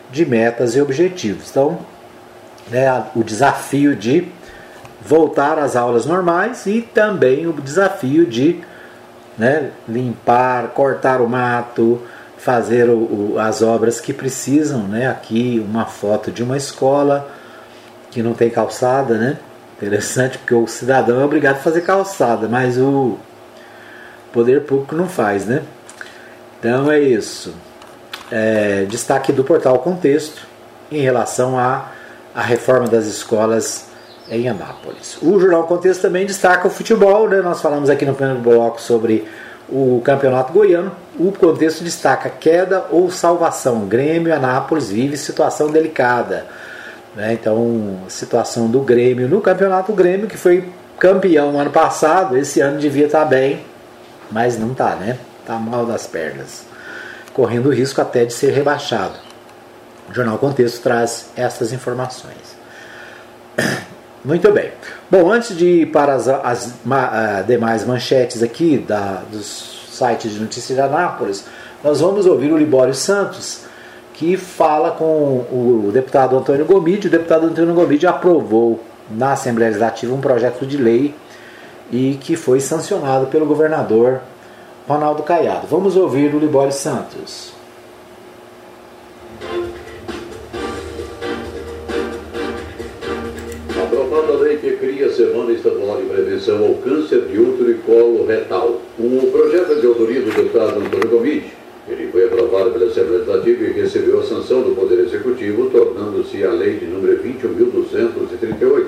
de 0.09 0.25
metas 0.25 0.77
e 0.77 0.81
objetivos. 0.81 1.49
Então, 1.51 1.77
né, 2.69 3.03
o 3.13 3.21
desafio 3.21 3.97
de 3.97 4.29
voltar 5.01 5.59
às 5.59 5.75
aulas 5.75 6.05
normais 6.05 6.65
e 6.65 6.81
também 6.81 7.47
o 7.47 7.51
desafio 7.51 8.25
de 8.25 8.61
né, 9.37 9.71
limpar, 9.89 10.69
cortar 10.69 11.19
o 11.19 11.27
mato, 11.27 12.01
fazer 12.37 12.89
o, 12.89 13.33
o, 13.33 13.35
as 13.39 13.61
obras 13.61 13.99
que 13.99 14.13
precisam. 14.13 14.83
Né? 14.83 15.07
Aqui 15.07 15.63
uma 15.67 15.85
foto 15.85 16.31
de 16.31 16.43
uma 16.43 16.57
escola 16.57 17.29
que 18.11 18.21
não 18.21 18.33
tem 18.33 18.49
calçada, 18.49 19.17
né? 19.17 19.37
Interessante 19.77 20.39
porque 20.39 20.55
o 20.55 20.65
cidadão 20.65 21.21
é 21.21 21.25
obrigado 21.25 21.57
a 21.57 21.59
fazer 21.59 21.81
calçada, 21.81 22.47
mas 22.47 22.79
o 22.79 23.17
poder 24.33 24.61
público 24.61 24.95
não 24.95 25.07
faz, 25.07 25.45
né? 25.45 25.61
Então 26.59 26.91
é 26.91 26.99
isso. 26.99 27.53
É, 28.31 28.85
destaque 28.85 29.31
do 29.31 29.43
portal 29.43 29.79
Contexto 29.79 30.47
em 30.91 31.01
relação 31.01 31.57
à, 31.59 31.91
reforma 32.35 32.87
das 32.87 33.05
escolas 33.05 33.87
em 34.29 34.47
Anápolis. 34.49 35.17
O 35.21 35.39
Jornal 35.39 35.63
Contexto 35.63 36.01
também 36.01 36.25
destaca 36.25 36.67
o 36.67 36.71
futebol, 36.71 37.29
né? 37.29 37.41
nós 37.41 37.61
falamos 37.61 37.89
aqui 37.89 38.05
no 38.05 38.13
primeiro 38.13 38.41
bloco 38.41 38.81
sobre 38.81 39.27
o 39.69 40.01
Campeonato 40.03 40.53
Goiano. 40.53 40.91
O 41.19 41.31
contexto 41.31 41.83
destaca 41.83 42.29
queda 42.29 42.85
ou 42.91 43.09
salvação. 43.09 43.87
Grêmio 43.87 44.33
Anápolis 44.33 44.89
vive 44.89 45.17
situação 45.17 45.71
delicada. 45.71 46.45
Né? 47.15 47.33
Então, 47.33 48.01
situação 48.07 48.69
do 48.69 48.81
Grêmio 48.81 49.27
no 49.27 49.41
Campeonato 49.41 49.91
Grêmio, 49.93 50.27
que 50.27 50.37
foi 50.37 50.69
campeão 50.99 51.51
no 51.51 51.59
ano 51.59 51.71
passado, 51.71 52.37
esse 52.37 52.61
ano 52.61 52.79
devia 52.79 53.07
estar 53.07 53.25
bem, 53.25 53.63
mas 54.31 54.57
não 54.59 54.71
está, 54.71 54.95
né? 54.95 55.17
está 55.41 55.55
mal 55.55 55.85
das 55.85 56.05
pernas, 56.05 56.65
correndo 57.33 57.69
risco 57.69 58.01
até 58.01 58.25
de 58.25 58.33
ser 58.33 58.51
rebaixado. 58.51 59.13
O 60.09 60.13
Jornal 60.13 60.37
Contexto 60.37 60.81
traz 60.81 61.29
essas 61.35 61.71
informações. 61.71 62.57
Muito 64.23 64.51
bem. 64.51 64.71
Bom, 65.09 65.31
antes 65.31 65.57
de 65.57 65.65
ir 65.65 65.85
para 65.87 66.13
as, 66.13 66.27
as 66.27 66.73
ma, 66.83 67.41
demais 67.47 67.85
manchetes 67.85 68.43
aqui 68.43 68.77
da, 68.77 69.23
dos 69.31 69.76
sites 69.97 70.33
de 70.33 70.39
notícias 70.39 70.77
de 70.77 70.81
Anápolis, 70.81 71.45
nós 71.83 72.01
vamos 72.01 72.25
ouvir 72.25 72.51
o 72.51 72.57
Libório 72.57 72.93
Santos, 72.93 73.61
que 74.13 74.35
fala 74.35 74.91
com 74.91 75.45
o 75.51 75.91
deputado 75.93 76.37
Antônio 76.37 76.65
Gomide. 76.65 77.07
O 77.07 77.11
deputado 77.11 77.45
Antônio 77.47 77.73
Gomide 77.73 78.07
aprovou 78.07 78.79
na 79.09 79.33
Assembleia 79.33 79.69
Legislativa 79.69 80.13
um 80.13 80.21
projeto 80.21 80.65
de 80.65 80.77
lei 80.77 81.13
e 81.91 82.17
que 82.19 82.35
foi 82.35 82.59
sancionado 82.59 83.27
pelo 83.27 83.45
governador 83.45 84.21
Ronaldo 84.87 85.23
Caiado. 85.23 85.67
Vamos 85.67 85.95
ouvir 85.95 86.33
o 86.33 86.39
Libório 86.39 86.71
Santos. 86.71 87.53
Aprovada 93.83 94.33
a 94.33 94.37
lei 94.37 94.57
que 94.57 94.77
cria 94.77 95.07
a 95.07 95.13
Semana 95.13 95.51
Estadual 95.51 95.97
de 95.97 96.09
Prevenção 96.09 96.65
ao 96.65 96.73
Câncer 96.75 97.21
de 97.27 97.39
Útero 97.39 97.71
e 97.71 97.75
Colo 97.75 98.25
Retal. 98.25 98.81
O 98.99 99.31
projeto 99.31 99.79
de 99.79 99.85
autoria 99.85 100.21
do 100.21 100.31
deputado 100.31 100.79
Antônio 100.79 101.07
Gomide. 101.07 101.53
Ele 101.87 102.11
foi 102.11 102.25
aprovado 102.25 102.71
pela 102.71 102.85
Assembleia 102.87 103.19
Legislativa 103.19 103.63
e 103.63 103.71
recebeu 103.73 104.19
a 104.19 104.23
sanção 104.23 104.61
do 104.61 104.75
Poder 104.75 104.99
Executivo, 104.99 105.69
tornando-se 105.69 106.43
a 106.43 106.51
lei 106.51 106.77
de 106.77 106.85
número 106.85 107.17
21.238 107.23 108.87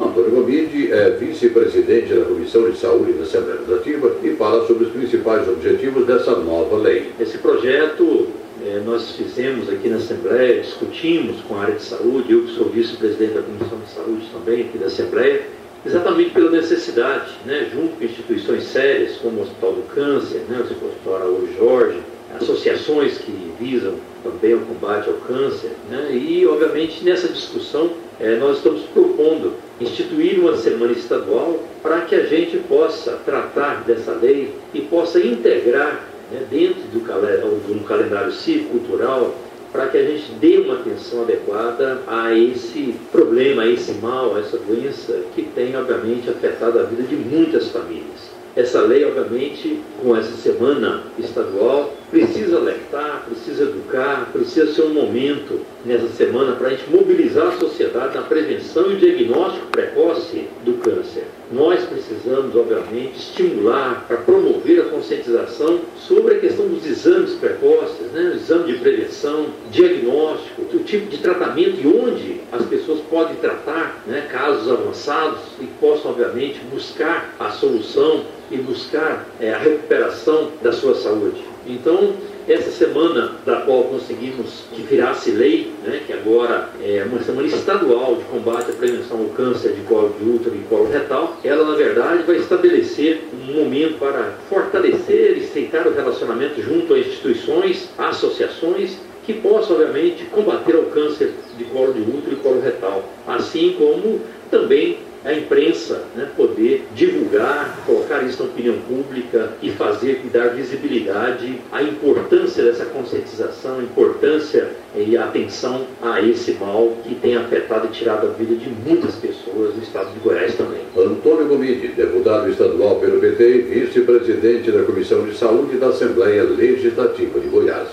Antônio 0.00 0.30
Gomide 0.30 0.92
é 0.92 1.10
vice-presidente 1.10 2.14
da 2.14 2.24
Comissão 2.26 2.70
de 2.70 2.78
Saúde 2.78 3.14
da 3.14 3.24
Assembleia 3.24 3.58
Legislativa 3.58 4.16
e 4.22 4.30
fala 4.36 4.64
sobre 4.66 4.84
os 4.84 4.92
principais 4.92 5.48
objetivos 5.48 6.06
dessa 6.06 6.36
nova 6.36 6.76
lei. 6.76 7.10
Esse 7.18 7.38
projeto 7.38 8.28
eh, 8.64 8.80
nós 8.86 9.12
fizemos 9.12 9.68
aqui 9.68 9.88
na 9.88 9.96
Assembleia, 9.96 10.60
discutimos 10.60 11.40
com 11.40 11.56
a 11.56 11.62
área 11.62 11.74
de 11.74 11.82
saúde, 11.82 12.32
eu 12.32 12.42
que 12.42 12.52
sou 12.52 12.68
vice-presidente 12.68 13.32
da 13.32 13.42
Comissão 13.42 13.78
de 13.78 13.90
Saúde 13.90 14.28
também 14.32 14.60
aqui 14.60 14.78
da 14.78 14.86
Assembleia, 14.86 15.42
exatamente 15.84 16.30
pela 16.30 16.50
necessidade, 16.50 17.30
né, 17.44 17.68
junto 17.72 17.96
com 17.96 18.04
instituições 18.04 18.64
sérias 18.64 19.16
como 19.16 19.38
o 19.38 19.42
Hospital 19.42 19.72
do 19.72 19.82
Câncer, 19.94 20.42
né, 20.48 20.58
o 20.58 20.86
Hospital 20.86 21.16
Araújo 21.16 21.54
Jorge, 21.56 21.98
associações 22.34 23.18
que 23.18 23.52
visam 23.58 23.94
também 24.22 24.54
o 24.54 24.60
combate 24.60 25.08
ao 25.08 25.14
câncer, 25.14 25.70
né, 25.90 26.10
e 26.12 26.46
obviamente 26.46 27.04
nessa 27.04 27.28
discussão 27.28 27.92
eh, 28.20 28.36
nós 28.36 28.58
estamos 28.58 28.82
propondo 28.92 29.54
instituir 29.80 30.40
uma 30.40 30.56
semana 30.56 30.92
estadual 30.92 31.62
para 31.82 32.02
que 32.02 32.14
a 32.14 32.24
gente 32.24 32.58
possa 32.58 33.12
tratar 33.24 33.84
dessa 33.84 34.12
lei 34.12 34.52
e 34.74 34.80
possa 34.80 35.20
integrar 35.20 36.04
né, 36.30 36.42
dentro 36.50 36.82
do, 36.92 36.98
do 37.00 37.84
calendário 37.84 38.32
cívico 38.32 38.78
cultural 38.78 39.34
para 39.78 39.86
que 39.90 39.96
a 39.98 40.02
gente 40.02 40.32
dê 40.40 40.56
uma 40.56 40.74
atenção 40.74 41.22
adequada 41.22 42.02
a 42.08 42.36
esse 42.36 42.96
problema, 43.12 43.62
a 43.62 43.68
esse 43.68 43.92
mal, 43.92 44.34
a 44.34 44.40
essa 44.40 44.58
doença 44.58 45.20
que 45.36 45.42
tem, 45.42 45.76
obviamente, 45.76 46.28
afetado 46.28 46.80
a 46.80 46.82
vida 46.82 47.04
de 47.04 47.14
muitas 47.14 47.68
famílias. 47.68 48.28
Essa 48.56 48.80
lei, 48.80 49.04
obviamente, 49.04 49.78
com 50.02 50.16
essa 50.16 50.32
semana 50.32 51.04
estadual, 51.16 51.94
precisa 52.10 52.56
alertar, 52.56 53.24
precisa 53.28 53.62
educar, 53.62 54.28
precisa 54.32 54.74
ser 54.74 54.82
um 54.82 54.94
momento 54.94 55.60
nessa 55.84 56.08
semana 56.08 56.56
para 56.56 56.66
a 56.66 56.70
gente 56.70 56.90
mobilizar 56.90 57.46
a 57.46 57.58
sociedade 57.60 58.16
na 58.16 58.22
prevenção 58.22 58.90
e 58.90 58.96
diagnóstico 58.96 59.66
precoce 59.66 60.48
do 60.64 60.72
câncer. 60.78 61.22
Nós 61.50 61.82
precisamos, 61.84 62.54
obviamente, 62.54 63.16
estimular 63.16 64.04
para 64.06 64.18
promover 64.18 64.80
a 64.82 64.84
conscientização 64.90 65.80
sobre 65.96 66.34
a 66.34 66.40
questão 66.40 66.68
dos 66.68 66.84
exames 66.84 67.32
precoces, 67.34 68.12
né? 68.12 68.34
exame 68.36 68.72
de 68.72 68.78
prevenção, 68.80 69.46
diagnóstico, 69.70 70.62
o 70.74 70.84
tipo 70.84 71.06
de 71.08 71.16
tratamento 71.18 71.80
e 71.80 71.86
onde 71.86 72.40
as 72.52 72.66
pessoas 72.66 73.00
podem 73.10 73.36
tratar 73.36 74.02
né? 74.06 74.28
casos 74.30 74.70
avançados 74.70 75.40
e 75.58 75.64
possam, 75.80 76.10
obviamente, 76.10 76.60
buscar 76.70 77.34
a 77.38 77.50
solução 77.50 78.24
e 78.50 78.58
buscar 78.58 79.26
é, 79.40 79.52
a 79.52 79.58
recuperação 79.58 80.50
da 80.62 80.72
sua 80.72 80.94
saúde. 80.94 81.42
Então, 81.66 82.14
essa 82.48 82.70
semana 82.70 83.32
da 83.44 83.56
qual 83.56 83.84
conseguimos 83.84 84.64
que 84.72 84.82
virasse 84.82 85.30
lei, 85.30 85.70
né, 85.84 86.00
que 86.06 86.12
agora 86.12 86.70
é 86.82 87.04
uma 87.04 87.22
semana 87.22 87.46
estadual 87.46 88.16
de 88.16 88.24
combate 88.24 88.70
à 88.70 88.74
prevenção 88.74 89.18
ao 89.18 89.26
câncer 89.26 89.72
de 89.72 89.82
colo 89.82 90.14
de 90.18 90.28
útero 90.28 90.56
e 90.56 90.60
colo 90.60 90.90
retal, 90.90 91.36
ela 91.44 91.64
na 91.64 91.76
verdade 91.76 92.22
vai 92.22 92.36
estabelecer 92.36 93.20
um 93.34 93.52
momento 93.52 93.98
para 93.98 94.34
fortalecer 94.48 95.36
e 95.36 95.40
estreitar 95.40 95.86
o 95.86 95.94
relacionamento 95.94 96.62
junto 96.62 96.94
a 96.94 96.98
instituições, 96.98 97.90
associações 97.98 98.96
que 99.26 99.34
possam, 99.34 99.76
obviamente, 99.76 100.24
combater 100.24 100.74
o 100.74 100.84
câncer 100.84 101.34
de 101.58 101.64
colo 101.64 101.92
de 101.92 102.00
útero 102.00 102.32
e 102.32 102.36
colo 102.36 102.62
retal, 102.62 103.04
assim 103.26 103.74
como 103.76 104.22
também 104.50 104.98
a 105.24 105.32
imprensa 105.32 106.04
né, 106.14 106.28
poder 106.36 106.86
divulgar, 106.94 107.82
colocar 107.84 108.22
isso 108.22 108.42
na 108.42 108.48
opinião 108.48 108.76
pública 108.88 109.50
e 109.60 109.70
fazer 109.70 110.22
e 110.24 110.28
dar 110.28 110.54
visibilidade 110.54 111.60
à 111.72 111.82
importância 111.82 112.64
dessa 112.64 112.84
conscientização, 112.86 113.80
a 113.80 113.82
importância 113.82 114.70
e 114.96 115.16
a 115.16 115.24
atenção 115.24 115.86
a 116.00 116.22
esse 116.22 116.52
mal 116.52 116.96
que 117.04 117.14
tem 117.16 117.36
afetado 117.36 117.88
e 117.88 117.90
tirado 117.90 118.28
a 118.28 118.30
vida 118.30 118.54
de 118.54 118.70
muitas 118.70 119.16
pessoas 119.16 119.74
no 119.74 119.82
estado 119.82 120.12
de 120.12 120.20
Goiás 120.20 120.54
também. 120.54 120.80
Antônio 120.96 121.46
Gomide, 121.46 121.88
deputado 121.88 122.48
estadual 122.48 122.96
pelo 122.96 123.20
PT 123.20 123.44
e 123.44 123.60
vice-presidente 123.62 124.70
da 124.70 124.82
Comissão 124.84 125.24
de 125.24 125.36
Saúde 125.36 125.76
da 125.78 125.88
Assembleia 125.88 126.44
Legislativa 126.44 127.40
de 127.40 127.48
Goiás. 127.48 127.88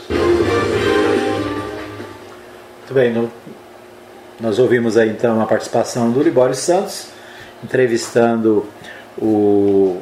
Muito 2.88 2.94
bem, 2.94 3.12
nós 4.40 4.60
ouvimos 4.60 4.98
aí 4.98 5.10
então 5.10 5.42
a 5.42 5.46
participação 5.46 6.12
do 6.12 6.22
Libório 6.22 6.56
Santos, 6.56 7.08
entrevistando 7.64 8.66
o 9.18 9.98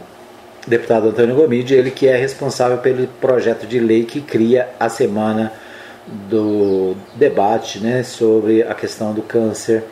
deputado 0.67 1.09
Antônio 1.09 1.35
Gomide, 1.35 1.75
ele 1.75 1.91
que 1.91 2.07
é 2.07 2.15
responsável 2.15 2.77
pelo 2.79 3.05
projeto 3.07 3.67
de 3.67 3.79
lei 3.79 4.05
que 4.05 4.21
cria 4.21 4.69
a 4.79 4.89
semana 4.89 5.53
do 6.29 6.95
debate 7.15 7.79
né, 7.79 8.03
sobre 8.03 8.63
a 8.63 8.73
questão 8.73 9.13
do 9.13 9.21
câncer, 9.21 9.83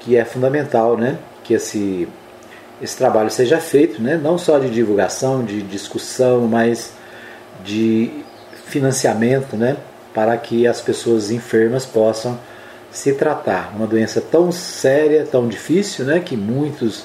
que 0.00 0.16
é 0.16 0.24
fundamental 0.24 0.96
né, 0.96 1.18
que 1.44 1.54
esse, 1.54 2.08
esse 2.82 2.96
trabalho 2.96 3.30
seja 3.30 3.58
feito, 3.58 4.02
né, 4.02 4.18
não 4.20 4.36
só 4.38 4.58
de 4.58 4.70
divulgação, 4.70 5.44
de 5.44 5.62
discussão, 5.62 6.48
mas 6.48 6.92
de 7.64 8.10
financiamento 8.66 9.56
né, 9.56 9.76
para 10.12 10.36
que 10.36 10.66
as 10.66 10.80
pessoas 10.80 11.30
enfermas 11.30 11.86
possam 11.86 12.38
se 12.90 13.12
tratar. 13.12 13.72
Uma 13.74 13.86
doença 13.86 14.20
tão 14.20 14.50
séria, 14.50 15.26
tão 15.30 15.48
difícil, 15.48 16.04
né, 16.04 16.20
que 16.20 16.36
muitos 16.36 17.04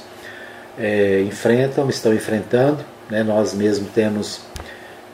é, 0.78 1.22
enfrentam, 1.28 1.90
estão 1.90 2.14
enfrentando. 2.14 2.80
Né, 3.10 3.24
nós 3.24 3.54
mesmos 3.54 3.92
temos 3.92 4.42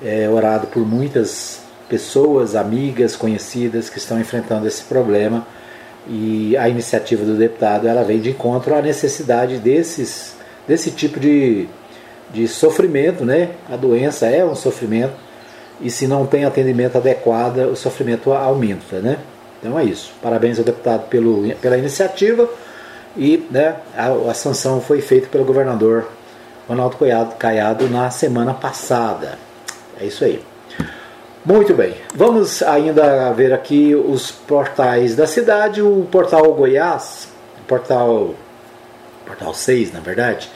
é, 0.04 0.30
orado 0.30 0.68
por 0.68 0.86
muitas 0.86 1.62
pessoas, 1.90 2.56
amigas, 2.56 3.16
conhecidas 3.16 3.90
que 3.90 3.98
estão 3.98 4.20
enfrentando 4.20 4.68
esse 4.68 4.84
problema 4.84 5.46
e 6.08 6.56
a 6.58 6.70
iniciativa 6.70 7.26
do 7.26 7.36
deputado 7.36 7.88
ela 7.88 8.04
vem 8.04 8.20
de 8.20 8.30
encontro 8.30 8.76
à 8.76 8.82
necessidade 8.82 9.58
desses, 9.58 10.36
desse 10.68 10.92
tipo 10.92 11.20
de, 11.20 11.68
de 12.32 12.48
sofrimento, 12.48 13.26
né? 13.26 13.52
A 13.70 13.76
doença 13.76 14.28
é 14.28 14.46
um 14.46 14.56
sofrimento 14.56 15.14
e 15.82 15.90
se 15.90 16.08
não 16.08 16.26
tem 16.26 16.46
atendimento 16.46 16.98
adequado, 16.98 17.58
o 17.72 17.76
sofrimento 17.76 18.32
aumenta, 18.32 19.00
né? 19.00 19.18
Então 19.60 19.78
é 19.78 19.84
isso. 19.84 20.12
Parabéns 20.22 20.58
ao 20.58 20.66
deputado 20.66 21.08
pelo, 21.10 21.54
pela 21.56 21.78
iniciativa 21.78 22.50
e 23.16 23.46
né, 23.52 23.76
a, 23.96 24.08
a 24.32 24.34
sanção 24.34 24.82
foi 24.82 25.02
feita 25.02 25.28
pelo 25.28 25.44
governador 25.44 26.08
Ronaldo 26.68 26.98
Caiado, 26.98 27.36
Caiado 27.36 27.90
na 27.90 28.10
semana 28.10 28.54
passada. 28.54 29.38
É 30.00 30.06
isso 30.06 30.24
aí. 30.24 30.42
Muito 31.44 31.74
bem, 31.74 31.96
vamos 32.14 32.62
ainda 32.62 33.32
ver 33.32 33.54
aqui 33.54 33.96
os 33.96 34.30
portais 34.30 35.16
da 35.16 35.26
cidade. 35.26 35.82
O 35.82 36.06
portal 36.12 36.54
Goiás, 36.54 37.30
portal, 37.68 38.36
portal 39.26 39.54
6 39.54 39.94
na 39.94 40.00
verdade, 40.00 40.50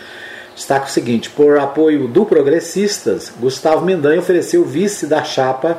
destaca 0.55 0.85
o 0.85 0.89
seguinte: 0.89 1.29
por 1.29 1.57
apoio 1.57 2.07
do 2.07 2.25
Progressistas, 2.25 3.31
Gustavo 3.39 3.83
Mendanha 3.83 4.19
ofereceu 4.19 4.63
vice 4.63 5.07
da 5.07 5.23
chapa 5.23 5.77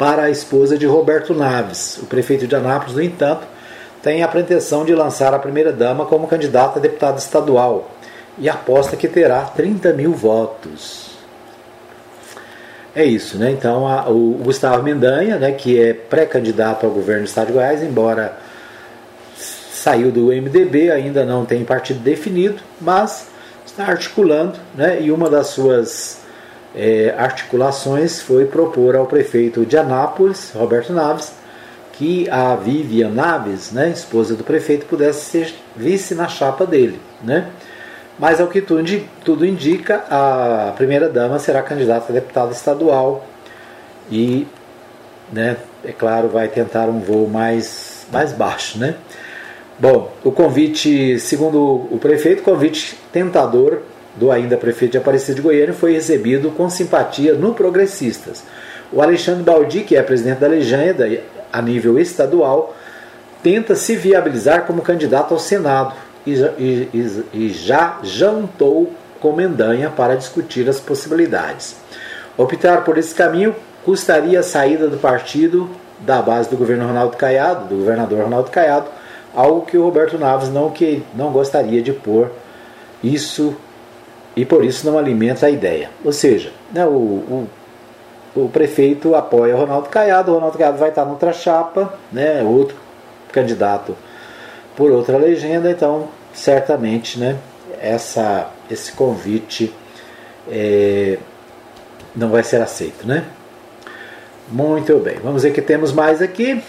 para 0.00 0.22
a 0.22 0.30
esposa 0.30 0.78
de 0.78 0.86
Roberto 0.86 1.34
Naves. 1.34 1.98
O 1.98 2.06
prefeito 2.06 2.46
de 2.46 2.56
Anápolis, 2.56 2.94
no 2.94 3.02
entanto, 3.02 3.46
tem 4.02 4.22
a 4.22 4.28
pretensão 4.28 4.82
de 4.82 4.94
lançar 4.94 5.34
a 5.34 5.38
primeira-dama 5.38 6.06
como 6.06 6.26
candidata 6.26 6.78
a 6.78 6.82
deputada 6.82 7.18
estadual 7.18 7.90
e 8.38 8.48
aposta 8.48 8.96
que 8.96 9.06
terá 9.06 9.42
30 9.42 9.92
mil 9.92 10.14
votos. 10.14 11.10
É 12.96 13.04
isso, 13.04 13.36
né? 13.36 13.50
Então, 13.50 13.86
a, 13.86 14.08
o 14.08 14.40
Gustavo 14.42 14.82
Mendanha, 14.82 15.36
né, 15.36 15.52
que 15.52 15.78
é 15.78 15.92
pré-candidato 15.92 16.86
ao 16.86 16.92
governo 16.92 17.24
do 17.24 17.28
estado 17.28 17.48
de 17.48 17.52
Goiás, 17.52 17.82
embora 17.82 18.38
saiu 19.36 20.10
do 20.10 20.28
MDB, 20.28 20.90
ainda 20.90 21.26
não 21.26 21.44
tem 21.44 21.62
partido 21.62 22.00
definido, 22.00 22.62
mas 22.80 23.28
está 23.66 23.84
articulando, 23.84 24.58
né? 24.74 25.02
E 25.02 25.12
uma 25.12 25.28
das 25.28 25.48
suas 25.48 26.19
é, 26.74 27.14
articulações 27.16 28.20
foi 28.20 28.44
propor 28.44 28.96
ao 28.96 29.06
prefeito 29.06 29.64
de 29.66 29.76
Anápolis, 29.76 30.52
Roberto 30.54 30.92
Naves, 30.92 31.32
que 31.92 32.28
a 32.30 32.54
Vivian 32.54 33.10
Naves, 33.10 33.72
né, 33.72 33.90
esposa 33.90 34.34
do 34.34 34.44
prefeito, 34.44 34.86
pudesse 34.86 35.26
ser 35.26 35.54
vice 35.76 36.14
na 36.14 36.28
chapa 36.28 36.64
dele. 36.64 36.98
Né? 37.22 37.48
Mas 38.18 38.40
ao 38.40 38.48
que 38.48 38.60
tudo, 38.60 39.44
indica, 39.44 40.04
a 40.10 40.72
primeira-dama 40.76 41.38
será 41.38 41.62
candidata 41.62 42.06
a 42.10 42.14
deputada 42.14 42.52
estadual 42.52 43.26
e, 44.10 44.46
né, 45.32 45.56
é 45.84 45.92
claro, 45.92 46.28
vai 46.28 46.48
tentar 46.48 46.88
um 46.88 47.00
voo 47.00 47.28
mais, 47.28 48.06
mais 48.12 48.32
baixo. 48.32 48.78
Né? 48.78 48.94
Bom, 49.78 50.12
o 50.22 50.30
convite, 50.30 51.18
segundo 51.18 51.88
o 51.90 51.98
prefeito, 52.00 52.42
convite 52.42 52.96
tentador 53.12 53.80
do 54.16 54.30
ainda 54.30 54.56
prefeito 54.56 54.92
de 54.92 54.98
Aparecida 54.98 55.36
de 55.36 55.42
Goiânia 55.42 55.72
foi 55.72 55.92
recebido 55.92 56.50
com 56.50 56.68
simpatia 56.68 57.34
no 57.34 57.54
Progressistas. 57.54 58.44
O 58.92 59.00
Alexandre 59.00 59.42
Baldi, 59.42 59.80
que 59.82 59.96
é 59.96 60.02
presidente 60.02 60.38
da 60.38 60.48
legenda 60.48 61.08
a 61.52 61.62
nível 61.62 61.98
estadual, 61.98 62.74
tenta 63.42 63.74
se 63.74 63.96
viabilizar 63.96 64.66
como 64.66 64.82
candidato 64.82 65.32
ao 65.32 65.38
Senado 65.40 65.94
e, 66.26 66.32
e, 66.32 67.24
e 67.32 67.48
já 67.50 67.98
jantou 68.02 68.92
com 69.20 69.32
Mendanha 69.32 69.90
para 69.90 70.16
discutir 70.16 70.68
as 70.68 70.80
possibilidades. 70.80 71.76
Optar 72.36 72.84
por 72.84 72.98
esse 72.98 73.14
caminho 73.14 73.54
custaria 73.84 74.40
a 74.40 74.42
saída 74.42 74.88
do 74.88 74.98
partido 74.98 75.70
da 76.00 76.22
base 76.22 76.48
do 76.48 76.56
governo 76.56 76.86
Ronaldo 76.86 77.16
Caiado, 77.16 77.68
do 77.68 77.76
governador 77.76 78.24
Ronaldo 78.24 78.50
Caiado, 78.50 78.86
algo 79.34 79.66
que 79.66 79.76
o 79.76 79.84
Roberto 79.84 80.18
Naves 80.18 80.48
não, 80.48 80.70
que, 80.70 81.02
não 81.14 81.30
gostaria 81.30 81.82
de 81.82 81.92
pôr 81.92 82.30
isso 83.02 83.54
e 84.40 84.44
por 84.46 84.64
isso 84.64 84.90
não 84.90 84.96
alimenta 84.98 85.44
a 85.44 85.50
ideia. 85.50 85.90
Ou 86.02 86.14
seja, 86.14 86.50
né, 86.72 86.86
o, 86.86 86.88
o, 86.88 87.48
o, 88.34 88.48
prefeito 88.48 89.14
apoia 89.14 89.54
o 89.54 89.58
Ronaldo 89.58 89.90
Caiado, 89.90 90.30
o 90.30 90.34
Ronaldo 90.34 90.56
Caiado 90.56 90.78
vai 90.78 90.88
estar 90.88 91.04
noutra 91.04 91.30
chapa, 91.30 91.92
né, 92.10 92.42
outro 92.42 92.74
candidato 93.30 93.94
por 94.74 94.90
outra 94.92 95.18
legenda, 95.18 95.70
então 95.70 96.08
certamente 96.32 97.18
né, 97.18 97.36
essa, 97.78 98.50
esse 98.70 98.92
convite 98.92 99.74
é, 100.50 101.18
não 102.16 102.30
vai 102.30 102.42
ser 102.42 102.62
aceito. 102.62 103.06
Né? 103.06 103.26
Muito 104.50 104.98
bem, 105.00 105.18
vamos 105.22 105.42
ver 105.42 105.52
que 105.52 105.60
temos 105.60 105.92
mais 105.92 106.22
aqui. 106.22 106.64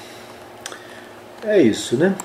É 1.45 1.57
isso, 1.57 1.95
né? 1.95 2.15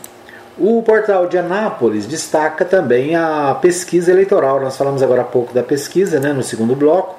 O 0.59 0.82
portal 0.82 1.26
de 1.26 1.36
Anápolis 1.36 2.07
destaca 2.07 2.64
também 2.64 3.14
a 3.14 3.57
pesquisa 3.61 4.11
eleitoral. 4.11 4.59
Nós 4.61 4.76
falamos 4.76 5.02
agora 5.02 5.20
há 5.20 5.24
pouco 5.24 5.52
da 5.52 5.62
pesquisa, 5.62 6.18
né, 6.18 6.32
no 6.32 6.42
segundo 6.42 6.74
bloco. 6.74 7.16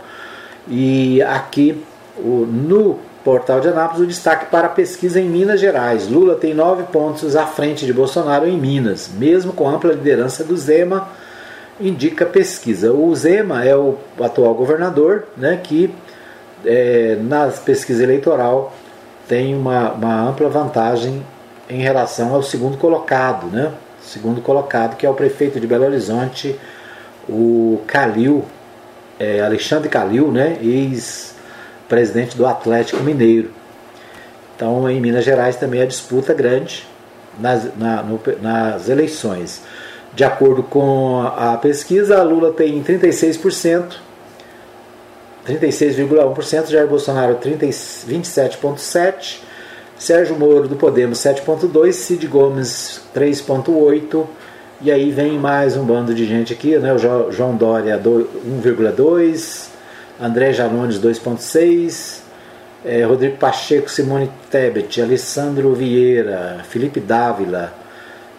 E 0.68 1.22
aqui 1.22 1.84
o, 2.18 2.48
no 2.48 3.00
portal 3.24 3.60
de 3.60 3.68
Anápolis 3.68 4.04
o 4.04 4.08
destaque 4.08 4.46
para 4.46 4.68
a 4.68 4.70
pesquisa 4.70 5.20
em 5.20 5.30
Minas 5.30 5.60
Gerais. 5.60 6.08
Lula 6.08 6.36
tem 6.36 6.54
nove 6.54 6.84
pontos 6.84 7.36
à 7.36 7.46
frente 7.46 7.86
de 7.86 7.94
Bolsonaro 7.94 8.48
em 8.48 8.58
Minas, 8.58 9.10
mesmo 9.16 9.54
com 9.54 9.70
ampla 9.70 9.94
liderança 9.94 10.44
do 10.44 10.58
Zema, 10.58 11.10
indica 11.80 12.26
pesquisa. 12.26 12.92
O 12.92 13.16
Zema 13.16 13.64
é 13.64 13.76
o 13.76 13.98
atual 14.20 14.56
governador, 14.56 15.26
né, 15.38 15.60
que 15.62 15.94
é, 16.66 17.18
na 17.22 17.48
pesquisa 17.48 18.02
eleitoral 18.02 18.74
tem 19.28 19.54
uma, 19.54 19.92
uma 19.92 20.30
ampla 20.30 20.50
vantagem 20.50 21.22
em 21.70 21.82
relação 21.82 22.34
ao 22.34 22.44
segundo 22.44 22.78
colocado, 22.78 23.48
né? 23.48 23.72
Segundo 24.02 24.42
colocado, 24.42 24.96
que 24.96 25.06
é 25.06 25.10
o 25.10 25.14
prefeito 25.14 25.60
de 25.60 25.68
Belo 25.68 25.86
Horizonte, 25.86 26.58
o 27.28 27.82
Calil, 27.86 28.46
é, 29.20 29.42
Alexandre 29.42 29.90
Calil, 29.90 30.32
né? 30.32 30.58
Ex-presidente 30.62 32.38
do 32.38 32.46
Atlético 32.46 33.04
Mineiro. 33.04 33.52
Então, 34.56 34.90
em 34.90 35.00
Minas 35.00 35.24
Gerais 35.24 35.56
também 35.56 35.82
a 35.82 35.86
disputa 35.86 36.34
grande 36.34 36.88
nas, 37.40 37.78
na, 37.78 38.02
no, 38.02 38.20
nas 38.42 38.90
eleições. 38.90 39.62
De 40.14 40.24
acordo 40.24 40.64
com 40.64 41.22
a 41.36 41.58
pesquisa, 41.58 42.24
Lula 42.24 42.54
tem 42.54 42.84
36%, 42.84 43.98
36,1%, 45.48 46.68
Jair 46.68 46.88
Bolsonaro 46.88 47.36
27,7%, 47.36 49.42
Sérgio 50.00 50.38
Moro 50.38 50.68
do 50.68 50.76
Podemos 50.76 51.20
7,2%, 51.20 51.92
Cid 51.92 52.28
Gomes 52.28 53.02
3,8%, 53.16 54.26
e 54.80 54.92
aí 54.92 55.12
vem 55.12 55.40
mais 55.40 55.76
um 55.76 55.84
bando 55.84 56.14
de 56.14 56.26
gente 56.26 56.54
aqui, 56.54 56.78
né? 56.78 56.94
o 56.94 57.32
João 57.32 57.56
Dória 57.56 58.00
1,2%, 58.00 59.70
André 60.22 60.54
Janones 60.54 61.00
2,6%, 61.00 62.22
é, 62.86 63.04
Rodrigo 63.04 63.38
Pacheco, 63.38 63.90
Simone 63.90 64.30
Tebet, 64.52 65.02
Alessandro 65.02 65.74
Vieira, 65.74 66.62
Felipe 66.70 67.00
Dávila, 67.00 67.74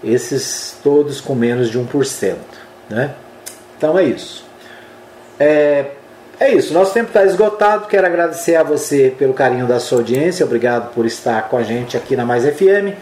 esses 0.03 0.79
todos 0.83 1.21
com 1.21 1.35
menos 1.35 1.71
de 1.71 1.79
1%. 1.79 2.37
Né? 2.89 3.15
Então 3.77 3.99
é 3.99 4.05
isso. 4.05 4.45
É, 5.41 5.87
é 6.41 6.53
isso, 6.53 6.73
nosso 6.73 6.95
tempo 6.95 7.09
está 7.09 7.25
esgotado. 7.25 7.87
Quero 7.89 8.07
agradecer 8.07 8.55
a 8.57 8.63
você 8.63 9.15
pelo 9.19 9.35
carinho 9.35 9.67
da 9.67 9.81
sua 9.81 9.99
audiência. 9.99 10.47
Obrigado 10.47 10.93
por 10.95 11.05
estar 11.05 11.49
com 11.49 11.57
a 11.57 11.63
gente 11.63 11.97
aqui 11.97 12.15
na 12.15 12.25
Mais 12.25 12.45
FM 12.45 12.97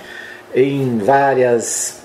em 0.54 0.98
várias 0.98 2.00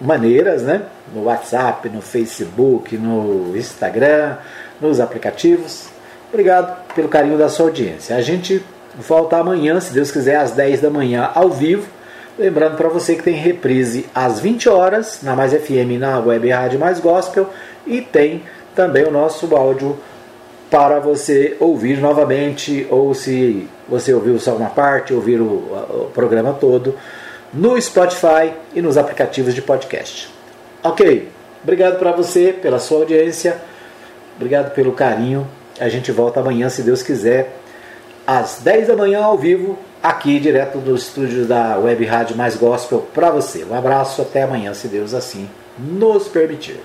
maneiras, 0.00 0.62
né? 0.62 0.82
No 1.14 1.24
WhatsApp, 1.24 1.88
no 1.88 2.02
Facebook, 2.02 2.96
no 2.96 3.56
Instagram, 3.56 4.36
nos 4.80 5.00
aplicativos. 5.00 5.86
Obrigado 6.28 6.84
pelo 6.94 7.08
carinho 7.08 7.38
da 7.38 7.48
sua 7.48 7.66
audiência. 7.66 8.14
A 8.14 8.20
gente 8.20 8.62
volta 8.96 9.38
amanhã, 9.38 9.80
se 9.80 9.94
Deus 9.94 10.10
quiser, 10.10 10.36
às 10.36 10.52
10 10.52 10.80
da 10.80 10.90
manhã, 10.90 11.30
ao 11.34 11.48
vivo. 11.50 11.88
Lembrando 12.38 12.76
para 12.76 12.88
você 12.88 13.14
que 13.14 13.22
tem 13.22 13.34
reprise 13.34 14.06
às 14.14 14.40
20 14.40 14.68
horas 14.68 15.20
na 15.22 15.36
Mais 15.36 15.52
FM 15.52 15.98
na 15.98 16.18
Web 16.18 16.50
Rádio 16.50 16.80
Mais 16.80 16.98
Gospel 16.98 17.48
e 17.86 18.00
tem 18.00 18.42
também 18.74 19.04
o 19.04 19.10
nosso 19.10 19.54
áudio 19.54 19.96
para 20.74 20.98
você 20.98 21.56
ouvir 21.60 21.98
novamente 21.98 22.84
ou 22.90 23.14
se 23.14 23.68
você 23.88 24.12
ouviu 24.12 24.40
só 24.40 24.56
uma 24.56 24.70
parte, 24.70 25.14
ouvir 25.14 25.40
o, 25.40 25.44
o 25.44 26.10
programa 26.12 26.52
todo 26.52 26.96
no 27.52 27.80
Spotify 27.80 28.52
e 28.74 28.82
nos 28.82 28.98
aplicativos 28.98 29.54
de 29.54 29.62
podcast. 29.62 30.28
Ok, 30.82 31.28
obrigado 31.62 31.96
para 32.00 32.10
você 32.10 32.52
pela 32.52 32.80
sua 32.80 32.98
audiência, 32.98 33.56
obrigado 34.34 34.74
pelo 34.74 34.90
carinho 34.90 35.46
a 35.78 35.88
gente 35.88 36.10
volta 36.10 36.40
amanhã, 36.40 36.68
se 36.68 36.82
Deus 36.82 37.04
quiser, 37.04 37.56
às 38.26 38.58
10 38.60 38.88
da 38.88 38.96
manhã 38.96 39.22
ao 39.22 39.38
vivo, 39.38 39.78
aqui 40.02 40.40
direto 40.40 40.78
do 40.78 40.96
estúdio 40.96 41.46
da 41.46 41.78
Web 41.78 42.04
Rádio 42.04 42.36
Mais 42.36 42.56
Gospel 42.56 43.06
para 43.14 43.30
você. 43.30 43.64
Um 43.64 43.76
abraço, 43.76 44.22
até 44.22 44.42
amanhã, 44.42 44.74
se 44.74 44.88
Deus 44.88 45.14
assim 45.14 45.48
nos 45.78 46.26
permitir. 46.26 46.80